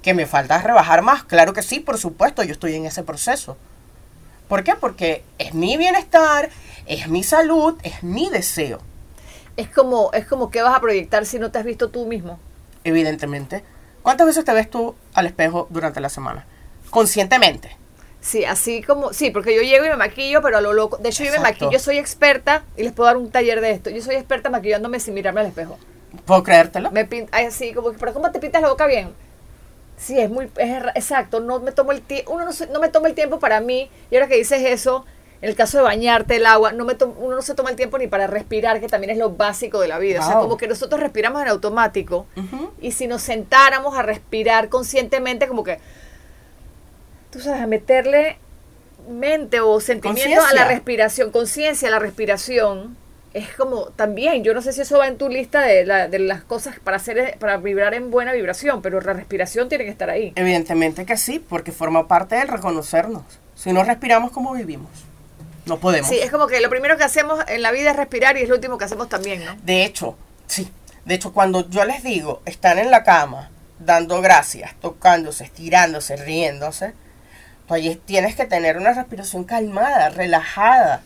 ¿Que 0.02 0.14
me 0.14 0.26
falta 0.26 0.60
rebajar 0.60 1.00
más? 1.02 1.22
Claro 1.22 1.52
que 1.52 1.62
sí, 1.62 1.78
por 1.78 1.96
supuesto, 1.96 2.42
yo 2.42 2.50
estoy 2.50 2.74
en 2.74 2.86
ese 2.86 3.04
proceso. 3.04 3.56
¿Por 4.48 4.64
qué? 4.64 4.74
Porque 4.74 5.22
es 5.38 5.54
mi 5.54 5.76
bienestar, 5.76 6.50
es 6.86 7.06
mi 7.06 7.22
salud, 7.22 7.78
es 7.84 8.02
mi 8.02 8.30
deseo. 8.30 8.80
Es 9.56 9.68
como, 9.68 10.10
es 10.12 10.26
como 10.26 10.50
que 10.50 10.62
vas 10.62 10.76
a 10.76 10.80
proyectar 10.80 11.24
si 11.24 11.38
no 11.38 11.52
te 11.52 11.58
has 11.58 11.64
visto 11.64 11.90
tú 11.90 12.06
mismo. 12.06 12.40
Evidentemente. 12.82 13.62
¿Cuántas 14.02 14.26
veces 14.26 14.44
te 14.44 14.52
ves 14.52 14.68
tú 14.68 14.96
al 15.14 15.26
espejo 15.26 15.68
durante 15.70 16.00
la 16.00 16.08
semana? 16.08 16.46
Conscientemente. 16.90 17.76
Sí, 18.24 18.42
así 18.46 18.82
como, 18.82 19.12
sí, 19.12 19.30
porque 19.30 19.54
yo 19.54 19.60
llego 19.60 19.84
y 19.84 19.90
me 19.90 19.96
maquillo, 19.96 20.40
pero 20.40 20.56
a 20.56 20.62
lo 20.62 20.72
loco. 20.72 20.96
De 20.96 21.10
hecho, 21.10 21.24
yo 21.24 21.30
me 21.30 21.40
maquillo, 21.40 21.70
yo 21.70 21.78
soy 21.78 21.98
experta, 21.98 22.64
y 22.74 22.82
les 22.82 22.92
puedo 22.92 23.06
dar 23.06 23.18
un 23.18 23.30
taller 23.30 23.60
de 23.60 23.70
esto. 23.70 23.90
Yo 23.90 24.00
soy 24.00 24.14
experta 24.14 24.48
maquillándome 24.48 24.98
sin 24.98 25.12
mirarme 25.12 25.42
al 25.42 25.48
espejo. 25.48 25.78
¿Puedo 26.24 26.42
creértelo? 26.42 26.90
Me 26.90 27.04
pinto, 27.04 27.30
así 27.36 27.74
como, 27.74 27.92
pero 27.92 28.14
¿cómo 28.14 28.30
te 28.32 28.38
pintas 28.38 28.62
la 28.62 28.70
boca 28.70 28.86
bien? 28.86 29.10
Sí, 29.98 30.18
es 30.18 30.30
muy, 30.30 30.50
es, 30.56 30.84
exacto, 30.94 31.40
no 31.40 31.60
me 31.60 31.72
tomo 31.72 31.92
el 31.92 32.00
tiempo, 32.00 32.32
uno 32.32 32.46
no, 32.46 32.80
me 32.80 32.88
toma 32.88 33.08
el 33.08 33.14
tiempo 33.14 33.38
para 33.38 33.60
mí, 33.60 33.90
y 34.10 34.16
ahora 34.16 34.26
que 34.26 34.36
dices 34.36 34.62
eso, 34.62 35.04
en 35.42 35.50
el 35.50 35.54
caso 35.54 35.76
de 35.76 35.84
bañarte 35.84 36.36
el 36.36 36.46
agua, 36.46 36.72
no 36.72 36.86
me 36.86 36.96
uno 37.18 37.36
no 37.36 37.42
se 37.42 37.54
toma 37.54 37.68
el 37.68 37.76
tiempo 37.76 37.98
ni 37.98 38.06
para 38.06 38.26
respirar, 38.26 38.80
que 38.80 38.88
también 38.88 39.10
es 39.10 39.18
lo 39.18 39.32
básico 39.32 39.80
de 39.80 39.88
la 39.88 39.98
vida. 39.98 40.20
O 40.20 40.26
sea, 40.26 40.38
como 40.38 40.56
que 40.56 40.66
nosotros 40.66 40.98
respiramos 40.98 41.42
en 41.42 41.48
automático, 41.48 42.26
y 42.80 42.92
si 42.92 43.06
nos 43.06 43.20
sentáramos 43.20 43.98
a 43.98 44.02
respirar 44.02 44.70
conscientemente, 44.70 45.46
como 45.46 45.62
que 45.62 45.78
tú 47.34 47.40
sabes, 47.40 47.60
a 47.60 47.66
meterle 47.66 48.38
mente 49.08 49.60
o 49.60 49.80
sentimiento 49.80 50.40
a 50.40 50.54
la 50.54 50.64
respiración, 50.64 51.32
conciencia 51.32 51.88
a 51.88 51.90
la 51.90 51.98
respiración, 51.98 52.96
es 53.32 53.52
como 53.54 53.86
también, 53.86 54.44
yo 54.44 54.54
no 54.54 54.62
sé 54.62 54.72
si 54.72 54.82
eso 54.82 54.98
va 54.98 55.08
en 55.08 55.18
tu 55.18 55.28
lista 55.28 55.60
de, 55.62 55.84
las 55.84 56.44
cosas 56.44 56.78
para 56.78 56.96
hacer, 56.96 57.36
para 57.40 57.56
vibrar 57.56 57.92
en 57.92 58.12
buena 58.12 58.32
vibración, 58.32 58.80
pero 58.80 59.00
la 59.00 59.12
respiración 59.12 59.68
tiene 59.68 59.84
que 59.84 59.90
estar 59.90 60.08
ahí. 60.08 60.32
Evidentemente 60.36 61.04
que 61.04 61.16
sí, 61.16 61.40
porque 61.40 61.72
forma 61.72 62.06
parte 62.06 62.36
del 62.36 62.46
reconocernos. 62.46 63.24
Si 63.56 63.72
no 63.72 63.82
respiramos, 63.82 64.30
¿cómo 64.30 64.52
vivimos? 64.52 64.90
No 65.66 65.78
podemos. 65.78 66.08
Sí, 66.08 66.18
es 66.20 66.30
como 66.30 66.46
que 66.46 66.60
lo 66.60 66.70
primero 66.70 66.96
que 66.96 67.02
hacemos 67.02 67.40
en 67.48 67.62
la 67.62 67.72
vida 67.72 67.90
es 67.90 67.96
respirar 67.96 68.36
y 68.36 68.42
es 68.42 68.48
lo 68.48 68.54
último 68.54 68.78
que 68.78 68.84
hacemos 68.84 69.08
también, 69.08 69.44
¿no? 69.44 69.56
De 69.64 69.84
hecho, 69.84 70.16
sí. 70.46 70.70
De 71.04 71.16
hecho, 71.16 71.32
cuando 71.32 71.68
yo 71.68 71.84
les 71.84 72.04
digo, 72.04 72.42
están 72.44 72.78
en 72.78 72.92
la 72.92 73.02
cama, 73.02 73.50
dando 73.80 74.20
gracias, 74.22 74.74
tocándose, 74.80 75.44
estirándose, 75.44 76.16
riéndose, 76.16 76.94
Oye, 77.68 78.00
tienes 78.04 78.36
que 78.36 78.44
tener 78.44 78.76
una 78.76 78.92
respiración 78.92 79.44
calmada, 79.44 80.10
relajada. 80.10 81.02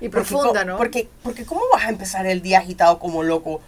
Y 0.00 0.08
profunda, 0.08 0.64
¿no? 0.64 0.76
Porque, 0.76 1.08
porque 1.22 1.44
¿cómo 1.44 1.62
vas 1.72 1.84
a 1.84 1.88
empezar 1.88 2.26
el 2.26 2.42
día 2.42 2.58
agitado 2.58 2.98
como 2.98 3.22
loco? 3.22 3.60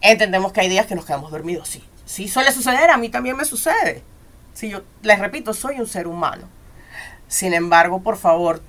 Entendemos 0.00 0.52
que 0.52 0.60
hay 0.60 0.68
días 0.68 0.86
que 0.86 0.94
nos 0.94 1.04
quedamos 1.04 1.30
dormidos, 1.30 1.68
sí. 1.68 1.82
Sí, 2.04 2.28
suele 2.28 2.52
suceder, 2.52 2.90
a 2.90 2.96
mí 2.96 3.08
también 3.08 3.36
me 3.36 3.44
sucede. 3.44 4.02
Si 4.54 4.68
yo, 4.68 4.82
les 5.02 5.18
repito, 5.18 5.54
soy 5.54 5.80
un 5.80 5.86
ser 5.86 6.06
humano. 6.06 6.48
Sin 7.28 7.54
embargo, 7.54 8.02
por 8.02 8.16
favor, 8.16 8.62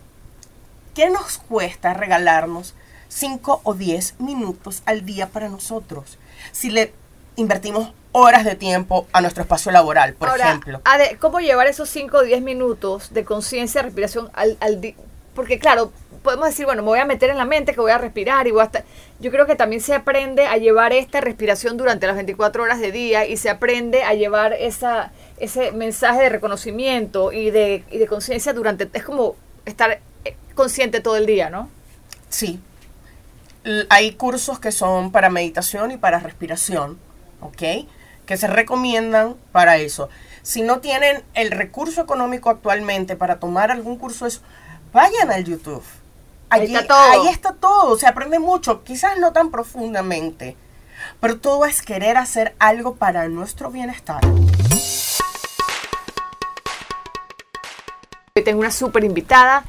¿qué 0.95 1.09
nos 1.09 1.38
cuesta 1.38 1.93
regalarnos 1.93 2.73
5 3.09 3.62
o 3.63 3.73
10 3.73 4.19
minutos 4.19 4.81
al 4.86 5.05
día 5.05 5.27
para 5.27 5.49
nosotros? 5.49 6.17
Si 6.51 6.71
le 6.71 6.93
invertimos 7.36 7.93
horas 8.13 8.45
de 8.45 8.56
tiempo 8.56 9.08
a 9.12 9.21
nuestro 9.21 9.43
espacio 9.43 9.71
laboral, 9.71 10.13
por 10.13 10.30
ejemplo. 10.39 10.82
¿Cómo 11.19 11.39
llevar 11.39 11.67
esos 11.67 11.89
5 11.89 12.17
o 12.17 12.21
10 12.21 12.41
minutos 12.41 13.13
de 13.13 13.26
conciencia, 13.26 13.82
respiración 13.82 14.30
al, 14.34 14.58
al 14.62 14.95
Porque 15.36 15.60
claro, 15.60 15.91
podemos 16.23 16.47
decir, 16.47 16.65
bueno, 16.65 16.82
me 16.82 16.88
voy 16.88 16.99
a 16.99 17.06
meter 17.06 17.30
en 17.30 17.38
la 17.38 17.45
mente 17.45 17.73
que 17.73 17.82
voy 17.82 17.91
a 17.91 17.97
respirar 17.97 18.47
y 18.47 18.52
voy 18.52 18.62
a 18.62 18.65
estar... 18.65 18.84
Yo 19.19 19.30
creo 19.32 19.45
que 19.45 19.56
también 19.56 19.82
se 19.82 19.93
aprende 19.93 20.47
a 20.47 20.58
llevar 20.58 20.93
esta 20.93 21.21
respiración 21.21 21.76
durante 21.76 22.08
las 22.08 22.15
24 22.15 22.63
horas 22.63 22.80
de 22.80 22.91
día 22.91 23.26
y 23.26 23.38
se 23.38 23.49
aprende 23.49 24.04
a 24.04 24.13
llevar 24.13 24.54
esa, 24.54 25.12
ese 25.38 25.71
mensaje 25.71 26.21
de 26.21 26.30
reconocimiento 26.30 27.32
y 27.32 27.52
de, 27.52 27.84
y 27.91 27.97
de 27.97 28.08
conciencia 28.08 28.54
durante... 28.54 28.89
Es 28.93 29.04
como 29.04 29.36
estar 29.65 29.99
eh, 30.23 30.36
consciente 30.56 31.02
todo 31.02 31.17
el 31.17 31.26
día, 31.26 31.49
¿no? 31.49 31.69
Sí. 32.30 32.60
Hay 33.89 34.13
cursos 34.13 34.60
que 34.60 34.71
son 34.71 35.12
para 35.12 35.30
meditación 35.30 35.91
y 35.91 35.97
para 35.97 36.19
respiración, 36.19 36.99
¿ok? 37.41 37.88
Que 38.25 38.38
se 38.38 38.47
recomiendan 38.47 39.36
para 39.51 39.77
eso. 39.77 40.09
Si 40.41 40.62
no 40.62 40.79
tienen 40.79 41.23
el 41.33 41.51
recurso 41.51 42.01
económico 42.01 42.49
actualmente 42.49 43.15
para 43.15 43.39
tomar 43.39 43.71
algún 43.71 43.97
curso, 43.97 44.25
eso, 44.25 44.41
vayan 44.91 45.31
al 45.31 45.43
YouTube. 45.45 45.83
ahí 46.49 46.65
está 46.65 46.88
todo. 46.88 47.12
Ahí 47.12 47.27
está 47.27 47.53
todo, 47.53 47.97
se 47.97 48.07
aprende 48.07 48.39
mucho, 48.39 48.83
quizás 48.83 49.17
no 49.17 49.33
tan 49.33 49.51
profundamente, 49.51 50.57
pero 51.19 51.39
todo 51.39 51.65
es 51.65 51.81
querer 51.81 52.17
hacer 52.17 52.55
algo 52.59 52.95
para 52.95 53.27
nuestro 53.27 53.71
bienestar. 53.71 54.21
Hoy 58.36 58.43
tengo 58.43 58.59
una 58.59 58.71
súper 58.71 59.03
invitada. 59.03 59.63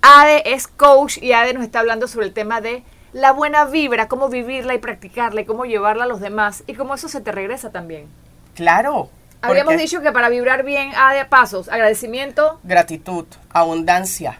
Ade 0.00 0.54
es 0.54 0.68
coach 0.68 1.18
y 1.18 1.32
Ade 1.32 1.52
nos 1.52 1.64
está 1.64 1.80
hablando 1.80 2.08
sobre 2.08 2.26
el 2.26 2.32
tema 2.32 2.60
de 2.60 2.82
la 3.16 3.32
buena 3.32 3.64
vibra, 3.64 4.08
cómo 4.08 4.28
vivirla 4.28 4.74
y 4.74 4.78
practicarla 4.78 5.40
y 5.40 5.46
cómo 5.46 5.64
llevarla 5.64 6.04
a 6.04 6.06
los 6.06 6.20
demás 6.20 6.62
y 6.66 6.74
cómo 6.74 6.94
eso 6.94 7.08
se 7.08 7.22
te 7.22 7.32
regresa 7.32 7.70
también. 7.70 8.08
Claro. 8.54 9.08
Habíamos 9.40 9.78
dicho 9.78 10.02
que 10.02 10.12
para 10.12 10.28
vibrar 10.28 10.64
bien 10.64 10.92
hay 10.94 11.24
pasos, 11.24 11.70
agradecimiento, 11.70 12.60
gratitud, 12.62 13.24
abundancia. 13.48 14.38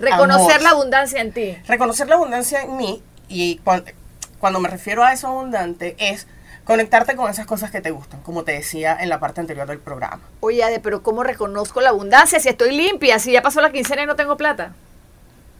Reconocer 0.00 0.60
la 0.60 0.70
abundancia 0.70 1.20
en 1.20 1.32
ti. 1.32 1.56
Reconocer 1.68 2.08
la 2.08 2.16
abundancia 2.16 2.62
en 2.62 2.76
mí 2.76 3.00
y 3.28 3.58
cuando, 3.58 3.92
cuando 4.40 4.58
me 4.58 4.68
refiero 4.68 5.04
a 5.04 5.12
eso 5.12 5.28
abundante 5.28 5.94
es 6.00 6.26
conectarte 6.64 7.14
con 7.14 7.30
esas 7.30 7.46
cosas 7.46 7.70
que 7.70 7.80
te 7.80 7.92
gustan, 7.92 8.22
como 8.22 8.42
te 8.42 8.50
decía 8.50 8.96
en 8.98 9.08
la 9.08 9.20
parte 9.20 9.40
anterior 9.40 9.68
del 9.68 9.78
programa. 9.78 10.22
Oye, 10.40 10.64
Ade, 10.64 10.80
pero 10.80 11.04
¿cómo 11.04 11.22
reconozco 11.22 11.80
la 11.80 11.90
abundancia 11.90 12.40
si 12.40 12.48
estoy 12.48 12.74
limpia, 12.74 13.20
si 13.20 13.30
ya 13.30 13.40
pasó 13.40 13.60
la 13.60 13.70
quincena 13.70 14.02
y 14.02 14.06
no 14.06 14.16
tengo 14.16 14.36
plata? 14.36 14.72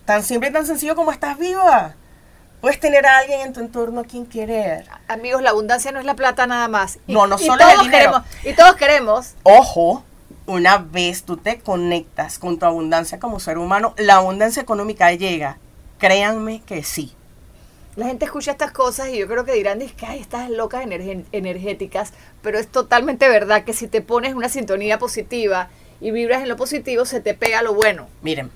Tan 0.07 0.23
simple 0.23 0.51
y 0.51 0.53
tan 0.53 0.65
sencillo 0.65 0.95
como 0.95 1.11
estás 1.11 1.37
viva. 1.37 1.95
Puedes 2.61 2.79
tener 2.81 3.05
a 3.07 3.19
alguien 3.19 3.41
en 3.41 3.53
tu 3.53 3.61
entorno 3.61 4.01
a 4.01 4.05
quien 4.05 4.25
querer. 4.25 4.87
Amigos, 5.09 5.43
la 5.43 5.51
abundancia 5.51 5.91
no 5.91 5.99
es 5.99 6.07
la 6.07 6.15
plata 6.15 6.47
nada 6.47 6.69
más. 6.69 6.99
no, 7.09 7.27
no 7.27 7.37
solo 7.39 7.69
el 7.69 7.81
dinero. 7.81 7.91
Queremos, 7.91 8.23
y 8.45 8.53
todos 8.55 8.77
queremos. 8.77 9.35
Ojo, 9.43 10.05
una 10.47 10.79
vez 10.79 11.25
tú 11.25 11.37
te 11.37 11.59
conectas 11.59 12.39
con 12.39 12.57
tu 12.59 12.67
abundancia 12.67 13.19
como 13.19 13.41
ser 13.41 13.59
humano, 13.59 13.95
la 13.99 14.17
abundancia 14.17 14.63
económica 14.63 15.13
llega. 15.13 15.59
Créanme 15.99 16.63
que 16.63 16.85
sí. 16.85 17.13
La 17.97 18.07
gente 18.07 18.27
escucha 18.27 18.53
estas 18.53 18.71
cosas 18.71 19.09
y 19.09 19.19
yo 19.19 19.27
creo 19.27 19.45
que 19.45 19.53
dirán, 19.53 19.83
es 19.83 19.93
que 19.93 20.07
hay 20.07 20.21
estas 20.21 20.51
locas 20.51 20.87
energéticas, 21.33 22.13
pero 22.43 22.59
es 22.59 22.69
totalmente 22.69 23.29
verdad 23.29 23.65
que 23.65 23.73
si 23.73 23.89
te 23.89 24.03
pones 24.03 24.35
una 24.35 24.51
sintonía 24.51 24.99
positiva 24.99 25.69
y 26.01 26.11
vibras 26.11 26.43
en 26.43 26.49
lo 26.49 26.57
positivo, 26.57 27.07
se 27.07 27.21
te 27.21 27.35
pega 27.35 27.63
lo 27.63 27.75
bueno. 27.75 28.07
Miren, 28.21 28.51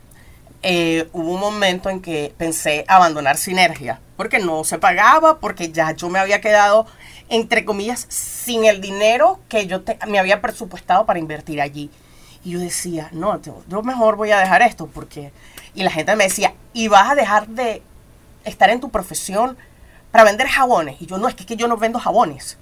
eh, 0.63 1.09
hubo 1.13 1.35
un 1.35 1.41
momento 1.41 1.89
en 1.89 2.01
que 2.01 2.35
pensé 2.37 2.85
abandonar 2.87 3.39
Sinergia, 3.39 4.01
porque 4.17 4.39
no 4.39 4.63
se 4.65 4.79
pagaba, 4.79 5.39
porque 5.39 5.73
ya 5.73 5.93
yo 5.93 6.09
me 6.11 6.19
había 6.19 6.41
quedado, 6.41 6.87
entre 7.29 7.65
comillas, 7.65 8.07
sin 8.09 8.65
el 8.65 8.81
dinero 8.81 9.41
que 9.49 9.67
yo 9.67 9.83
me 10.07 10.19
había 10.19 10.43
presupuestado 10.43 11.07
para 11.07 11.19
invertir 11.19 11.61
allí. 11.61 11.91
Y 12.45 12.53
yo 12.53 12.59
decía, 12.59 13.09
no, 13.13 13.41
yo 13.43 13.83
mejor 13.83 14.17
voy 14.17 14.31
a 14.31 14.39
dejar 14.39 14.63
esto, 14.63 14.87
porque... 14.87 15.33
Y 15.75 15.83
la 15.83 15.91
gente 15.91 16.17
me 16.17 16.25
decía, 16.25 16.55
¿y 16.73 16.89
vas 16.89 17.11
a 17.11 17.15
dejar 17.15 17.47
de 17.47 17.83
estar 18.45 18.71
en 18.71 18.81
tu 18.81 18.91
profesión 18.91 19.57
para 20.11 20.25
vender 20.25 20.49
jabones? 20.49 21.01
Y 21.01 21.07
yo, 21.07 21.17
no, 21.17 21.29
es 21.29 21.35
que, 21.35 21.43
es 21.43 21.47
que 21.47 21.57
yo 21.57 21.69
no 21.69 21.77
vendo 21.77 21.99
jabones, 21.99 22.59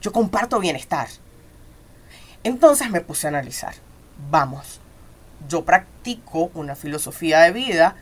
yo 0.00 0.10
comparto 0.12 0.58
bienestar. 0.58 1.08
Entonces 2.42 2.90
me 2.90 3.02
puse 3.02 3.26
a 3.26 3.28
analizar, 3.28 3.74
vamos, 4.30 4.79
yo 5.48 5.64
practico 5.64 6.50
una 6.54 6.76
filosofía 6.76 7.40
de 7.40 7.52
vida 7.52 7.96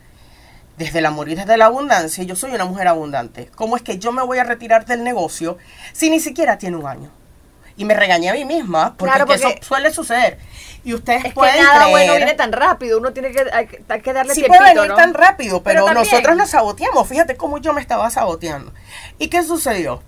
desde 0.78 1.00
el 1.00 1.06
amor 1.06 1.28
y 1.28 1.34
desde 1.34 1.56
la 1.56 1.66
abundancia. 1.66 2.24
Yo 2.24 2.36
soy 2.36 2.52
una 2.52 2.64
mujer 2.64 2.88
abundante. 2.88 3.50
¿Cómo 3.54 3.76
es 3.76 3.82
que 3.82 3.98
yo 3.98 4.12
me 4.12 4.22
voy 4.22 4.38
a 4.38 4.44
retirar 4.44 4.86
del 4.86 5.04
negocio 5.04 5.58
si 5.92 6.08
ni 6.08 6.20
siquiera 6.20 6.58
tiene 6.58 6.76
un 6.76 6.86
año? 6.86 7.10
Y 7.76 7.84
me 7.84 7.94
regañé 7.94 8.30
a 8.30 8.32
mí 8.32 8.44
misma 8.44 8.94
porque, 8.96 9.34
eso 9.34 9.50
suele 9.60 9.92
suceder. 9.92 10.38
Y 10.84 10.94
ustedes 10.94 11.26
es 11.26 11.32
pueden 11.32 11.56
que 11.56 11.62
nada 11.62 11.88
bueno 11.88 12.16
viene 12.16 12.34
tan 12.34 12.50
rápido. 12.50 12.98
Uno 12.98 13.12
tiene 13.12 13.30
que, 13.30 13.44
que 14.02 14.12
darle 14.12 14.34
Sí 14.34 14.44
puede 14.44 14.74
venir 14.74 14.94
tan 14.94 15.14
rápido, 15.14 15.62
pero, 15.62 15.92
nosotros 15.92 16.36
nos 16.36 16.50
saboteamos. 16.50 17.06
Fíjate 17.06 17.36
cómo 17.36 17.58
yo 17.58 17.72
me 17.72 17.80
estaba 17.80 18.10
saboteando. 18.10 18.72
¿Y 19.18 19.28
qué 19.28 19.44
sucedió? 19.44 20.02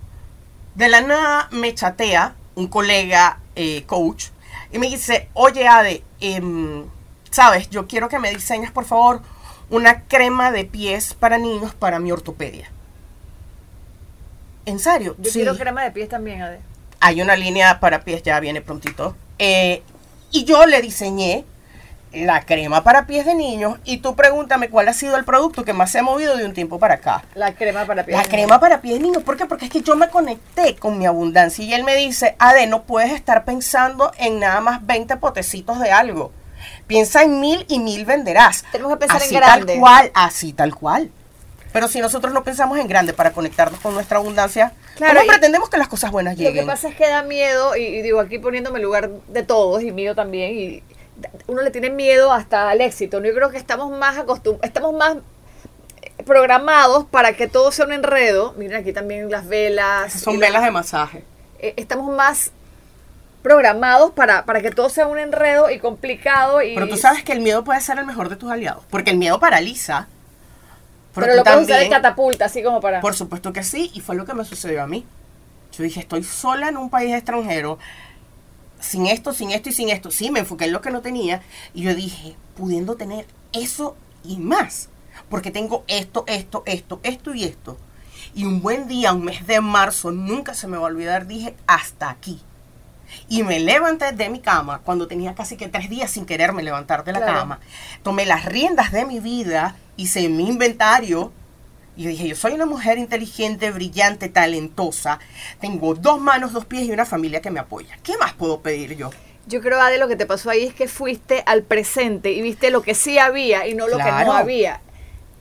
De 0.75 0.89
la 0.89 1.01
nada 1.01 1.47
me 1.51 1.73
chatea 1.73 2.35
un 2.55 2.67
colega 2.67 3.39
eh, 3.55 3.83
coach 3.85 4.27
y 4.71 4.77
me 4.77 4.87
dice, 4.87 5.29
oye 5.33 5.67
Ade, 5.67 6.03
eh, 6.19 6.41
sabes, 7.31 7.69
yo 7.69 7.87
quiero 7.87 8.09
que 8.09 8.19
me 8.19 8.29
diseñes, 8.29 8.71
por 8.71 8.85
favor, 8.85 9.21
una 9.69 10.03
crema 10.03 10.51
de 10.51 10.65
pies 10.65 11.13
para 11.13 11.37
niños 11.37 11.73
para 11.73 11.99
mi 11.99 12.11
ortopedia. 12.11 12.69
¿En 14.65 14.79
serio? 14.79 15.15
Yo 15.17 15.31
quiero 15.31 15.57
crema 15.57 15.83
de 15.83 15.91
pies 15.91 16.09
también, 16.09 16.41
Ade. 16.41 16.59
Hay 16.99 17.21
una 17.21 17.35
línea 17.35 17.79
para 17.79 18.01
pies, 18.01 18.21
ya 18.21 18.39
viene 18.39 18.61
prontito. 18.61 19.15
Eh, 19.39 19.81
y 20.29 20.43
yo 20.43 20.65
le 20.67 20.81
diseñé 20.81 21.45
la 22.13 22.45
crema 22.45 22.83
para 22.83 23.07
pies 23.07 23.25
de 23.25 23.33
niños 23.33 23.79
y 23.85 23.97
tú 23.97 24.15
pregúntame 24.15 24.69
cuál 24.69 24.89
ha 24.89 24.93
sido 24.93 25.15
el 25.15 25.23
producto 25.23 25.63
que 25.63 25.73
más 25.73 25.91
se 25.91 25.99
ha 25.99 26.03
movido 26.03 26.35
de 26.35 26.45
un 26.45 26.53
tiempo 26.53 26.77
para 26.77 26.95
acá. 26.95 27.23
La 27.35 27.55
crema 27.55 27.85
para 27.85 28.05
pies. 28.05 28.17
La 28.17 28.25
crema 28.25 28.59
para 28.59 28.81
pies 28.81 28.95
de 28.95 28.99
niños. 28.99 29.23
¿Por 29.23 29.37
qué? 29.37 29.45
Porque 29.45 29.65
es 29.65 29.71
que 29.71 29.81
yo 29.81 29.95
me 29.95 30.09
conecté 30.09 30.75
con 30.75 30.97
mi 30.97 31.05
abundancia 31.05 31.63
y 31.63 31.73
él 31.73 31.83
me 31.83 31.95
dice, 31.95 32.35
Ade, 32.37 32.67
no 32.67 32.83
puedes 32.83 33.11
estar 33.11 33.45
pensando 33.45 34.11
en 34.17 34.39
nada 34.39 34.59
más 34.59 34.85
20 34.85 35.15
potecitos 35.17 35.79
de 35.79 35.91
algo. 35.91 36.33
Piensa 36.87 37.23
en 37.23 37.39
mil 37.39 37.65
y 37.67 37.79
mil 37.79 38.05
venderás. 38.05 38.63
Tenemos 38.71 38.93
que 38.93 38.99
pensar 38.99 39.21
así 39.21 39.35
en 39.35 39.41
grande. 39.41 39.73
tal 39.73 39.79
cual, 39.79 40.11
así 40.13 40.53
tal 40.53 40.75
cual. 40.75 41.11
Pero 41.73 41.87
si 41.87 42.01
nosotros 42.01 42.33
no 42.33 42.43
pensamos 42.43 42.77
en 42.77 42.87
grande 42.87 43.13
para 43.13 43.31
conectarnos 43.31 43.79
con 43.79 43.93
nuestra 43.93 44.17
abundancia, 44.17 44.73
claro, 44.95 45.19
¿cómo 45.19 45.27
pretendemos 45.27 45.69
que 45.69 45.77
las 45.77 45.87
cosas 45.87 46.11
buenas 46.11 46.35
lleguen? 46.35 46.55
Lo 46.55 46.61
que 46.61 46.67
pasa 46.67 46.89
es 46.89 46.95
que 46.95 47.07
da 47.07 47.23
miedo, 47.23 47.77
y, 47.77 48.01
digo 48.01 48.19
aquí 48.19 48.39
poniéndome 48.39 48.79
el 48.79 48.83
lugar 48.83 49.09
de 49.09 49.43
todos, 49.43 49.81
y 49.81 49.91
mío 49.91 50.13
también, 50.13 50.57
y 50.57 50.83
uno 51.47 51.61
le 51.61 51.71
tiene 51.71 51.89
miedo 51.89 52.33
hasta 52.33 52.69
al 52.69 52.81
éxito. 52.81 53.23
Yo 53.23 53.33
creo 53.33 53.49
que 53.51 53.57
estamos 53.57 53.89
más 53.97 54.17
acostumbrados, 54.17 54.67
estamos 54.67 54.93
más 54.93 55.17
programados 56.25 57.05
para 57.05 57.33
que 57.33 57.47
todo 57.47 57.71
sea 57.71 57.85
un 57.85 57.93
enredo. 57.93 58.53
Miren 58.57 58.81
aquí 58.81 58.91
también 58.91 59.29
las 59.31 59.47
velas. 59.47 60.13
Son 60.13 60.39
velas 60.39 60.63
de 60.63 60.71
masaje. 60.71 61.23
Eh, 61.59 61.73
estamos 61.77 62.13
más 62.13 62.51
programados 63.41 64.11
para, 64.11 64.45
para 64.45 64.61
que 64.61 64.71
todo 64.71 64.89
sea 64.89 65.07
un 65.07 65.19
enredo 65.19 65.69
y 65.69 65.79
complicado. 65.79 66.61
Y... 66.61 66.75
Pero 66.75 66.87
tú 66.87 66.97
sabes 66.97 67.23
que 67.23 67.31
el 67.33 67.41
miedo 67.41 67.63
puede 67.63 67.81
ser 67.81 67.97
el 67.99 68.05
mejor 68.05 68.29
de 68.29 68.35
tus 68.35 68.51
aliados, 68.51 68.83
porque 68.89 69.11
el 69.11 69.17
miedo 69.17 69.39
paraliza. 69.39 70.07
Pero, 71.13 71.35
lo 71.35 71.43
puedes 71.43 71.63
usar 71.63 71.79
de 71.79 71.89
catapulta, 71.89 72.45
así 72.45 72.63
como 72.63 72.79
para... 72.79 73.01
Por 73.01 73.15
supuesto 73.15 73.51
que 73.51 73.63
sí, 73.63 73.91
y 73.93 73.99
fue 73.99 74.15
lo 74.15 74.25
que 74.25 74.33
me 74.33 74.45
sucedió 74.45 74.81
a 74.81 74.87
mí. 74.87 75.05
Yo 75.73 75.83
dije, 75.83 75.99
estoy 75.99 76.23
sola 76.23 76.69
en 76.69 76.77
un 76.77 76.89
país 76.89 77.13
extranjero, 77.13 77.79
sin 78.79 79.07
esto, 79.07 79.33
sin 79.33 79.51
esto 79.51 79.69
y 79.69 79.73
sin 79.73 79.89
esto. 79.89 80.09
Sí, 80.09 80.31
me 80.31 80.39
enfoqué 80.39 80.65
en 80.65 80.71
lo 80.71 80.81
que 80.81 80.91
no 80.91 81.01
tenía, 81.01 81.41
y 81.73 81.83
yo 81.83 81.93
dije, 81.95 82.35
pudiendo 82.55 82.95
tener 82.95 83.25
eso 83.51 83.97
y 84.23 84.37
más, 84.37 84.87
porque 85.29 85.51
tengo 85.51 85.83
esto, 85.87 86.23
esto, 86.27 86.63
esto, 86.65 87.01
esto 87.03 87.33
y 87.33 87.43
esto. 87.43 87.77
Y 88.33 88.45
un 88.45 88.61
buen 88.61 88.87
día, 88.87 89.11
un 89.11 89.25
mes 89.25 89.45
de 89.47 89.59
marzo, 89.59 90.11
nunca 90.11 90.53
se 90.53 90.67
me 90.67 90.77
va 90.77 90.83
a 90.83 90.91
olvidar, 90.91 91.27
dije, 91.27 91.55
hasta 91.67 92.09
aquí 92.09 92.41
y 93.29 93.43
me 93.43 93.59
levanté 93.59 94.11
de 94.11 94.29
mi 94.29 94.39
cama 94.39 94.81
cuando 94.83 95.07
tenía 95.07 95.35
casi 95.35 95.57
que 95.57 95.67
tres 95.67 95.89
días 95.89 96.11
sin 96.11 96.25
quererme 96.25 96.63
levantar 96.63 97.03
de 97.03 97.13
la 97.13 97.21
cama. 97.21 97.59
Tomé 98.03 98.25
las 98.25 98.45
riendas 98.45 98.91
de 98.91 99.05
mi 99.05 99.19
vida, 99.19 99.75
hice 99.97 100.27
mi 100.29 100.47
inventario 100.47 101.31
y 101.95 102.07
dije, 102.07 102.27
yo 102.27 102.35
soy 102.35 102.53
una 102.53 102.65
mujer 102.65 102.97
inteligente, 102.97 103.71
brillante, 103.71 104.29
talentosa, 104.29 105.19
tengo 105.59 105.93
dos 105.93 106.19
manos, 106.19 106.53
dos 106.53 106.65
pies 106.65 106.83
y 106.83 106.91
una 106.91 107.05
familia 107.05 107.41
que 107.41 107.51
me 107.51 107.59
apoya. 107.59 107.97
¿Qué 108.03 108.17
más 108.17 108.33
puedo 108.33 108.61
pedir 108.61 108.95
yo? 108.95 109.09
Yo 109.47 109.61
creo, 109.61 109.81
Ade, 109.81 109.97
lo 109.97 110.07
que 110.07 110.15
te 110.15 110.25
pasó 110.25 110.49
ahí 110.49 110.65
es 110.65 110.73
que 110.73 110.87
fuiste 110.87 111.43
al 111.45 111.63
presente 111.63 112.31
y 112.31 112.41
viste 112.41 112.69
lo 112.69 112.81
que 112.83 112.95
sí 112.95 113.17
había 113.17 113.67
y 113.67 113.73
no 113.73 113.87
lo 113.87 113.97
que 113.97 114.03
no 114.03 114.33
había 114.33 114.81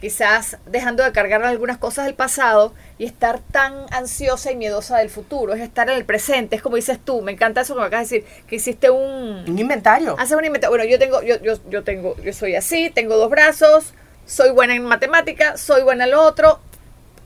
quizás 0.01 0.57
dejando 0.67 1.05
de 1.05 1.13
cargar 1.13 1.43
algunas 1.45 1.79
cosas 1.79 2.07
del 2.07 2.15
pasado 2.15 2.73
y 2.99 3.05
estar 3.05 3.39
tan 3.39 3.87
ansiosa 3.93 4.51
y 4.51 4.57
miedosa 4.57 4.99
del 4.99 5.11
futuro, 5.11 5.53
es 5.53 5.61
estar 5.61 5.89
en 5.91 5.97
el 5.97 6.05
presente, 6.05 6.57
es 6.57 6.63
como 6.63 6.77
dices 6.77 6.99
tú, 7.05 7.21
me 7.23 7.33
encanta 7.33 7.61
eso 7.61 7.75
que 7.75 7.81
me 7.81 7.87
acabas 7.87 8.09
de 8.09 8.21
decir, 8.21 8.45
que 8.47 8.57
hiciste 8.57 8.91
un... 8.91 9.45
Un 9.47 9.59
inventario. 9.59 10.17
Haces 10.19 10.37
un 10.37 10.45
inventario. 10.45 10.77
Bueno, 10.77 10.91
yo 10.91 10.99
tengo, 10.99 11.23
yo, 11.23 11.41
yo, 11.43 11.55
yo 11.69 11.85
tengo, 11.85 12.17
yo 12.23 12.33
soy 12.33 12.57
así, 12.57 12.91
tengo 12.91 13.17
dos 13.17 13.31
brazos, 13.31 13.93
soy 14.27 14.51
buena 14.51 14.75
en 14.75 14.85
matemática, 14.85 15.57
soy 15.57 15.83
buena 15.83 16.05
en 16.05 16.13
lo 16.13 16.23
otro, 16.23 16.61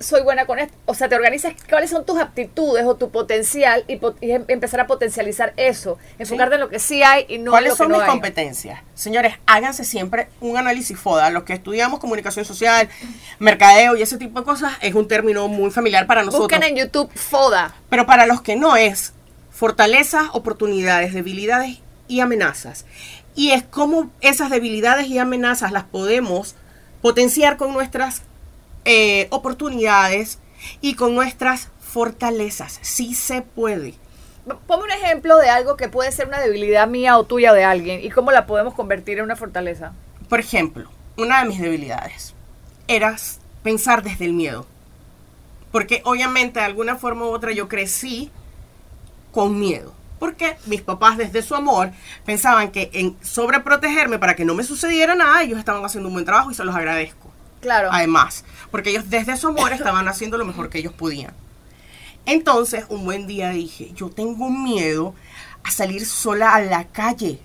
soy 0.04 0.22
buena 0.22 0.46
con 0.46 0.58
esto. 0.58 0.76
O 0.86 0.94
sea, 0.94 1.08
te 1.08 1.16
organizas 1.16 1.54
cuáles 1.68 1.90
son 1.90 2.04
tus 2.04 2.18
aptitudes 2.18 2.84
o 2.84 2.94
tu 2.96 3.10
potencial 3.10 3.84
y, 3.88 4.00
em, 4.20 4.44
empezar 4.48 4.80
a 4.80 4.86
potencializar 4.86 5.52
eso. 5.56 5.98
Enfocarte 6.18 6.54
en 6.54 6.60
lo 6.60 6.68
que 6.68 6.78
sí 6.78 7.02
hay 7.02 7.26
y 7.28 7.38
no 7.38 7.50
¿Cuáles 7.50 7.72
en 7.72 7.88
lo 7.88 7.88
que 7.88 7.94
son 7.94 8.02
mis 8.02 8.10
competencias? 8.10 8.80
Señores, 8.94 9.34
háganse 9.46 9.84
siempre 9.84 10.28
un 10.40 10.56
análisis 10.56 10.98
FODA. 10.98 11.30
Los 11.30 11.44
que 11.44 11.54
estudiamos 11.54 11.98
comunicación 11.98 12.44
social, 12.44 12.88
mercadeo 13.38 13.96
y 13.96 14.02
ese 14.02 14.18
tipo 14.18 14.38
de 14.40 14.44
cosas 14.44 14.72
es 14.80 14.94
un 14.94 15.08
término 15.08 15.48
muy 15.48 15.70
familiar 15.70 16.06
para 16.06 16.22
nosotros. 16.22 16.48
Busquen 16.48 16.62
en 16.62 16.76
YouTube 16.76 17.10
FODA. 17.14 17.74
Pero 17.88 18.06
para 18.06 18.26
los 18.26 18.42
que 18.42 18.56
no 18.56 18.76
es 18.76 19.12
fortalezas, 19.50 20.24
oportunidades, 20.32 21.14
debilidades 21.14 21.78
y 22.08 22.20
amenazas. 22.20 22.84
Y 23.34 23.50
es 23.50 23.64
como 23.64 24.10
esas 24.20 24.50
debilidades 24.50 25.08
y 25.08 25.18
amenazas 25.18 25.72
las 25.72 25.84
podemos 25.84 26.54
potenciar 27.00 27.56
con 27.56 27.72
nuestras 27.72 28.22
eh, 28.84 29.28
oportunidades 29.30 30.38
y 30.80 30.94
con 30.94 31.14
nuestras 31.14 31.68
fortalezas. 31.80 32.78
Sí 32.82 33.14
se 33.14 33.42
puede. 33.42 33.94
Ponme 34.66 34.84
un 34.84 34.90
ejemplo 34.90 35.38
de 35.38 35.48
algo 35.48 35.76
que 35.76 35.88
puede 35.88 36.12
ser 36.12 36.28
una 36.28 36.40
debilidad 36.40 36.86
mía 36.86 37.16
o 37.16 37.24
tuya 37.24 37.52
de 37.52 37.64
alguien 37.64 38.00
y 38.02 38.10
cómo 38.10 38.30
la 38.30 38.46
podemos 38.46 38.74
convertir 38.74 39.18
en 39.18 39.24
una 39.24 39.36
fortaleza. 39.36 39.92
Por 40.28 40.40
ejemplo, 40.40 40.90
una 41.16 41.42
de 41.42 41.48
mis 41.48 41.60
debilidades 41.60 42.34
era 42.88 43.16
pensar 43.62 44.02
desde 44.02 44.26
el 44.26 44.34
miedo. 44.34 44.66
Porque 45.72 46.02
obviamente 46.04 46.60
de 46.60 46.66
alguna 46.66 46.96
forma 46.96 47.24
u 47.24 47.30
otra 47.30 47.52
yo 47.52 47.68
crecí 47.68 48.30
con 49.32 49.58
miedo. 49.58 49.94
Porque 50.18 50.56
mis 50.66 50.82
papás 50.82 51.16
desde 51.16 51.42
su 51.42 51.54
amor 51.54 51.90
pensaban 52.24 52.70
que 52.70 52.90
en 52.92 53.16
sobreprotegerme 53.22 54.18
para 54.18 54.36
que 54.36 54.44
no 54.44 54.54
me 54.54 54.62
sucediera 54.62 55.14
nada, 55.14 55.42
ellos 55.42 55.58
estaban 55.58 55.84
haciendo 55.84 56.08
un 56.08 56.14
buen 56.14 56.24
trabajo 56.24 56.50
y 56.50 56.54
se 56.54 56.64
los 56.64 56.74
agradezco. 56.74 57.33
Claro. 57.64 57.88
Además, 57.90 58.44
porque 58.70 58.90
ellos 58.90 59.08
desde 59.08 59.38
su 59.38 59.48
amor 59.48 59.72
estaban 59.72 60.06
haciendo 60.06 60.36
lo 60.36 60.44
mejor 60.44 60.68
que 60.68 60.78
ellos 60.78 60.92
podían. 60.92 61.32
Entonces, 62.26 62.84
un 62.90 63.06
buen 63.06 63.26
día 63.26 63.48
dije, 63.50 63.90
yo 63.94 64.10
tengo 64.10 64.50
miedo 64.50 65.14
a 65.62 65.70
salir 65.70 66.04
sola 66.04 66.54
a 66.54 66.60
la 66.60 66.84
calle. 66.84 67.38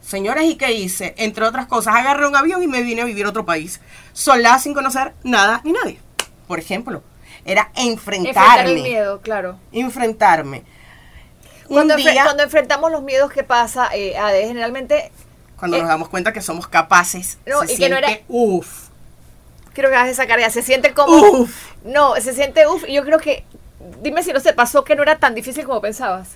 Señores, 0.00 0.44
¿y 0.44 0.56
qué 0.56 0.72
hice? 0.72 1.14
Entre 1.18 1.44
otras 1.44 1.66
cosas, 1.66 1.96
agarré 1.96 2.26
un 2.26 2.34
avión 2.34 2.62
y 2.62 2.66
me 2.66 2.82
vine 2.82 3.02
a 3.02 3.04
vivir 3.04 3.26
a 3.26 3.28
otro 3.28 3.44
país, 3.44 3.78
sola 4.14 4.58
sin 4.58 4.72
conocer 4.72 5.12
nada 5.22 5.60
ni 5.64 5.72
nadie. 5.72 6.00
Por 6.48 6.58
ejemplo, 6.58 7.02
era 7.44 7.70
enfrentarme. 7.76 8.30
Enfrentar 8.30 8.66
el 8.66 8.82
miedo, 8.82 9.20
claro. 9.20 9.58
Enfrentarme. 9.70 10.64
Cuando, 11.68 11.94
cuando 12.24 12.42
enfrentamos 12.42 12.90
los 12.90 13.02
miedos, 13.02 13.30
¿qué 13.30 13.44
pasa? 13.44 13.90
Eh, 13.94 14.14
generalmente 14.46 15.12
cuando 15.62 15.76
Eh, 15.76 15.80
nos 15.80 15.88
damos 15.90 16.08
cuenta 16.08 16.32
que 16.32 16.40
somos 16.40 16.66
capaces. 16.66 17.38
No, 17.46 17.60
se 17.62 17.74
y 17.74 17.76
que 17.78 17.88
no 17.88 17.96
era- 17.96 18.08
siente, 18.08 18.24
Uf. 18.26 18.88
Quiero 19.72 19.90
que 19.90 19.94
hagas 19.94 20.08
esa 20.08 20.26
carga. 20.26 20.50
Se 20.50 20.60
siente 20.60 20.92
como. 20.92 21.12
Uf. 21.14 21.54
No, 21.84 22.16
se 22.16 22.34
siente 22.34 22.66
uff. 22.66 22.82
y 22.88 22.94
Yo 22.94 23.04
creo 23.04 23.20
que. 23.20 23.44
Dime 24.02 24.24
si 24.24 24.32
no 24.32 24.40
se 24.40 24.52
pasó 24.54 24.82
que 24.82 24.96
no 24.96 25.04
era 25.04 25.20
tan 25.20 25.36
difícil 25.36 25.64
como 25.64 25.80
pensabas. 25.80 26.30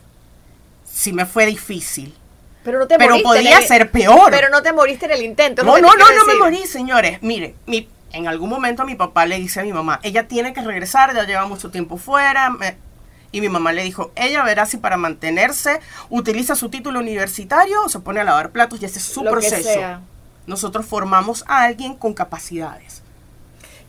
Sí 0.84 1.12
me 1.12 1.26
fue 1.26 1.44
difícil. 1.46 2.14
Pero 2.62 2.78
no 2.78 2.86
te 2.86 2.98
Pero 2.98 3.14
moriste. 3.16 3.28
en 3.38 3.44
podía 3.44 3.58
el- 3.58 3.66
ser 3.66 3.90
peor. 3.90 4.30
Pero 4.30 4.48
no 4.48 4.62
te 4.62 4.72
moriste 4.72 5.06
en 5.06 5.10
el 5.10 5.22
intento. 5.24 5.64
No, 5.64 5.76
no, 5.78 5.88
no, 5.96 6.12
no 6.12 6.24
me 6.24 6.34
morí, 6.36 6.64
señores. 6.68 7.20
Mire, 7.20 7.56
mi, 7.66 7.88
en 8.12 8.28
algún 8.28 8.48
momento 8.48 8.84
mi 8.84 8.94
papá 8.94 9.26
le 9.26 9.38
dice 9.38 9.58
a 9.58 9.64
mi 9.64 9.72
mamá, 9.72 9.98
ella 10.04 10.28
tiene 10.28 10.52
que 10.52 10.60
regresar, 10.62 11.12
ya 11.16 11.24
lleva 11.24 11.46
mucho 11.46 11.68
tiempo 11.72 11.96
fuera. 11.96 12.48
me- 12.50 12.76
y 13.36 13.40
mi 13.42 13.50
mamá 13.50 13.72
le 13.72 13.82
dijo, 13.82 14.12
ella 14.16 14.42
verá 14.44 14.64
si 14.64 14.78
para 14.78 14.96
mantenerse 14.96 15.80
utiliza 16.08 16.56
su 16.56 16.70
título 16.70 17.00
universitario 17.00 17.84
o 17.84 17.88
se 17.90 18.00
pone 18.00 18.20
a 18.20 18.24
lavar 18.24 18.50
platos 18.50 18.80
y 18.80 18.86
ese 18.86 18.98
es 18.98 19.04
su 19.04 19.22
Lo 19.22 19.30
proceso. 19.30 20.00
Nosotros 20.46 20.86
formamos 20.86 21.44
a 21.46 21.64
alguien 21.64 21.96
con 21.96 22.14
capacidades. 22.14 23.02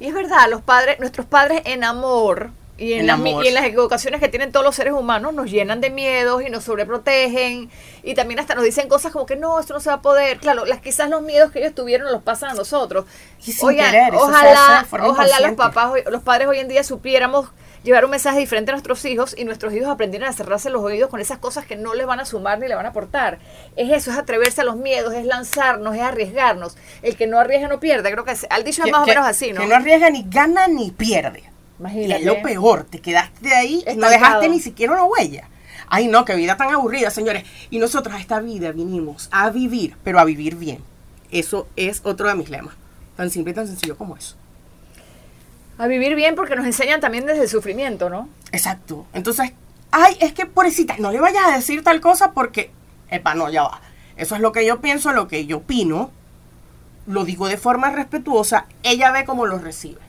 Y 0.02 0.08
es 0.08 0.14
verdad, 0.14 0.50
los 0.50 0.62
padres, 0.62 1.00
nuestros 1.00 1.26
padres 1.26 1.62
en 1.64 1.86
amor 1.86 2.50
y 2.78 2.94
en, 2.94 3.08
las, 3.08 3.20
y 3.20 3.48
en 3.48 3.54
las 3.54 3.64
equivocaciones 3.64 4.20
que 4.20 4.28
tienen 4.28 4.52
todos 4.52 4.66
los 4.66 4.76
seres 4.76 4.94
humanos 4.94 5.34
nos 5.34 5.50
llenan 5.50 5.80
de 5.80 5.92
miedos 5.92 6.44
y 6.46 6.50
nos 6.50 6.66
sobreprotegen 6.66 7.72
y 8.04 8.14
también 8.16 8.42
hasta 8.42 8.54
nos 8.54 8.66
dicen 8.66 8.90
cosas 8.90 9.14
como 9.14 9.26
que 9.26 9.38
no, 9.38 9.62
esto 9.62 9.74
no 9.74 9.80
se 9.80 9.90
va 9.90 9.96
a 9.96 10.02
poder. 10.02 10.40
Claro, 10.40 10.66
las, 10.66 10.82
quizás 10.82 11.10
los 11.10 11.22
miedos 11.22 11.54
que 11.54 11.60
ellos 11.60 11.74
tuvieron 11.74 12.12
los 12.12 12.22
pasan 12.22 12.50
a 12.50 12.54
nosotros. 12.54 13.06
Y 13.46 13.54
sin 13.54 13.70
querer, 13.70 14.12
se 14.12 14.18
ojalá, 14.18 14.86
ojalá 14.92 15.40
los 15.40 15.54
papás, 15.54 15.94
los 16.12 16.22
padres 16.22 16.50
hoy 16.50 16.60
en 16.60 16.68
día 16.68 16.84
supiéramos 16.84 17.48
llevar 17.84 18.06
un 18.06 18.12
mensaje 18.12 18.40
diferente 18.40 18.72
a 18.72 18.74
nuestros 18.74 19.04
hijos 19.06 19.36
y 19.38 19.44
nuestros 19.46 19.74
hijos 19.74 19.88
aprendieran 19.90 20.30
a 20.30 20.34
cerrarse 20.34 20.70
los 20.70 20.82
oídos 20.84 21.10
con 21.10 21.20
esas 21.20 21.38
cosas 21.38 21.66
que 21.66 21.76
no 21.76 21.94
les 21.94 22.06
van 22.08 22.20
a 22.20 22.26
sumar 22.26 22.60
ni 22.60 22.68
le 22.68 22.76
van 22.76 22.86
a 22.86 22.90
aportar. 22.90 23.40
Es 23.76 23.92
eso, 23.92 24.12
es 24.12 24.18
atreverse 24.18 24.62
a 24.62 24.64
los 24.64 24.76
miedos, 24.76 25.14
es 25.14 25.26
lanzarnos, 25.26 25.96
es 25.96 26.02
arriesgarnos. 26.02 26.76
El 27.02 27.16
que 27.16 27.28
no 27.28 27.40
arriesga 27.40 27.68
no 27.68 27.80
pierde. 27.80 28.12
Creo 28.12 28.24
que 28.26 28.32
es- 28.32 28.48
al 28.50 28.64
dicho 28.64 28.82
es 28.82 28.86
Que- 28.86 28.92
más 28.92 29.02
o 29.02 29.06
que- 29.06 29.12
menos 29.12 29.28
así, 29.28 29.54
¿no? 29.54 29.62
Que 29.62 29.68
no 29.68 29.76
arriesga 29.76 30.10
ni 30.10 30.24
gana 30.30 30.68
ni 30.68 30.92
pierde. 30.92 31.44
Y 31.44 31.80
Imagínate. 31.80 32.20
es 32.22 32.26
lo 32.26 32.42
peor, 32.42 32.86
te 32.86 33.00
quedaste 33.00 33.54
ahí 33.54 33.84
y 33.88 33.96
no 33.98 34.10
dejaste 34.10 34.50
ni 34.50 34.60
siquiera 34.60 34.94
una 34.94 35.04
huella. 35.06 35.48
Ay, 35.90 36.08
no, 36.08 36.26
qué 36.26 36.36
vida 36.36 36.58
tan 36.58 36.74
aburrida, 36.74 37.12
señores. 37.12 37.44
Y 37.70 37.80
nosotros 37.80 38.16
a 38.16 38.20
esta 38.20 38.40
vida 38.42 38.72
vinimos 38.72 39.30
a 39.32 39.50
vivir, 39.52 39.96
pero 40.04 40.20
a 40.20 40.26
vivir 40.26 40.56
bien. 40.56 40.84
Eso 41.32 41.68
es 41.76 42.02
otro 42.04 42.28
de 42.28 42.36
mis 42.36 42.50
lemas. 42.50 42.74
Tan 43.16 43.30
simple 43.30 43.52
y 43.52 43.56
tan 43.56 43.68
sencillo 43.68 43.98
como 43.98 44.18
eso. 44.18 44.36
A 45.78 45.88
vivir 45.88 46.16
bien 46.16 46.36
porque 46.36 46.56
nos 46.56 46.66
enseñan 46.66 47.00
también 47.02 47.26
desde 47.26 47.44
el 47.44 47.50
sufrimiento, 47.50 48.10
¿no? 48.10 48.30
Exacto. 48.52 49.06
Entonces, 49.14 49.52
ay, 49.92 50.18
es 50.20 50.34
que 50.34 50.46
pobrecita, 50.46 50.96
no 50.98 51.12
le 51.12 51.20
vayas 51.20 51.46
a 51.48 51.56
decir 51.56 51.84
tal 51.84 52.02
cosa 52.02 52.32
porque, 52.32 52.72
epa, 53.10 53.36
no, 53.36 53.50
ya 53.50 53.64
va. 53.64 53.82
Eso 54.16 54.36
es 54.36 54.42
lo 54.42 54.52
que 54.52 54.66
yo 54.66 54.82
pienso, 54.82 55.12
lo 55.14 55.28
que 55.28 55.46
yo 55.46 55.58
opino. 55.58 56.12
Lo 57.06 57.24
digo 57.24 57.48
de 57.48 57.58
forma 57.58 57.92
respetuosa. 57.92 58.66
Ella 58.84 59.12
ve 59.12 59.24
cómo 59.26 59.46
lo 59.46 59.60
recibe. 59.60 60.02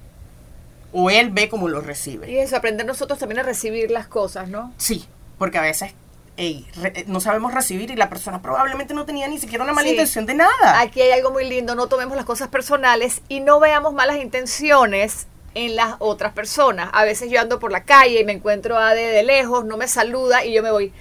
O 0.93 1.11
él 1.11 1.31
ve 1.31 1.49
cómo 1.51 1.69
lo 1.69 1.81
recibe. 1.83 2.31
Y 2.31 2.39
eso, 2.39 2.57
aprender 2.57 2.87
nosotros 2.87 3.19
también 3.19 3.41
a 3.41 3.43
recibir 3.43 3.91
las 3.91 4.09
cosas, 4.09 4.49
¿no? 4.49 4.73
Sí, 4.79 5.07
porque 5.37 5.59
a 5.59 5.63
veces 5.63 5.93
ey, 6.39 6.67
re- 6.81 6.93
eh, 6.95 7.05
no 7.09 7.21
sabemos 7.21 7.53
recibir 7.53 7.91
y 7.91 7.97
la 7.97 8.09
persona 8.09 8.41
probablemente 8.41 8.95
no 8.95 9.05
tenía 9.05 9.27
ni 9.29 9.39
siquiera 9.39 9.65
una 9.65 9.73
mala 9.75 9.87
Sí. 9.89 9.91
intención 9.95 10.25
de 10.25 10.35
nada. 10.35 10.81
Aquí 10.81 11.03
hay 11.03 11.11
algo 11.11 11.31
muy 11.33 11.45
lindo, 11.49 11.75
no 11.75 11.89
tomemos 11.89 12.17
las 12.17 12.25
cosas 12.25 12.49
personales 12.49 13.23
y 13.29 13.41
no 13.41 13.59
veamos 13.61 13.93
malas 13.93 14.19
intenciones 14.19 15.27
en 15.55 15.77
las 15.77 15.97
otras 15.99 16.33
personas. 16.33 16.91
A 16.93 17.05
veces 17.05 17.31
yo 17.31 17.41
ando 17.41 17.59
por 17.59 17.73
la 17.73 17.85
calle 17.85 18.21
y 18.21 18.25
me 18.25 18.33
encuentro 18.33 18.77
a 18.77 18.91
Ade 18.91 19.09
de 19.09 19.23
lejos, 19.23 19.65
no 19.65 19.77
me 19.77 19.89
saluda 19.89 20.45
y 20.45 20.53
yo 20.53 20.63
me 20.63 20.71
voy, 20.71 20.93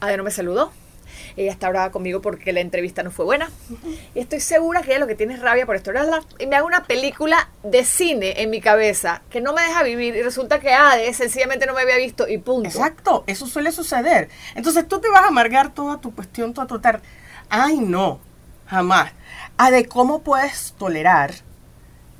Ade 0.00 0.16
no 0.16 0.24
me 0.24 0.30
saludó. 0.30 0.72
Ella 1.36 1.52
está 1.52 1.68
brava 1.68 1.90
conmigo 1.90 2.20
porque 2.20 2.52
la 2.52 2.60
entrevista 2.60 3.02
no 3.02 3.10
fue 3.10 3.24
buena. 3.24 3.50
Y 4.14 4.20
estoy 4.20 4.40
segura 4.40 4.82
que 4.82 4.90
ella 4.90 5.00
lo 5.00 5.06
que 5.06 5.14
tiene 5.14 5.34
es 5.34 5.40
rabia 5.40 5.64
por 5.64 5.76
esto. 5.76 5.92
Y 6.38 6.46
me 6.46 6.56
hago 6.56 6.66
una 6.66 6.84
película 6.84 7.48
de 7.62 7.84
cine 7.84 8.42
en 8.42 8.50
mi 8.50 8.60
cabeza 8.60 9.22
que 9.30 9.40
no 9.40 9.52
me 9.52 9.62
deja 9.62 9.82
vivir 9.82 10.16
y 10.16 10.22
resulta 10.22 10.60
que 10.60 10.72
Ade 10.72 11.12
sencillamente 11.14 11.66
no 11.66 11.74
me 11.74 11.82
había 11.82 11.96
visto 11.96 12.26
y 12.28 12.38
punto. 12.38 12.68
Exacto, 12.68 13.24
eso 13.26 13.46
suele 13.46 13.72
suceder. 13.72 14.28
Entonces 14.54 14.86
tú 14.88 15.00
te 15.00 15.08
vas 15.08 15.22
a 15.22 15.28
amargar 15.28 15.72
toda 15.72 16.00
tu 16.00 16.14
cuestión, 16.14 16.52
toda 16.52 16.66
tu 16.66 16.80
tarde. 16.80 17.02
Ay, 17.48 17.78
no, 17.78 18.20
jamás. 18.66 19.12
Ah, 19.56 19.70
de 19.70 19.86
cómo 19.86 20.22
puedes 20.22 20.72
tolerar 20.78 21.32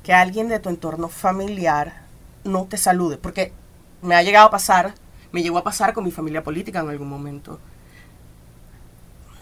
que 0.03 0.13
alguien 0.13 0.47
de 0.47 0.59
tu 0.59 0.69
entorno 0.69 1.09
familiar 1.09 2.01
no 2.43 2.65
te 2.65 2.77
salude. 2.77 3.17
Porque 3.17 3.53
me 4.01 4.15
ha 4.15 4.23
llegado 4.23 4.47
a 4.47 4.51
pasar, 4.51 4.93
me 5.31 5.43
llegó 5.43 5.57
a 5.57 5.63
pasar 5.63 5.93
con 5.93 6.03
mi 6.03 6.11
familia 6.11 6.43
política 6.43 6.79
en 6.79 6.89
algún 6.89 7.09
momento. 7.09 7.59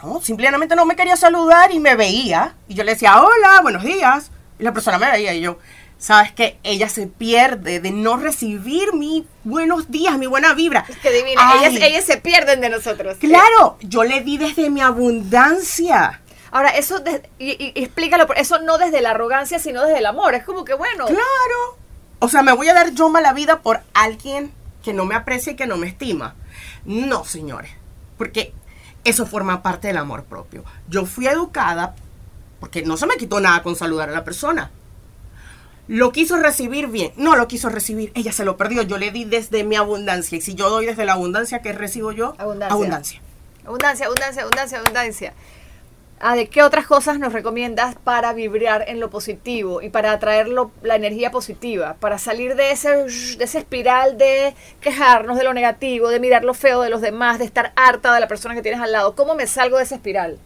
No, 0.04 0.22
simplemente 0.22 0.76
no 0.76 0.86
me 0.86 0.96
quería 0.96 1.18
saludar 1.18 1.72
y 1.74 1.80
me 1.80 1.96
veía. 1.96 2.56
Y 2.68 2.76
yo 2.76 2.84
le 2.84 2.94
decía, 2.94 3.22
hola, 3.22 3.62
buenos 3.62 3.84
días. 3.84 4.32
Y 4.58 4.64
la 4.64 4.74
persona 4.74 4.98
me 4.98 5.12
veía 5.12 5.34
y 5.34 5.42
yo, 5.42 5.58
¿sabes 5.98 6.32
qué? 6.32 6.58
Ella 6.64 6.90
se 6.90 7.08
pierde 7.08 7.80
de 7.80 7.92
no 7.92 8.18
recibir 8.18 8.94
mi 8.94 9.28
buenos 9.44 9.92
días, 9.92 10.18
mi 10.18 10.28
buena 10.28 10.54
vibra. 10.54 10.86
Es 10.88 10.98
que 10.98 11.12
divina, 11.12 11.54
ellas 11.64 12.06
se 12.06 12.18
pierden 12.18 12.62
de 12.62 12.70
nosotros. 12.70 13.18
Claro, 13.18 13.78
yo 13.82 14.04
le 14.04 14.22
di 14.22 14.38
desde 14.38 14.70
mi 14.70 14.82
abundancia. 14.82 16.22
Ahora, 16.52 16.70
eso, 16.70 17.00
de- 17.00 17.30
y, 17.38 17.52
y- 17.52 17.74
explícalo, 17.76 18.26
por- 18.28 18.38
eso 18.38 18.60
no 18.60 18.78
desde 18.78 19.02
la 19.02 19.12
arrogancia, 19.12 19.60
sino 19.60 19.84
desde 19.84 20.00
el 20.00 20.06
amor. 20.06 20.34
Es 20.36 20.44
como 20.44 20.66
que, 20.66 20.74
bueno, 20.74 21.06
Claro. 21.06 21.78
O 22.20 22.28
sea, 22.28 22.44
me 22.44 22.52
voy 22.54 22.68
a 22.68 22.74
dar 22.74 22.92
yo 22.94 23.10
mala 23.10 23.32
vida 23.34 23.60
por 23.62 23.82
alguien 23.94 24.52
que 24.84 24.94
no 24.94 25.06
me 25.06 25.16
aprecia 25.16 25.54
y 25.54 25.56
que 25.56 25.68
no 25.68 25.78
me 25.78 25.88
estima. 25.88 26.36
No, 26.86 27.24
señores. 27.24 27.72
Porque 28.18 28.54
eso 29.06 29.26
forma 29.26 29.62
parte 29.64 29.88
del 29.88 29.98
amor 29.98 30.26
propio. 30.26 30.64
Yo 30.90 31.06
fui 31.06 31.28
educada 31.28 31.96
porque 32.60 32.82
no 32.82 32.98
se 32.98 33.08
me 33.08 33.16
quitó 33.16 33.40
nada 33.40 33.64
con 33.64 33.76
saludar 33.78 34.10
a 34.10 34.12
la 34.12 34.26
persona. 34.26 34.72
Lo 35.88 36.12
quiso 36.12 36.38
recibir 36.38 36.88
bien. 36.88 37.14
No 37.16 37.36
lo 37.36 37.48
quiso 37.48 37.70
recibir. 37.70 38.12
Ella 38.16 38.32
se 38.32 38.46
lo 38.46 38.58
perdió. 38.58 38.82
Yo 38.84 38.98
le 38.98 39.12
di 39.12 39.24
desde 39.26 39.64
mi 39.64 39.76
abundancia. 39.76 40.38
Y 40.38 40.42
si 40.42 40.54
yo 40.56 40.70
doy 40.70 40.86
desde 40.86 41.06
la 41.06 41.14
abundancia, 41.14 41.62
¿qué 41.62 41.74
recibo 41.74 42.12
yo? 42.12 42.36
Abundancia. 42.38 42.74
Abundancia. 42.74 43.22
abundancia, 43.66 44.06
abundancia, 44.08 44.42
abundancia, 44.44 44.80
abundancia. 44.80 45.34
Ah, 46.22 46.36
¿De 46.36 46.50
qué 46.50 46.64
otras 46.64 46.86
cosas 46.86 47.18
nos 47.18 47.32
recomiendas 47.32 47.96
para 47.96 48.34
vibrar 48.34 48.84
en 48.90 49.00
lo 49.00 49.10
positivo 49.10 49.82
y 49.82 49.90
para 49.90 50.12
atraer 50.12 50.50
lo- 50.50 50.72
la 50.82 50.96
energía 50.96 51.32
positiva? 51.32 51.96
Para 52.00 52.18
salir 52.18 52.56
de 52.56 52.72
ese, 52.72 52.90
de 53.38 53.44
esa 53.44 53.60
espiral 53.60 54.18
de 54.18 54.54
quejarnos 54.82 55.38
de 55.38 55.46
lo 55.46 55.54
negativo, 55.54 56.10
de 56.10 56.20
mirar 56.20 56.44
lo 56.44 56.54
feo 56.54 56.82
de 56.82 56.90
los 56.90 57.00
demás, 57.00 57.40
de 57.40 57.46
estar 57.46 57.72
harta 57.78 58.14
de 58.14 58.20
la 58.20 58.28
persona 58.28 58.54
que 58.54 58.62
tienes 58.62 58.82
al 58.82 58.92
lado. 58.92 59.16
¿Cómo 59.16 59.34
me 59.34 59.48
salgo 59.48 59.78
de 59.78 59.84
esa 59.84 59.96
espiral? 59.96 60.38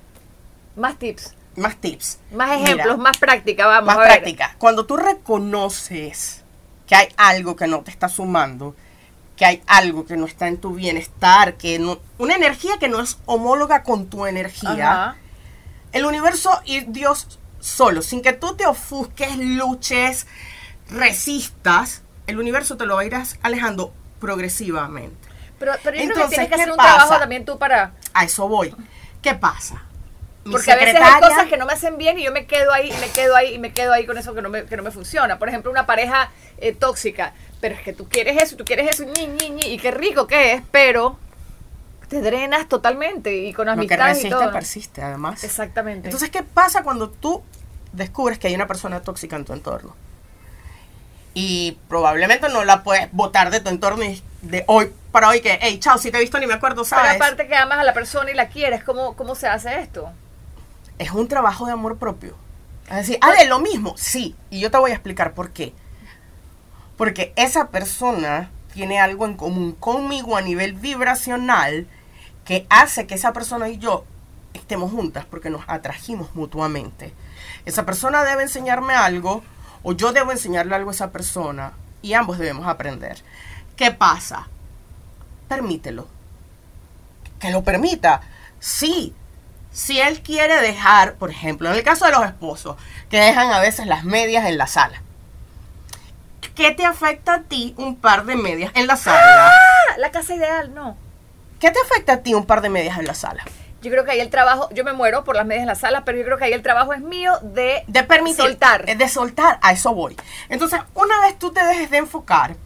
Más 0.76 0.98
tips, 1.00 1.34
Más 1.56 1.76
tips. 1.78 2.20
más 2.32 2.50
Mira, 2.60 2.64
ejemplos, 2.72 2.98
más 3.00 3.18
práctica, 3.18 3.66
vamos 3.66 3.88
más 3.88 3.98
a 3.98 4.00
ver. 4.02 4.10
práctica. 4.12 4.56
Cuando 4.60 4.86
tú 4.86 4.96
reconoces 4.98 6.44
que 6.88 6.96
hay 6.96 7.08
algo 7.18 7.56
que 7.56 7.66
no 7.68 7.82
te 7.82 7.90
está 7.90 8.10
sumando, 8.10 8.76
que 9.36 9.46
hay 9.46 9.64
algo 9.66 10.06
que 10.06 10.18
no 10.18 10.26
está 10.28 10.48
en 10.48 10.58
tu 10.58 10.74
bienestar, 10.76 11.56
que 11.56 11.80
no, 11.80 12.00
una 12.20 12.36
energía 12.36 12.78
que 12.80 12.90
no 12.90 13.02
es 13.02 13.18
homóloga 13.26 13.82
con 13.82 14.06
tu 14.08 14.28
energía, 14.28 14.92
Ajá. 14.92 15.16
El 15.94 16.06
universo 16.06 16.62
y 16.66 16.82
Dios 16.82 17.40
solo, 17.60 18.02
sin 18.02 18.22
que 18.22 18.34
tú 18.34 18.56
te 18.56 18.66
ofusques, 18.66 19.38
luches, 19.38 20.28
resistas, 20.90 22.02
el 22.28 22.38
universo 22.40 22.78
te 22.78 22.86
lo 22.86 22.96
va 22.96 23.02
a 23.02 23.06
ir 23.06 23.16
as- 23.16 23.38
alejando 23.42 23.94
progresivamente. 24.20 25.30
Pero, 25.60 25.74
pero 25.84 25.96
yo 25.98 26.04
creo 26.04 26.08
que 26.08 26.22
Entonces, 26.24 26.30
tienes 26.30 26.50
que 26.50 26.56
¿qué 26.56 26.62
hacer 26.62 26.72
un 26.72 26.78
pasa? 26.78 26.96
trabajo 26.96 27.20
también 27.20 27.46
tú 27.46 27.58
para... 27.58 27.94
A 28.14 28.26
eso 28.26 28.48
voy. 28.48 28.76
¿Qué 29.22 29.34
pasa? 29.36 29.84
Mi 30.46 30.52
Porque 30.52 30.72
a 30.74 30.76
veces 30.76 31.00
hay 31.02 31.22
cosas 31.22 31.48
que 31.48 31.56
no 31.56 31.66
me 31.66 31.72
hacen 31.74 31.98
bien 31.98 32.20
y 32.20 32.24
yo 32.24 32.34
me 32.34 32.46
quedo 32.46 32.74
ahí, 32.74 32.92
y 32.92 32.98
me 33.00 33.08
quedo 33.10 33.36
ahí, 33.36 33.54
y 33.54 33.60
me 33.60 33.72
quedo 33.72 33.94
ahí 33.94 34.06
con 34.06 34.18
eso 34.18 34.34
que 34.34 34.42
no 34.42 34.50
me, 34.50 34.66
que 34.66 34.76
no 34.76 34.84
me 34.84 34.92
funciona. 34.92 35.40
Por 35.40 35.48
ejemplo, 35.48 35.72
una 35.72 35.86
pareja 35.86 36.32
eh, 36.58 36.74
tóxica. 36.74 37.34
Pero 37.62 37.76
es 37.76 37.82
que 37.82 37.94
tú 37.94 38.10
quieres 38.10 38.42
eso, 38.42 38.58
tú 38.58 38.66
quieres 38.66 38.90
eso, 38.90 39.06
ñi, 39.06 39.26
ñi, 39.28 39.52
ñi, 39.52 39.68
y 39.68 39.78
qué 39.78 39.92
rico 39.92 40.28
que 40.28 40.54
es, 40.54 40.64
pero 40.70 41.18
te 42.14 42.22
drenas 42.22 42.70
totalmente 42.70 43.36
y 43.36 43.54
con 43.54 43.68
Lo 43.68 43.74
que 43.74 43.80
amistades 43.80 44.24
y 44.24 44.30
todo. 44.30 44.46
¿no? 44.46 44.52
persiste, 44.52 45.02
además. 45.02 45.44
Exactamente. 45.44 46.08
Entonces, 46.08 46.30
¿qué 46.30 46.44
pasa 46.44 46.84
cuando 46.84 47.10
tú 47.10 47.44
descubres 47.92 48.40
que 48.40 48.48
hay 48.48 48.56
una 48.56 48.68
persona 48.68 49.02
tóxica 49.02 49.36
en 49.36 49.46
tu 49.46 49.54
entorno? 49.54 49.96
Y 51.34 51.78
probablemente 51.90 52.48
no 52.50 52.64
la 52.64 52.84
puedes 52.84 53.12
botar 53.12 53.50
de 53.50 53.60
tu 53.60 53.70
entorno 53.70 54.04
y 54.04 54.22
de 54.44 54.64
hoy 54.68 54.92
para 55.12 55.30
hoy 55.30 55.42
que, 55.42 55.58
hey, 55.62 55.80
chao, 55.80 55.98
si 55.98 56.12
te 56.12 56.18
he 56.18 56.22
visto 56.22 56.40
ni 56.40 56.48
me 56.48 56.54
acuerdo, 56.54 56.84
pero 56.84 57.02
¿sabes? 57.02 57.16
aparte 57.16 57.48
que 57.48 57.56
amas 57.56 57.80
a 57.80 57.84
la 57.84 57.94
persona 57.94 58.32
y 58.32 58.34
la 58.34 58.50
quieres, 58.50 58.84
¿cómo, 58.84 59.16
cómo 59.16 59.36
se 59.36 59.48
hace 59.48 59.80
esto? 59.80 60.12
es 61.00 61.12
un 61.12 61.28
trabajo 61.28 61.66
de 61.66 61.74
amor 61.74 61.98
propio. 61.98 62.36
Es 62.90 62.96
decir, 62.98 63.18
ah, 63.22 63.32
de 63.32 63.46
lo 63.46 63.60
mismo, 63.60 63.96
sí. 63.98 64.36
Y 64.50 64.60
yo 64.60 64.72
te 64.72 64.78
voy 64.78 64.92
a 64.92 64.96
explicar 64.96 65.34
por 65.34 65.52
qué. 65.52 65.74
Porque 66.98 67.34
esa 67.36 67.70
persona 67.70 68.50
tiene 68.74 69.00
algo 69.00 69.26
en 69.26 69.36
común 69.36 69.74
conmigo 69.74 70.38
a 70.38 70.42
nivel 70.42 70.74
vibracional 70.74 71.88
que 72.46 72.66
hace 72.70 73.08
que 73.08 73.16
esa 73.16 73.34
persona 73.34 73.70
y 73.70 73.78
yo 73.78 74.06
estemos 74.54 74.92
juntas 74.92 75.26
porque 75.26 75.50
nos 75.50 75.64
atrajimos 75.68 76.36
mutuamente. 76.36 77.14
Esa 77.66 77.86
persona 77.86 78.24
debe 78.24 78.44
enseñarme 78.44 78.94
algo 78.94 79.44
o 79.84 79.94
yo 79.94 80.14
debo 80.14 80.32
enseñarle 80.32 80.76
algo 80.76 80.92
a 80.92 80.94
esa 80.94 81.12
persona 81.12 81.74
y 82.02 82.14
ambos 82.14 82.38
debemos 82.38 82.68
aprender. 82.68 83.22
¿Qué 83.76 83.92
pasa? 83.92 84.48
Permítelo. 85.48 86.08
Que 87.40 87.52
lo 87.52 87.64
permita. 87.64 88.22
Sí, 88.60 89.14
si 89.72 90.00
él 90.00 90.22
quiere 90.22 90.62
dejar, 90.62 91.16
por 91.16 91.32
ejemplo, 91.32 91.70
en 91.70 91.76
el 91.76 91.84
caso 91.84 92.06
de 92.06 92.12
los 92.12 92.26
esposos, 92.26 92.78
que 93.10 93.20
dejan 93.20 93.52
a 93.52 93.60
veces 93.60 93.88
las 93.88 94.04
medias 94.04 94.46
en 94.46 94.58
la 94.58 94.68
sala. 94.68 95.02
¿Qué 96.56 96.72
te 96.72 96.86
afecta 96.86 97.34
a 97.34 97.42
ti 97.42 97.74
un 97.78 97.96
par 97.96 98.26
de 98.26 98.36
medias 98.36 98.72
en 98.76 98.86
la 98.86 98.96
sala? 98.96 99.48
¡Ah! 99.48 99.98
La 99.98 100.12
casa 100.12 100.36
ideal, 100.36 100.74
no. 100.74 100.96
¿Qué 101.64 101.72
te 101.72 101.80
afecta 101.80 102.12
a 102.12 102.18
ti 102.18 102.34
un 102.34 102.46
par 102.46 102.60
de 102.60 102.68
medias 102.68 103.00
en 103.00 103.06
la 103.06 103.14
sala? 103.14 103.46
Yo 103.82 103.90
creo 103.90 104.04
que 104.04 104.12
ahí 104.12 104.20
el 104.20 104.30
trabajo, 104.30 104.68
yo 104.74 104.84
me 104.84 104.92
muero 104.92 105.24
por 105.24 105.38
las 105.38 105.46
medias 105.46 105.62
en 105.62 105.70
la 105.70 105.76
sala, 105.76 106.04
pero 106.04 106.18
yo 106.18 106.26
creo 106.26 106.38
que 106.38 106.44
ahí 106.44 106.52
el 106.52 106.62
trabajo 106.62 106.92
es 106.92 107.00
mío 107.00 107.40
de, 107.42 107.86
de 107.88 108.04
permitir, 108.04 108.36
soltar. 108.36 108.86
De 108.86 109.08
soltar, 109.08 109.60
a 109.62 109.72
eso 109.72 109.94
voy. 109.96 110.18
Entonces, 110.50 110.82
una 110.94 111.22
vez 111.22 111.40
tú 111.40 111.54
te 111.54 111.64
dejes 111.64 111.90
de 111.90 112.00
enfocar 112.00 112.58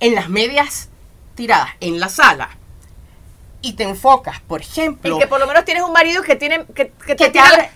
en 0.00 0.14
las 0.14 0.30
medias 0.30 0.88
tiradas 1.34 1.68
en 1.80 2.00
la 2.00 2.08
sala, 2.08 2.48
y 3.60 3.74
te 3.74 3.82
enfocas, 3.82 4.40
por 4.40 4.62
ejemplo. 4.62 5.16
Y 5.16 5.18
que 5.18 5.26
por 5.26 5.40
lo 5.40 5.46
menos 5.46 5.66
tienes 5.66 5.82
un 5.82 5.92
marido 5.92 6.22
que 6.22 6.34
tiene 6.34 6.64
que, 6.74 6.90
que, 7.04 7.16
te, 7.16 7.30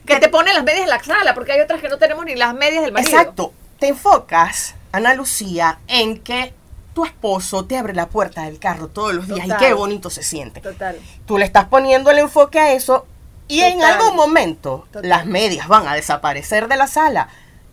que, 0.07 0.17
te 0.17 0.29
pone 0.31 0.55
las 0.55 0.65
medias 0.65 0.85
en 0.85 0.89
la 0.89 1.05
sala, 1.05 1.35
porque 1.35 1.53
hay 1.53 1.61
otras 1.61 1.83
que 1.83 1.91
no 1.91 1.99
tenemos 1.99 2.25
ni 2.25 2.35
las 2.35 2.55
medias 2.55 2.83
del 2.83 2.93
marido. 2.93 3.11
Exacto. 3.11 3.53
Te 3.79 3.89
enfocas, 3.89 4.75
Ana 4.91 5.13
Lucía, 5.13 5.81
en 5.87 6.19
que 6.21 6.55
tu 6.95 7.05
esposo 7.05 7.65
te 7.65 7.79
abre 7.79 7.95
la 7.95 8.09
puerta 8.09 8.45
del 8.45 8.59
carro 8.59 8.89
todos 8.89 9.15
los 9.15 9.27
días 9.27 9.47
y 9.47 9.57
qué 9.59 9.73
bonito 9.75 10.11
se 10.11 10.23
siente. 10.23 10.61
Total. 10.61 10.99
Tú 11.27 11.39
le 11.39 11.45
estás 11.45 11.67
poniendo 11.67 12.11
el 12.11 12.19
enfoque 12.19 12.59
a 12.59 12.73
eso 12.73 13.07
y 13.49 13.61
en 13.63 13.83
algún 13.83 14.17
momento 14.17 14.87
las 15.03 15.27
medias 15.27 15.69
van 15.69 15.87
a 15.87 15.95
desaparecer 15.95 16.69
de 16.69 16.77
la 16.77 16.87
sala 16.87 17.29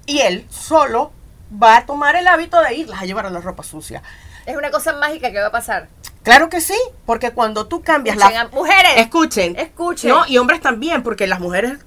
y 0.05 0.19
él 0.19 0.45
solo 0.49 1.11
va 1.51 1.77
a 1.77 1.85
tomar 1.85 2.15
el 2.15 2.27
hábito 2.27 2.61
de 2.61 2.75
irlas 2.75 3.01
a 3.01 3.05
llevar 3.05 3.25
a 3.25 3.29
la 3.29 3.41
ropa 3.41 3.63
sucia. 3.63 4.01
Es 4.45 4.55
una 4.55 4.71
cosa 4.71 4.93
mágica 4.93 5.31
que 5.31 5.39
va 5.39 5.47
a 5.47 5.51
pasar. 5.51 5.89
Claro 6.23 6.49
que 6.49 6.61
sí, 6.61 6.77
porque 7.05 7.31
cuando 7.31 7.67
tú 7.67 7.81
cambias 7.81 8.17
la... 8.17 8.49
Mujeres. 8.51 8.91
Escuchen. 8.97 9.55
Escuchen. 9.57 10.09
No, 10.09 10.27
y 10.27 10.37
hombres 10.37 10.61
también, 10.61 11.03
porque 11.03 11.27
las 11.27 11.39
mujeres 11.39 11.79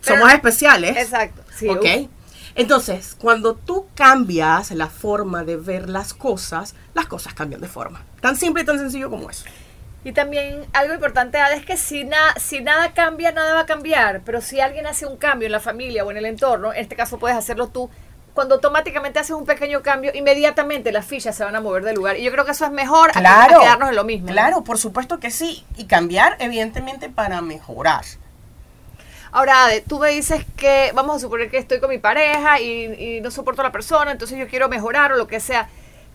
somos 0.00 0.32
especiales. 0.32 0.96
Exacto. 0.96 1.42
Sí, 1.54 1.68
ok. 1.68 2.08
Entonces, 2.56 3.14
cuando 3.20 3.54
tú 3.54 3.86
cambias 3.94 4.70
la 4.70 4.88
forma 4.88 5.44
de 5.44 5.56
ver 5.56 5.90
las 5.90 6.14
cosas, 6.14 6.74
las 6.94 7.06
cosas 7.06 7.34
cambian 7.34 7.60
de 7.60 7.68
forma. 7.68 8.02
Tan 8.20 8.34
simple 8.34 8.62
y 8.62 8.66
tan 8.66 8.78
sencillo 8.78 9.10
como 9.10 9.28
eso. 9.28 9.44
Y 10.04 10.12
también 10.12 10.64
algo 10.72 10.94
importante 10.94 11.38
es 11.54 11.66
que 11.66 11.76
si, 11.76 12.08
si 12.38 12.60
nada 12.62 12.92
cambia, 12.92 13.30
nada 13.32 13.54
va 13.54 13.60
a 13.60 13.66
cambiar. 13.66 14.22
Pero 14.24 14.40
si 14.40 14.60
alguien 14.60 14.86
hace 14.86 15.04
un 15.04 15.18
cambio 15.18 15.46
en 15.46 15.52
la 15.52 15.60
familia 15.60 16.04
o 16.04 16.10
en 16.10 16.16
el 16.16 16.24
entorno, 16.24 16.72
en 16.72 16.80
este 16.80 16.96
caso 16.96 17.18
puedes 17.18 17.36
hacerlo 17.36 17.68
tú, 17.68 17.90
cuando 18.32 18.54
automáticamente 18.54 19.18
haces 19.18 19.36
un 19.36 19.44
pequeño 19.44 19.82
cambio, 19.82 20.12
inmediatamente 20.14 20.92
las 20.92 21.04
fichas 21.04 21.36
se 21.36 21.44
van 21.44 21.56
a 21.56 21.60
mover 21.60 21.82
del 21.84 21.96
lugar. 21.96 22.16
Y 22.18 22.22
yo 22.22 22.32
creo 22.32 22.46
que 22.46 22.52
eso 22.52 22.64
es 22.64 22.70
mejor 22.70 23.10
claro, 23.12 23.58
a 23.58 23.60
quedarnos 23.60 23.90
en 23.90 23.96
lo 23.96 24.04
mismo. 24.04 24.28
Claro, 24.28 24.64
por 24.64 24.78
supuesto 24.78 25.18
que 25.20 25.30
sí. 25.30 25.66
Y 25.76 25.84
cambiar, 25.84 26.36
evidentemente, 26.38 27.10
para 27.10 27.42
mejorar. 27.42 28.04
Ahora, 29.32 29.64
Ade, 29.64 29.82
tú 29.82 29.98
me 29.98 30.10
dices 30.10 30.44
que, 30.56 30.92
vamos 30.94 31.16
a 31.16 31.18
suponer 31.20 31.50
que 31.50 31.58
estoy 31.58 31.80
con 31.80 31.90
mi 31.90 31.98
pareja 31.98 32.60
y, 32.60 33.20
no 33.22 33.30
soporto 33.30 33.62
a 33.62 33.64
la 33.64 33.72
persona, 33.72 34.12
entonces 34.12 34.38
yo 34.38 34.48
quiero 34.48 34.68
mejorar 34.68 35.12
o 35.12 35.16
lo 35.16 35.26
que 35.26 35.40
sea. 35.40 35.68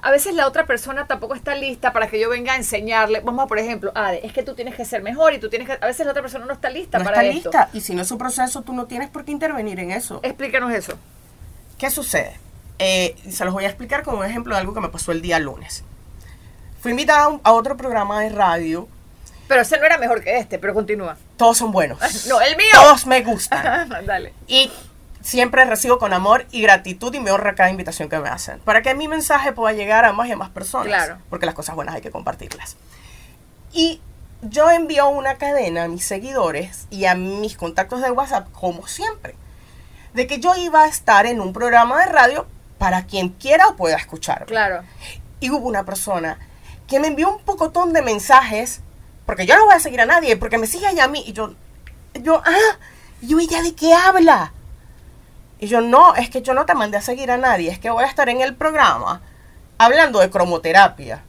A 0.03 0.09
veces 0.09 0.34
la 0.34 0.47
otra 0.47 0.66
persona 0.66 1.05
tampoco 1.05 1.36
está 1.36 1.53
lista 1.53 1.93
para 1.93 2.07
que 2.07 2.20
yo 2.20 2.30
venga 2.30 2.53
a 2.53 2.55
enseñarle. 2.55 3.20
Vamos 3.20 3.45
a, 3.45 3.47
por 3.47 3.59
ejemplo, 3.59 3.91
Ade, 3.93 4.26
es 4.26 4.34
que 4.34 4.41
tú 4.41 4.55
tienes 4.55 4.76
que 4.76 4.84
ser 4.84 5.03
mejor 5.03 5.34
y 5.34 5.39
tú 5.39 5.49
tienes 5.49 5.68
que. 5.68 5.78
A 5.80 5.86
veces 5.86 6.05
la 6.05 6.12
otra 6.12 6.24
persona 6.24 6.45
no 6.45 6.53
está 6.53 6.72
lista 6.72 6.97
no 6.97 7.03
para 7.03 7.22
está 7.22 7.34
lista. 7.34 7.70
Y 7.74 7.82
si 7.82 7.93
no 7.93 8.01
es 8.01 8.07
su 8.07 8.18
proceso, 8.18 8.64
tú 8.64 8.74
no 8.74 8.86
tienes 8.88 9.09
por 9.09 9.26
qué 9.26 9.32
intervenir 9.32 9.80
en 9.80 9.91
eso. 9.91 10.20
Explícanos 10.24 10.74
eso. 10.74 10.93
¿Qué 11.78 11.91
sucede? 11.91 12.39
Eh, 12.80 13.16
se 13.30 13.45
los 13.45 13.53
voy 13.53 13.66
a 13.66 13.68
explicar 13.68 14.01
como 14.01 14.20
un 14.20 14.26
ejemplo 14.26 14.55
de 14.55 14.62
algo 14.62 14.74
que 14.74 14.82
me 14.82 14.89
pasó 14.89 15.12
el 15.12 15.22
día 15.22 15.38
lunes. 15.38 15.84
Fui 16.82 16.89
invitada 16.89 17.39
a, 17.43 17.51
otro 17.53 17.78
programa 17.78 18.22
de 18.22 18.30
radio. 18.30 18.88
Pero 19.47 19.62
ese 19.62 19.78
no 19.78 19.86
era 19.86 19.99
mejor 19.99 20.24
que 20.24 20.38
este, 20.38 20.57
pero 20.57 20.74
continúa. 20.74 21.16
Todos 21.42 21.58
son 21.58 21.72
buenos. 21.72 22.00
no, 22.28 22.39
el 22.39 22.56
mío. 22.56 22.70
Todos 22.74 23.06
me 23.08 23.22
gustan. 23.24 23.89
Dale. 24.06 24.34
Y 24.48 24.72
siempre 25.22 25.66
recibo 25.66 25.98
con 25.98 26.14
amor 26.14 26.46
y 26.52 26.62
gratitud 26.62 27.14
y 27.14 27.20
me 27.20 27.32
honra 27.32 27.56
cada 27.56 27.70
invitación 27.70 28.10
que 28.10 28.20
me 28.20 28.30
hacen. 28.30 28.60
Para 28.60 28.82
que 28.82 28.94
mi 28.94 29.08
mensaje 29.08 29.52
pueda 29.52 29.76
llegar 29.76 30.06
a 30.06 30.14
más 30.14 30.28
y 30.28 30.34
a 30.34 30.38
más 30.38 30.50
personas. 30.50 30.88
Claro. 30.88 31.18
Porque 31.30 31.46
las 31.46 31.56
cosas 31.56 31.76
buenas 31.76 31.96
hay 31.96 32.02
que 32.02 32.12
compartirlas. 32.12 32.78
Y 33.74 34.02
yo 34.44 34.70
envío 34.70 35.10
una 35.10 35.36
cadena 35.36 35.86
a 35.86 35.88
mis 35.88 36.06
seguidores 36.06 36.86
y 36.92 37.06
a 37.06 37.16
mis 37.16 37.58
contactos 37.58 38.02
de 38.02 38.12
WhatsApp, 38.12 38.52
como 38.52 38.88
siempre 38.88 39.36
de 40.14 40.28
que 40.28 40.39
yo 40.39 40.56
iba 40.56 40.84
a 40.84 40.88
estar 40.88 41.26
en 41.26 41.39
un 41.42 41.54
programa 41.54 42.00
de 42.00 42.12
radio 42.12 42.48
para 42.78 43.06
quien 43.06 43.30
quiera 43.30 43.68
o 43.68 43.76
pueda 43.76 43.96
escuchar. 43.96 44.46
Claro. 44.46 44.84
Y 45.39 45.50
hubo 45.50 45.68
una 45.68 45.86
persona 45.86 46.38
que 46.88 47.00
me 47.00 47.08
envió 47.08 47.30
un 47.30 47.42
pocotón 47.44 47.94
de 47.94 48.02
mensajes, 48.02 48.82
porque 49.32 49.45
yo 49.45 49.55
no 49.55 49.63
voy 49.63 49.75
a 49.75 49.79
seguir 49.79 50.01
a 50.01 50.05
nadie, 50.05 50.36
porque 50.36 50.57
me 50.57 50.67
sigue 50.67 50.89
ella 50.89 51.05
a 51.05 51.07
mí. 51.07 51.23
Y 51.25 51.32
yo, 51.32 51.53
yo, 52.15 52.41
ah, 52.45 52.77
y 53.21 53.27
yo, 53.27 53.39
¿ella 53.39 53.61
de 53.61 53.73
qué 53.73 53.93
habla? 53.93 54.51
Y 55.57 55.67
yo, 55.67 55.79
no, 55.79 56.15
es 56.15 56.29
que 56.29 56.41
yo 56.41 56.53
no 56.53 56.65
te 56.65 56.73
mandé 56.73 56.97
a 56.97 57.01
seguir 57.01 57.32
a 57.32 57.38
nadie, 57.38 57.71
es 57.71 57.79
que 57.79 57.89
voy 57.89 58.03
a 58.03 58.07
estar 58.07 58.27
en 58.27 58.41
el 58.41 58.55
programa 58.55 59.21
hablando 59.77 60.19
de 60.19 60.29
cromoterapia. 60.29 61.23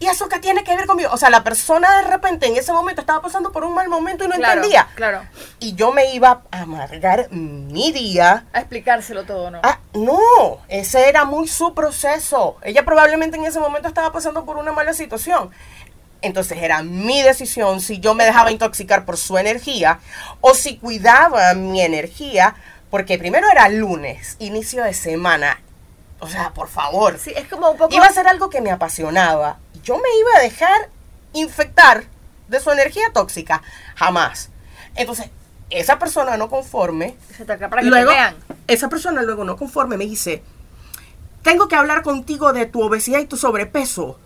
¿Y 0.00 0.06
eso 0.06 0.28
qué 0.28 0.38
tiene 0.38 0.64
que 0.64 0.76
ver 0.76 0.86
conmigo? 0.86 1.08
O 1.14 1.16
sea, 1.16 1.30
la 1.30 1.42
persona 1.42 1.96
de 2.02 2.10
repente 2.10 2.46
en 2.46 2.58
ese 2.58 2.74
momento 2.74 3.00
estaba 3.00 3.22
pasando 3.22 3.52
por 3.52 3.64
un 3.64 3.74
mal 3.74 3.88
momento 3.88 4.24
y 4.24 4.28
no 4.28 4.34
entendía. 4.34 4.88
Claro. 4.94 5.22
Y 5.60 5.74
yo 5.74 5.92
me 5.92 6.12
iba 6.12 6.42
a 6.50 6.60
amargar 6.60 7.28
mi 7.30 7.90
día. 7.90 8.44
A 8.52 8.58
explicárselo 8.58 9.24
todo, 9.24 9.50
¿no? 9.50 9.60
Ah, 9.62 9.78
no, 9.94 10.58
ese 10.68 11.08
era 11.08 11.24
muy 11.24 11.48
su 11.48 11.72
proceso. 11.72 12.58
Ella 12.60 12.84
probablemente 12.84 13.38
en 13.38 13.46
ese 13.46 13.60
momento 13.60 13.88
estaba 13.88 14.12
pasando 14.12 14.44
por 14.44 14.58
una 14.58 14.72
mala 14.72 14.92
situación. 14.92 15.50
Entonces 16.24 16.58
era 16.60 16.82
mi 16.82 17.22
decisión 17.22 17.80
si 17.80 18.00
yo 18.00 18.14
me 18.14 18.24
dejaba 18.24 18.50
intoxicar 18.50 19.04
por 19.04 19.16
su 19.16 19.38
energía 19.38 20.00
o 20.40 20.54
si 20.54 20.78
cuidaba 20.78 21.54
mi 21.54 21.80
energía, 21.80 22.54
porque 22.90 23.18
primero 23.18 23.48
era 23.50 23.68
lunes, 23.68 24.36
inicio 24.38 24.82
de 24.82 24.94
semana. 24.94 25.60
O 26.20 26.28
sea, 26.28 26.50
por 26.50 26.68
favor. 26.68 27.18
Sí, 27.18 27.32
es 27.36 27.46
como 27.48 27.70
un 27.70 27.76
poco. 27.76 27.94
Iba 27.94 28.06
a 28.06 28.12
ser 28.12 28.26
algo 28.26 28.48
que 28.50 28.60
me 28.60 28.70
apasionaba 28.70 29.58
yo 29.84 29.98
me 29.98 30.18
iba 30.18 30.30
a 30.36 30.42
dejar 30.42 30.88
infectar 31.32 32.04
de 32.48 32.60
su 32.60 32.70
energía 32.70 33.04
tóxica. 33.12 33.62
Jamás. 33.94 34.48
Entonces, 34.96 35.30
esa 35.70 35.98
persona 35.98 36.36
no 36.36 36.48
conforme. 36.48 37.16
para 37.46 37.82
que 37.82 37.88
luego, 37.88 38.10
vean. 38.10 38.34
Esa 38.66 38.88
persona 38.88 39.22
luego 39.22 39.44
no 39.44 39.56
conforme 39.56 39.96
me 39.96 40.06
dice: 40.06 40.42
Tengo 41.42 41.68
que 41.68 41.76
hablar 41.76 42.02
contigo 42.02 42.52
de 42.52 42.66
tu 42.66 42.82
obesidad 42.82 43.20
y 43.20 43.26
tu 43.26 43.36
sobrepeso. 43.36 44.18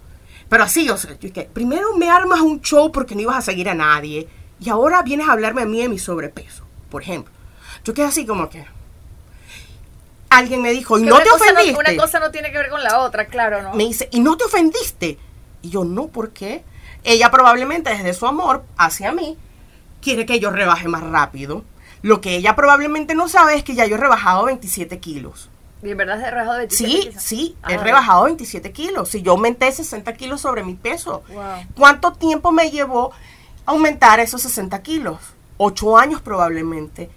Pero 0.48 0.64
así, 0.64 0.88
o 0.88 0.96
sea, 0.96 1.18
que 1.18 1.48
primero 1.52 1.96
me 1.96 2.10
armas 2.10 2.40
un 2.40 2.60
show 2.60 2.90
porque 2.90 3.14
no 3.14 3.22
ibas 3.22 3.36
a 3.36 3.42
seguir 3.42 3.68
a 3.68 3.74
nadie. 3.74 4.28
Y 4.60 4.70
ahora 4.70 5.02
vienes 5.02 5.28
a 5.28 5.32
hablarme 5.32 5.62
a 5.62 5.66
mí 5.66 5.80
de 5.80 5.88
mi 5.88 5.98
sobrepeso, 5.98 6.64
por 6.90 7.02
ejemplo. 7.02 7.32
Yo 7.84 7.94
quedé 7.94 8.06
así 8.06 8.26
como 8.26 8.48
que. 8.48 8.64
Alguien 10.30 10.60
me 10.60 10.72
dijo, 10.72 10.98
¿y 10.98 11.02
no 11.02 11.18
te 11.20 11.30
ofendiste? 11.30 11.78
una 11.78 11.96
cosa 11.96 12.20
no 12.20 12.30
tiene 12.30 12.52
que 12.52 12.58
ver 12.58 12.68
con 12.68 12.82
la 12.82 13.00
otra, 13.00 13.26
claro, 13.26 13.62
¿no? 13.62 13.74
Me 13.74 13.84
dice, 13.84 14.08
¿y 14.12 14.20
no 14.20 14.36
te 14.36 14.44
ofendiste? 14.44 15.18
Y 15.62 15.70
yo, 15.70 15.84
no, 15.84 16.08
¿por 16.08 16.30
qué? 16.30 16.64
Ella 17.02 17.30
probablemente 17.30 17.90
desde 17.90 18.12
su 18.12 18.26
amor 18.26 18.64
hacia 18.76 19.12
mí 19.12 19.38
quiere 20.02 20.26
que 20.26 20.38
yo 20.38 20.50
rebaje 20.50 20.88
más 20.88 21.02
rápido. 21.02 21.64
Lo 22.02 22.20
que 22.20 22.36
ella 22.36 22.54
probablemente 22.54 23.14
no 23.14 23.28
sabe 23.28 23.54
es 23.56 23.64
que 23.64 23.74
ya 23.74 23.86
yo 23.86 23.96
he 23.96 23.98
rebajado 23.98 24.44
27 24.44 24.98
kilos. 24.98 25.48
¿Y 25.82 25.90
en 25.90 25.96
verdad 25.96 26.22
has 26.22 26.30
rebajado 26.30 26.58
27 26.58 26.90
sí, 26.90 27.00
kilos? 27.00 27.22
Sí, 27.22 27.56
he 27.68 27.76
rebajado 27.76 28.24
27 28.24 28.72
kilos. 28.72 29.08
Si 29.10 29.22
yo 29.22 29.32
aumenté 29.32 29.70
60 29.70 30.12
kilos 30.14 30.40
sobre 30.40 30.64
mi 30.64 30.74
peso. 30.74 31.22
¿Cuánto 31.76 32.12
tiempo 32.12 32.52
me 32.52 32.70
llevó 32.70 33.12
aumentar 33.64 34.20
esos 34.20 34.42
60 34.42 34.82
kilos? 34.82 35.18
Ocho 35.56 35.96
años 35.96 36.20
probablemente. 36.20 37.10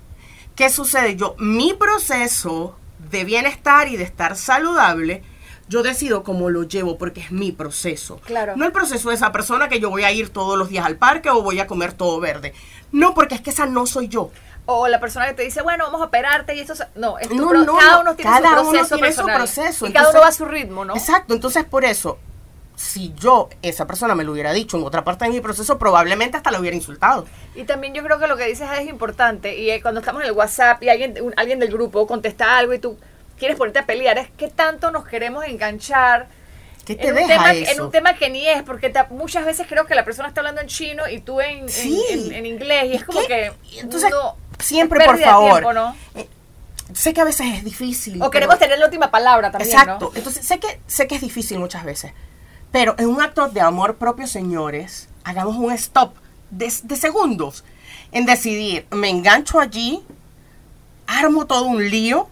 ¿Qué 0.55 0.70
sucede? 0.70 1.16
Yo, 1.16 1.36
mi 1.39 1.74
proceso 1.74 2.76
de 3.09 3.24
bienestar 3.24 3.88
y 3.88 3.97
de 3.97 4.03
estar 4.03 4.36
saludable 4.36 5.24
yo 5.72 5.84
decido 5.84 6.24
cómo 6.24 6.49
lo 6.49 6.64
llevo 6.64 6.97
porque 6.97 7.22
es 7.22 7.32
mi 7.32 7.53
proceso. 7.53 8.20
Claro. 8.26 8.57
No 8.57 8.66
el 8.66 8.74
proceso 8.74 9.07
de 9.07 9.16
esa 9.16 9.32
persona 9.32 9.70
que 9.70 9.80
yo 9.80 9.89
voy 9.89 10.03
a 10.03 10.12
ir 10.12 10.28
todos 10.30 10.59
los 10.59 10.68
días 10.68 10.86
al 10.86 10.97
parque 10.97 11.30
o 11.30 11.41
voy 11.41 11.62
a 11.62 11.66
comer 11.66 11.93
todo 11.93 12.20
verde. 12.20 12.53
No, 12.91 13.14
porque 13.14 13.36
es 13.36 13.41
que 13.41 13.51
esa 13.51 13.66
no 13.66 13.86
soy 13.86 14.09
yo. 14.09 14.32
O 14.66 14.88
la 14.88 14.99
persona 14.99 15.28
que 15.28 15.34
te 15.34 15.43
dice, 15.43 15.62
bueno, 15.62 15.86
vamos 15.86 16.01
a 16.01 16.05
operarte 16.05 16.55
y 16.55 16.59
esto... 16.59 16.74
No, 16.95 17.18
es 17.18 17.30
no, 17.32 17.53
no, 17.53 17.76
cada 17.76 18.01
uno 18.01 18.16
tiene 18.16 18.32
su 18.32 18.41
proceso 18.41 18.64
uno 18.64 18.97
tiene 18.97 19.14
su 19.14 19.26
proceso. 19.26 19.88
Y 19.88 19.93
cada 19.93 20.09
uno 20.12 20.20
va 20.20 20.28
a 20.28 20.32
su 20.32 20.45
ritmo, 20.45 20.86
¿no? 20.86 20.95
Exacto, 20.95 21.34
entonces 21.34 21.66
por 21.66 21.84
eso, 21.84 22.20
si 22.76 23.14
yo, 23.16 23.49
esa 23.62 23.86
persona 23.86 24.16
me 24.16 24.24
lo 24.24 24.32
hubiera 24.32 24.53
dicho 24.53 24.78
en 24.78 24.84
otra 24.84 25.03
parte 25.03 25.26
de 25.26 25.32
mi 25.32 25.41
proceso, 25.41 25.78
probablemente 25.78 26.38
hasta 26.38 26.51
lo 26.51 26.59
hubiera 26.59 26.76
insultado. 26.76 27.26
Y 27.55 27.64
también 27.64 27.93
yo 27.93 28.03
creo 28.03 28.20
que 28.20 28.28
lo 28.28 28.38
que 28.38 28.45
dices 28.45 28.70
es 28.80 28.88
importante. 28.88 29.57
Y 29.57 29.70
eh, 29.70 29.82
cuando 29.82 29.99
estamos 29.99 30.22
en 30.22 30.30
el 30.30 30.34
WhatsApp 30.34 30.82
y 30.84 30.89
alguien, 30.89 31.16
alguien 31.38 31.59
del 31.59 31.72
grupo 31.72 32.07
contesta 32.07 32.57
algo 32.57 32.74
y 32.74 32.80
tú 32.80 32.97
quieres 33.38 33.57
ponerte 33.57 33.80
a 33.80 33.86
pelear, 33.86 34.18
es 34.18 34.30
que 34.32 34.47
tanto 34.47 34.91
nos 34.91 35.05
queremos 35.05 35.45
enganchar. 35.45 36.28
¿Qué 36.86 36.95
te 36.95 37.09
en, 37.09 37.17
un 37.17 37.27
tema, 37.27 37.51
eso? 37.53 37.71
en 37.71 37.82
un 37.82 37.91
tema 37.91 38.13
que 38.15 38.29
ni 38.29 38.47
es, 38.47 38.63
porque 38.63 38.91
muchas 39.11 39.45
veces 39.45 39.67
creo 39.67 39.86
que 39.86 39.93
la 39.93 40.03
persona 40.03 40.27
está 40.27 40.41
hablando 40.41 40.61
en 40.61 40.67
chino 40.67 41.07
y 41.07 41.19
tú 41.19 41.39
en, 41.39 41.67
en, 41.69 42.45
inglés, 42.45 42.86
y 42.86 42.93
es 42.95 43.03
como 43.03 43.21
que. 43.27 43.51
Entonces, 43.77 44.11
siempre, 44.59 45.05
por 45.05 45.19
favor. 45.19 45.73
¿no? 45.73 45.95
Eh, 46.15 46.27
sé 46.93 47.13
que 47.13 47.21
a 47.21 47.25
veces 47.25 47.47
es 47.53 47.63
difícil. 47.63 48.21
O 48.21 48.32
queremos 48.32 48.57
tener 48.57 48.79
la 48.79 48.86
última 48.86 49.11
palabra 49.11 49.51
también. 49.51 49.71
Exacto. 49.71 50.11
Entonces, 50.15 50.45
sé 50.45 50.59
que, 50.59 50.79
sé 50.88 51.07
que 51.07 51.15
es 51.15 51.21
difícil 51.21 51.59
muchas 51.59 51.84
veces. 51.84 52.13
Pero 52.71 52.95
en 52.97 53.07
un 53.07 53.21
acto 53.21 53.47
de 53.49 53.61
amor 53.61 53.97
propio, 53.97 54.27
señores, 54.27 55.09
hagamos 55.23 55.57
un 55.57 55.71
stop 55.73 56.15
de, 56.49 56.71
de 56.84 56.95
segundos 56.95 57.63
en 58.11 58.25
decidir, 58.25 58.88
me 58.91 59.09
engancho 59.09 59.59
allí, 59.59 60.03
armo 61.05 61.45
todo 61.45 61.65
un 61.65 61.89
lío, 61.89 62.27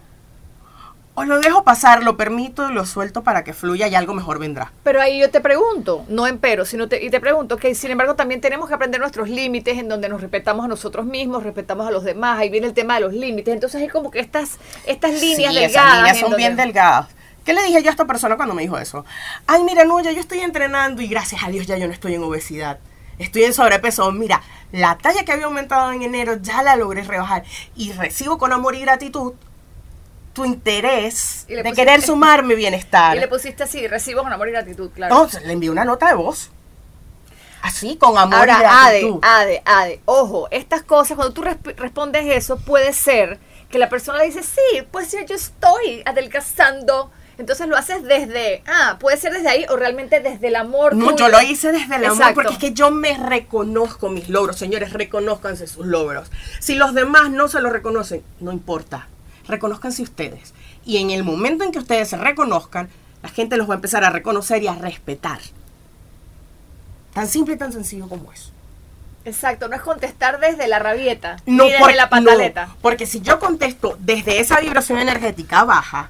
o 1.20 1.24
lo 1.24 1.40
dejo 1.40 1.64
pasar, 1.64 2.02
lo 2.02 2.16
permito 2.16 2.70
y 2.70 2.72
lo 2.72 2.86
suelto 2.86 3.22
para 3.22 3.44
que 3.44 3.52
fluya 3.52 3.88
y 3.88 3.94
algo 3.94 4.14
mejor 4.14 4.38
vendrá. 4.38 4.72
Pero 4.82 5.00
ahí 5.02 5.20
yo 5.20 5.30
te 5.30 5.40
pregunto, 5.40 6.04
no 6.08 6.26
en 6.26 6.38
pero, 6.38 6.64
sino 6.64 6.88
te, 6.88 7.04
y 7.04 7.10
te 7.10 7.20
pregunto 7.20 7.56
que 7.58 7.74
sin 7.74 7.90
embargo 7.90 8.14
también 8.14 8.40
tenemos 8.40 8.68
que 8.68 8.74
aprender 8.74 9.00
nuestros 9.00 9.28
límites 9.28 9.76
en 9.78 9.88
donde 9.88 10.08
nos 10.08 10.20
respetamos 10.20 10.64
a 10.64 10.68
nosotros 10.68 11.04
mismos, 11.06 11.42
respetamos 11.42 11.86
a 11.86 11.90
los 11.90 12.04
demás, 12.04 12.38
ahí 12.38 12.48
viene 12.48 12.66
el 12.66 12.74
tema 12.74 12.94
de 12.94 13.00
los 13.00 13.12
límites. 13.12 13.52
Entonces 13.52 13.80
hay 13.82 13.88
como 13.88 14.10
que 14.10 14.20
estas, 14.20 14.58
estas 14.86 15.12
líneas 15.20 15.52
Sí, 15.52 15.60
delgadas. 15.60 15.70
esas 15.72 15.96
líneas 15.98 16.18
son 16.18 16.36
bien 16.36 16.56
delgadas. 16.56 17.08
¿Qué 17.44 17.54
le 17.54 17.62
dije 17.64 17.82
yo 17.82 17.88
a 17.88 17.92
esta 17.92 18.06
persona 18.06 18.36
cuando 18.36 18.54
me 18.54 18.62
dijo 18.62 18.78
eso? 18.78 19.04
Ay, 19.46 19.62
mira, 19.64 19.84
no, 19.84 20.00
ya 20.00 20.12
yo 20.12 20.20
estoy 20.20 20.40
entrenando 20.40 21.02
y 21.02 21.08
gracias 21.08 21.42
a 21.44 21.48
Dios 21.50 21.66
ya 21.66 21.76
yo 21.78 21.86
no 21.86 21.92
estoy 21.92 22.14
en 22.14 22.22
obesidad. 22.22 22.78
Estoy 23.18 23.44
en 23.44 23.52
sobrepeso. 23.54 24.10
Mira, 24.12 24.40
la 24.72 24.96
talla 24.96 25.24
que 25.24 25.32
había 25.32 25.44
aumentado 25.46 25.92
en 25.92 26.02
enero 26.02 26.36
ya 26.40 26.62
la 26.62 26.76
logré 26.76 27.02
rebajar. 27.02 27.44
Y 27.76 27.92
recibo 27.92 28.38
con 28.38 28.52
amor 28.52 28.74
y 28.74 28.80
gratitud 28.80 29.34
tu 30.40 30.46
interés 30.46 31.44
Y 31.48 31.54
de 31.54 31.62
pusiste- 31.62 31.74
querer 31.76 32.02
sumarme 32.10 32.54
bienestar. 32.54 33.16
Y 33.16 33.20
le 33.20 33.28
pusiste 33.28 33.62
así, 33.64 33.86
recibo 33.86 34.22
con 34.22 34.32
amor 34.32 34.48
y 34.48 34.52
gratitud, 34.52 34.90
claro. 34.90 35.14
Entonces, 35.14 35.42
le 35.44 35.52
envié 35.52 35.70
una 35.70 35.84
nota 35.84 36.08
de 36.08 36.14
voz. 36.14 36.50
Así, 37.62 37.96
con 37.96 38.16
amor 38.16 38.48
y 38.48 38.50
Ahora, 38.50 38.86
Ade, 38.86 39.00
gratitud. 39.00 39.20
Ade, 39.22 39.62
Ade, 39.66 40.00
ojo, 40.06 40.48
estas 40.50 40.82
cosas, 40.82 41.16
cuando 41.16 41.34
tú 41.34 41.42
resp- 41.42 41.76
respondes 41.76 42.24
eso, 42.26 42.56
puede 42.58 42.92
ser 42.94 43.38
que 43.68 43.78
la 43.78 43.90
persona 43.90 44.18
le 44.18 44.24
dice, 44.26 44.42
sí, 44.42 44.82
pues 44.90 45.12
ya 45.12 45.24
yo 45.26 45.34
estoy 45.36 46.02
adelgazando. 46.06 47.10
Entonces 47.36 47.66
lo 47.68 47.76
haces 47.76 48.02
desde, 48.02 48.62
ah, 48.66 48.96
puede 48.98 49.16
ser 49.16 49.32
desde 49.32 49.48
ahí 49.48 49.64
o 49.70 49.76
realmente 49.76 50.20
desde 50.20 50.48
el 50.48 50.56
amor. 50.56 50.94
No, 50.94 51.06
tuyo. 51.10 51.16
yo 51.16 51.28
lo 51.28 51.40
hice 51.42 51.72
desde 51.72 51.96
el 51.96 52.04
amor 52.04 52.16
Exacto. 52.18 52.34
porque 52.34 52.52
es 52.54 52.58
que 52.58 52.72
yo 52.72 52.90
me 52.90 53.16
reconozco 53.16 54.08
mis 54.10 54.28
logros. 54.28 54.56
Señores, 54.56 54.92
reconozcanse 54.92 55.66
sus 55.66 55.86
logros. 55.86 56.30
Si 56.60 56.74
los 56.74 56.92
demás 56.94 57.30
no 57.30 57.48
se 57.48 57.60
lo 57.60 57.70
reconocen, 57.70 58.22
no 58.40 58.52
importa. 58.52 59.06
Reconózcanse 59.50 60.02
ustedes. 60.02 60.54
Y 60.84 60.98
en 60.98 61.10
el 61.10 61.24
momento 61.24 61.64
en 61.64 61.72
que 61.72 61.78
ustedes 61.78 62.08
se 62.08 62.16
reconozcan, 62.16 62.88
la 63.22 63.28
gente 63.28 63.56
los 63.56 63.68
va 63.68 63.74
a 63.74 63.76
empezar 63.76 64.04
a 64.04 64.10
reconocer 64.10 64.62
y 64.62 64.68
a 64.68 64.74
respetar. 64.74 65.40
Tan 67.12 67.28
simple 67.28 67.54
y 67.54 67.58
tan 67.58 67.72
sencillo 67.72 68.08
como 68.08 68.32
eso. 68.32 68.50
Exacto, 69.24 69.68
no 69.68 69.76
es 69.76 69.82
contestar 69.82 70.40
desde 70.40 70.66
la 70.68 70.78
rabieta, 70.78 71.36
No, 71.44 71.64
ni 71.64 71.70
desde 71.70 71.82
por- 71.84 71.94
la 71.94 72.08
pataleta. 72.08 72.66
no, 72.66 72.76
porque 72.80 73.04
si 73.06 73.20
yo 73.20 73.38
contesto 73.38 73.96
desde 73.98 74.40
esa 74.40 74.60
vibración 74.60 74.98
energética 74.98 75.64
baja, 75.64 76.08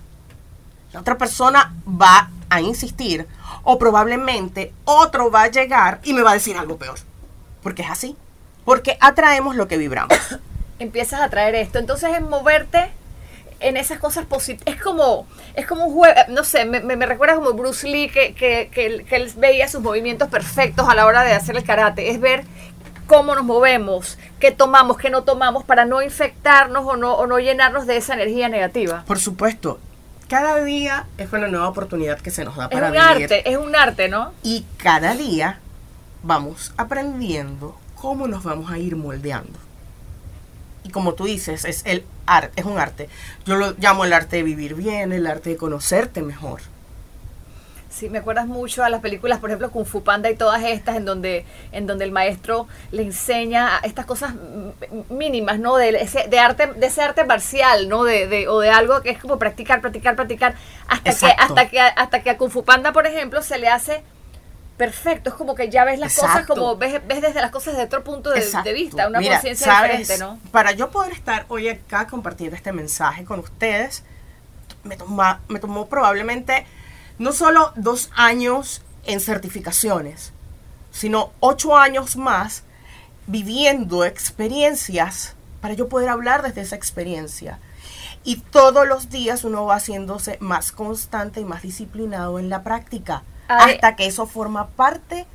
la 0.92 1.00
otra 1.00 1.18
persona 1.18 1.74
va 1.88 2.30
a 2.50 2.60
insistir 2.60 3.26
o 3.64 3.78
probablemente 3.78 4.72
otro 4.84 5.30
va 5.30 5.42
a 5.44 5.48
llegar 5.50 6.00
y 6.04 6.12
me 6.12 6.22
va 6.22 6.30
a 6.32 6.34
decir 6.34 6.56
algo 6.56 6.76
peor. 6.76 6.98
Porque 7.62 7.82
es 7.82 7.90
así. 7.90 8.16
Porque 8.64 8.96
atraemos 9.00 9.56
lo 9.56 9.66
que 9.66 9.76
vibramos. 9.78 10.16
empiezas 10.78 11.20
a 11.20 11.28
traer 11.30 11.54
esto. 11.56 11.78
Entonces 11.78 12.10
es 12.14 12.20
moverte 12.22 12.90
en 13.60 13.76
esas 13.76 13.98
cosas 13.98 14.26
positivas. 14.26 14.74
Es 14.74 14.82
como, 14.82 15.26
es 15.54 15.66
como 15.66 15.86
un 15.86 15.94
juego, 15.94 16.14
no 16.28 16.44
sé, 16.44 16.64
me, 16.64 16.80
me- 16.80 16.96
me 16.96 17.06
recuerda 17.06 17.34
como 17.36 17.52
Bruce 17.52 17.86
Lee 17.86 18.08
que, 18.08 18.34
que, 18.34 18.70
que 18.72 18.86
él, 18.86 19.04
que 19.04 19.16
él 19.16 19.32
veía 19.36 19.68
sus 19.68 19.80
movimientos 19.82 20.28
perfectos 20.28 20.88
a 20.88 20.94
la 20.94 21.06
hora 21.06 21.22
de 21.22 21.32
hacer 21.32 21.56
el 21.56 21.64
karate. 21.64 22.10
Es 22.10 22.20
ver 22.20 22.44
cómo 23.06 23.34
nos 23.34 23.44
movemos, 23.44 24.18
qué 24.38 24.50
tomamos, 24.52 24.96
qué 24.96 25.10
no 25.10 25.24
tomamos 25.24 25.64
para 25.64 25.84
no 25.84 26.00
infectarnos 26.02 26.84
o 26.86 26.96
no, 26.96 27.14
o 27.14 27.26
no 27.26 27.38
llenarnos 27.38 27.86
de 27.86 27.96
esa 27.96 28.14
energía 28.14 28.48
negativa. 28.48 29.04
Por 29.06 29.18
supuesto, 29.18 29.78
cada 30.28 30.62
día 30.62 31.06
es 31.18 31.32
una 31.32 31.48
nueva 31.48 31.68
oportunidad 31.68 32.20
que 32.20 32.30
se 32.30 32.44
nos 32.44 32.54
da 32.56 32.64
Es 32.66 32.70
para 32.70 32.86
un 32.86 32.92
vivir. 32.92 33.24
arte, 33.24 33.50
es 33.50 33.56
un 33.58 33.74
arte, 33.74 34.08
¿no? 34.08 34.32
Y 34.44 34.64
cada 34.76 35.14
día 35.14 35.58
vamos 36.22 36.72
aprendiendo 36.76 37.76
cómo 37.96 38.28
nos 38.28 38.44
vamos 38.44 38.70
a 38.70 38.78
ir 38.78 38.94
moldeando. 38.96 39.58
Y 40.84 40.90
como 40.90 41.14
tú 41.14 41.24
dices, 41.24 41.64
es 41.64 41.82
el 41.84 42.04
arte, 42.26 42.52
es 42.60 42.64
un 42.66 42.78
arte. 42.78 43.08
Yo 43.44 43.56
lo 43.56 43.72
llamo 43.78 44.04
el 44.04 44.12
arte 44.12 44.36
de 44.36 44.42
vivir 44.42 44.74
bien, 44.74 45.12
el 45.12 45.26
arte 45.26 45.50
de 45.50 45.56
conocerte 45.56 46.22
mejor. 46.22 46.60
Sí, 47.90 48.08
me 48.08 48.18
acuerdas 48.18 48.46
mucho 48.46 48.84
a 48.84 48.88
las 48.88 49.00
películas, 49.00 49.40
por 49.40 49.50
ejemplo, 49.50 49.70
Kung 49.72 49.84
Fu 49.84 50.04
Panda 50.04 50.30
y 50.30 50.36
todas 50.36 50.62
estas, 50.62 50.96
en 50.96 51.04
donde, 51.04 51.44
en 51.72 51.88
donde 51.88 52.04
el 52.04 52.12
maestro 52.12 52.68
le 52.92 53.02
enseña 53.02 53.78
estas 53.82 54.06
cosas 54.06 54.32
mínimas, 55.10 55.58
¿no? 55.58 55.76
De 55.76 55.90
ese, 56.00 56.28
de 56.28 56.38
arte, 56.38 56.68
de 56.68 56.86
ese 56.86 57.02
arte 57.02 57.24
marcial, 57.24 57.88
¿no? 57.88 58.04
De, 58.04 58.28
de- 58.28 58.46
o 58.48 58.60
de 58.60 58.70
algo 58.70 59.02
que 59.02 59.10
es 59.10 59.18
como 59.18 59.40
practicar, 59.40 59.80
practicar, 59.80 60.14
practicar, 60.14 60.54
hasta 60.86 61.10
que, 61.12 61.26
hasta 61.36 61.68
que, 61.68 61.80
hasta 61.80 62.22
que 62.22 62.30
a 62.30 62.38
Kung 62.38 62.50
Fu 62.52 62.64
Panda, 62.64 62.92
por 62.92 63.08
ejemplo, 63.08 63.42
se 63.42 63.58
le 63.58 63.68
hace 63.68 64.04
perfecto. 64.80 65.28
Es 65.30 65.36
como 65.36 65.54
que 65.54 65.68
ya 65.68 65.84
ves 65.84 65.98
las 65.98 66.14
cosas 66.14 66.46
como 66.46 66.76
ves, 66.76 67.00
ves 67.06 67.20
desde 67.20 67.40
las 67.42 67.50
cosas 67.50 67.74
desde 67.74 67.84
otro 67.84 68.02
punto 68.02 68.30
de, 68.30 68.40
vista, 68.72 69.08
una 69.08 69.20
conciencia 69.34 69.66
diferente, 69.82 70.18
¿no? 70.18 70.38
Para 70.50 70.72
yo 70.72 70.90
poder 70.90 71.12
estar 71.12 71.44
hoy 71.48 71.68
acá 71.68 72.06
compartiendo 72.06 72.56
este 72.56 72.72
mensaje 72.72 73.24
con 73.26 73.40
ustedes, 73.40 74.02
me, 74.82 74.96
toma- 74.96 75.40
me 75.48 75.58
tomó 75.58 75.86
probablemente 75.86 76.66
no 77.18 77.32
solo 77.32 77.72
dos 77.76 78.10
años 78.16 78.80
en 79.04 79.20
certificaciones, 79.20 80.32
sino 80.90 81.32
ocho 81.40 81.76
años 81.76 82.16
más 82.16 82.62
viviendo 83.26 84.04
experiencias 84.06 85.34
para 85.60 85.74
yo 85.74 85.88
poder 85.88 86.08
hablar 86.08 86.42
desde 86.42 86.62
esa 86.62 86.76
experiencia. 86.76 87.58
Y 88.24 88.36
todos 88.36 88.88
los 88.88 89.10
días 89.10 89.44
uno 89.44 89.66
va 89.66 89.76
haciéndose 89.76 90.38
más 90.40 90.72
constante 90.72 91.40
y 91.40 91.44
más 91.44 91.62
disciplinado 91.62 92.38
en 92.38 92.48
la 92.48 92.62
práctica. 92.62 93.22
Hasta 93.58 93.96
que 93.96 94.06
eso 94.06 94.26
forma 94.26 94.68
parte 94.68 95.26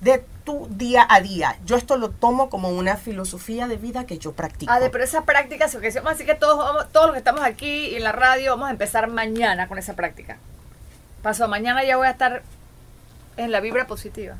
de 0.00 0.24
tu 0.44 0.66
día 0.70 1.06
a 1.08 1.20
día. 1.20 1.56
Yo 1.64 1.76
esto 1.76 1.96
lo 1.96 2.10
tomo 2.10 2.50
como 2.50 2.68
una 2.68 2.96
filosofía 2.96 3.66
de 3.66 3.76
vida 3.78 4.04
que 4.04 4.18
yo 4.18 4.32
practico. 4.32 4.70
Ah, 4.70 4.78
de, 4.80 4.90
pero 4.90 5.02
esa 5.04 5.22
práctica, 5.22 5.64
así 5.64 6.24
que 6.26 6.34
todos, 6.34 6.58
vamos- 6.58 6.88
todos 6.92 7.06
los 7.06 7.14
que 7.14 7.18
estamos 7.18 7.42
aquí 7.42 7.86
y 7.88 7.94
en 7.96 8.02
la 8.04 8.12
radio 8.12 8.50
vamos 8.52 8.68
a 8.68 8.70
empezar 8.70 9.08
mañana 9.08 9.68
con 9.68 9.78
esa 9.78 9.94
práctica. 9.94 10.36
Paso 11.22 11.48
mañana 11.48 11.82
ya 11.84 11.96
voy 11.96 12.06
a 12.06 12.10
estar 12.10 12.42
en 13.38 13.50
la 13.50 13.60
vibra 13.60 13.86
positiva. 13.86 14.36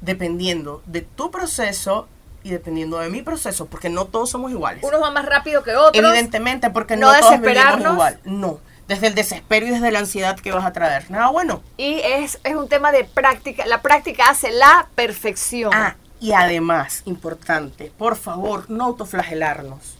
Dependiendo 0.00 0.82
de 0.86 1.02
tu 1.02 1.30
proceso 1.30 2.08
y 2.42 2.50
dependiendo 2.50 2.98
de 2.98 3.08
mi 3.08 3.22
proceso, 3.22 3.66
porque 3.66 3.88
no 3.88 4.06
todos 4.06 4.30
somos 4.30 4.50
iguales. 4.50 4.82
Unos 4.84 5.00
van 5.00 5.14
más 5.14 5.26
rápido 5.26 5.62
que 5.62 5.74
otros. 5.76 5.92
Evidentemente, 6.04 6.70
porque 6.70 6.96
no 6.96 7.12
no, 7.12 7.18
todos 7.20 7.40
vivimos 7.40 7.80
igual. 7.92 8.20
No, 8.24 8.58
desde 8.88 9.08
el 9.08 9.14
desespero 9.14 9.66
y 9.66 9.70
desde 9.70 9.90
la 9.90 10.00
ansiedad 10.00 10.38
que 10.38 10.52
vas 10.52 10.64
a 10.64 10.72
traer. 10.72 11.10
Nada 11.10 11.28
bueno. 11.28 11.62
Y 11.76 12.00
es, 12.04 12.38
es 12.44 12.54
un 12.54 12.68
tema 12.68 12.92
de 12.92 13.04
práctica. 13.04 13.66
La 13.66 13.82
práctica 13.82 14.30
hace 14.30 14.50
la 14.52 14.88
perfección. 14.94 15.72
Ah, 15.74 15.96
y 16.20 16.32
además, 16.32 17.02
importante, 17.04 17.92
por 17.96 18.16
favor, 18.16 18.70
no 18.70 18.84
autoflagelarnos. 18.84 19.96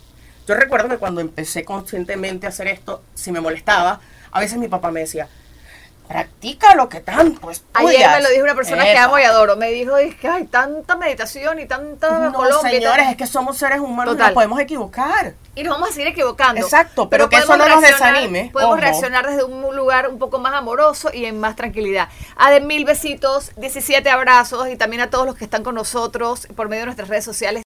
Yo 0.46 0.54
recuerdo 0.54 0.88
que 0.88 0.98
cuando 0.98 1.20
empecé 1.20 1.64
conscientemente 1.64 2.46
a 2.46 2.50
hacer 2.50 2.68
esto, 2.68 3.02
si 3.14 3.32
me 3.32 3.40
molestaba, 3.40 4.00
a 4.30 4.40
veces 4.40 4.58
mi 4.58 4.68
papá 4.68 4.90
me 4.90 5.00
decía, 5.00 5.28
practica 6.06 6.74
lo 6.74 6.88
que 6.88 7.00
tanto 7.00 7.50
estudias. 7.50 7.94
Ayer 7.94 8.10
me 8.10 8.22
lo 8.22 8.30
dijo 8.30 8.44
una 8.44 8.54
persona 8.54 8.84
que 8.84 8.96
amo 8.96 9.18
y 9.18 9.22
adoro. 9.22 9.56
Me 9.56 9.70
dijo, 9.70 9.96
es 9.96 10.14
que 10.14 10.28
hay 10.28 10.44
tanta 10.46 10.96
meditación 10.96 11.58
y 11.60 11.66
tanta 11.66 12.18
No, 12.18 12.32
Colombia. 12.32 12.72
y 12.72 12.74
señores, 12.76 13.08
es 13.10 13.16
que 13.16 13.26
somos 13.26 13.56
seres 13.58 13.80
humanos 13.80 14.14
y 14.14 14.16
Total. 14.16 14.28
nos 14.28 14.34
podemos 14.34 14.60
equivocar. 14.60 15.34
Y 15.54 15.62
nos 15.62 15.72
vamos 15.74 15.88
a 15.90 15.92
seguir 15.92 16.08
equivocando. 16.08 16.60
Exacto, 16.60 17.08
pero 17.08 17.28
que 17.28 17.36
eso 17.36 17.56
no 17.56 17.68
nos 17.68 17.80
desanime, 17.80 18.50
Podemos 18.52 18.74
ojo. 18.74 18.80
reaccionar 18.82 19.26
desde 19.26 19.44
un 19.44 19.74
lugar 19.74 20.08
un 20.08 20.18
poco 20.18 20.38
más 20.38 20.52
amoroso 20.54 21.10
y 21.12 21.24
en 21.24 21.40
más 21.40 21.56
tranquilidad. 21.56 22.08
A 22.36 22.50
de 22.50 22.60
mil 22.60 22.84
besitos, 22.84 23.52
17 23.56 24.08
abrazos 24.10 24.68
y 24.68 24.76
también 24.76 25.00
a 25.02 25.10
todos 25.10 25.26
los 25.26 25.34
que 25.36 25.44
están 25.44 25.62
con 25.64 25.74
nosotros 25.74 26.46
por 26.54 26.68
medio 26.68 26.82
de 26.82 26.86
nuestras 26.86 27.08
redes 27.08 27.24
sociales. 27.24 27.62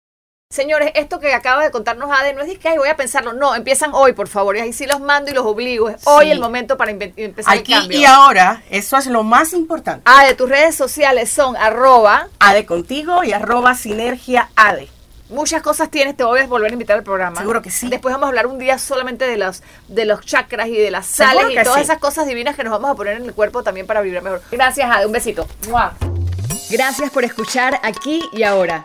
Señores, 0.51 0.93
esto 0.95 1.19
que 1.19 1.35
acaba 1.35 1.65
de 1.65 1.73
contarnos 1.73 2.09
Ade 2.09 2.33
no 2.33 2.41
es 2.41 2.57
que 2.61 2.69
"Ay, 2.69 2.79
voy 2.79 2.89
a 2.89 2.95
pensarlo, 2.97 3.33
no, 3.33 3.57
empiezan 3.57 3.91
hoy, 3.93 4.13
por 4.13 4.29
favor, 4.29 4.57
y 4.57 4.61
ahí 4.61 4.73
sí 4.73 4.87
los 4.87 5.01
mando 5.01 5.29
y 5.33 5.35
los 5.35 5.45
obligo. 5.45 5.89
Es 5.91 6.03
hoy 6.07 6.31
el 6.31 6.39
momento 6.39 6.77
para 6.77 6.93
empezar 6.93 7.53
Aquí 7.59 7.73
el 7.75 7.81
cambio. 7.81 7.99
y 7.99 8.05
ahora, 8.05 8.63
eso 8.71 8.97
es 8.97 9.07
lo 9.07 9.25
más 9.25 9.53
importante. 9.53 10.03
Ade, 10.05 10.35
tus 10.37 10.49
redes 10.49 10.77
sociales 10.77 11.31
son 11.31 11.57
arroba, 11.57 12.29
Ade 12.39 12.65
contigo 12.65 13.25
y 13.25 13.33
arroba 13.33 13.75
sinergia 13.75 14.49
Ade. 14.55 14.89
muchas 15.31 15.63
cosas 15.63 15.91
tienes, 15.91 16.17
te 16.17 16.23
voy 16.23 16.39
a 16.39 16.47
volver 16.47 16.71
a 16.71 16.75
invitar 16.75 16.97
al 16.97 17.03
programa. 17.03 17.41
Seguro 17.41 17.61
que 17.61 17.73
sí. 17.73 17.89
Después 17.89 18.13
vamos 18.15 18.27
a 18.27 18.29
hablar 18.29 18.47
un 18.47 18.61
día 18.61 18.79
solamente 18.79 19.27
de 19.27 19.37
los, 19.39 19.65
de 19.89 20.05
los 20.05 20.25
chakras 20.25 20.69
y 20.69 20.77
de 20.77 20.93
las 20.93 21.07
Seguro 21.07 21.41
sales 21.41 21.53
y 21.61 21.63
todas 21.65 21.79
sí. 21.79 21.83
esas 21.83 21.99
cosas 21.99 22.25
divinas 22.29 22.55
que 22.55 22.63
nos 22.63 22.71
vamos 22.71 22.89
a 22.93 22.95
poner 22.95 23.17
en 23.17 23.25
el 23.25 23.35
cuerpo 23.35 23.65
también 23.65 23.89
para 23.89 24.01
vibrar 24.01 24.23
mejor. 24.23 24.43
Gracias, 24.53 24.89
Ade, 24.89 25.07
un 25.07 25.13
besito. 25.13 25.45
¡Mua! 25.69 25.95
Gracias 26.71 27.11
por 27.11 27.25
escuchar 27.25 27.81
aquí 27.83 28.23
y 28.33 28.45
ahora. 28.45 28.85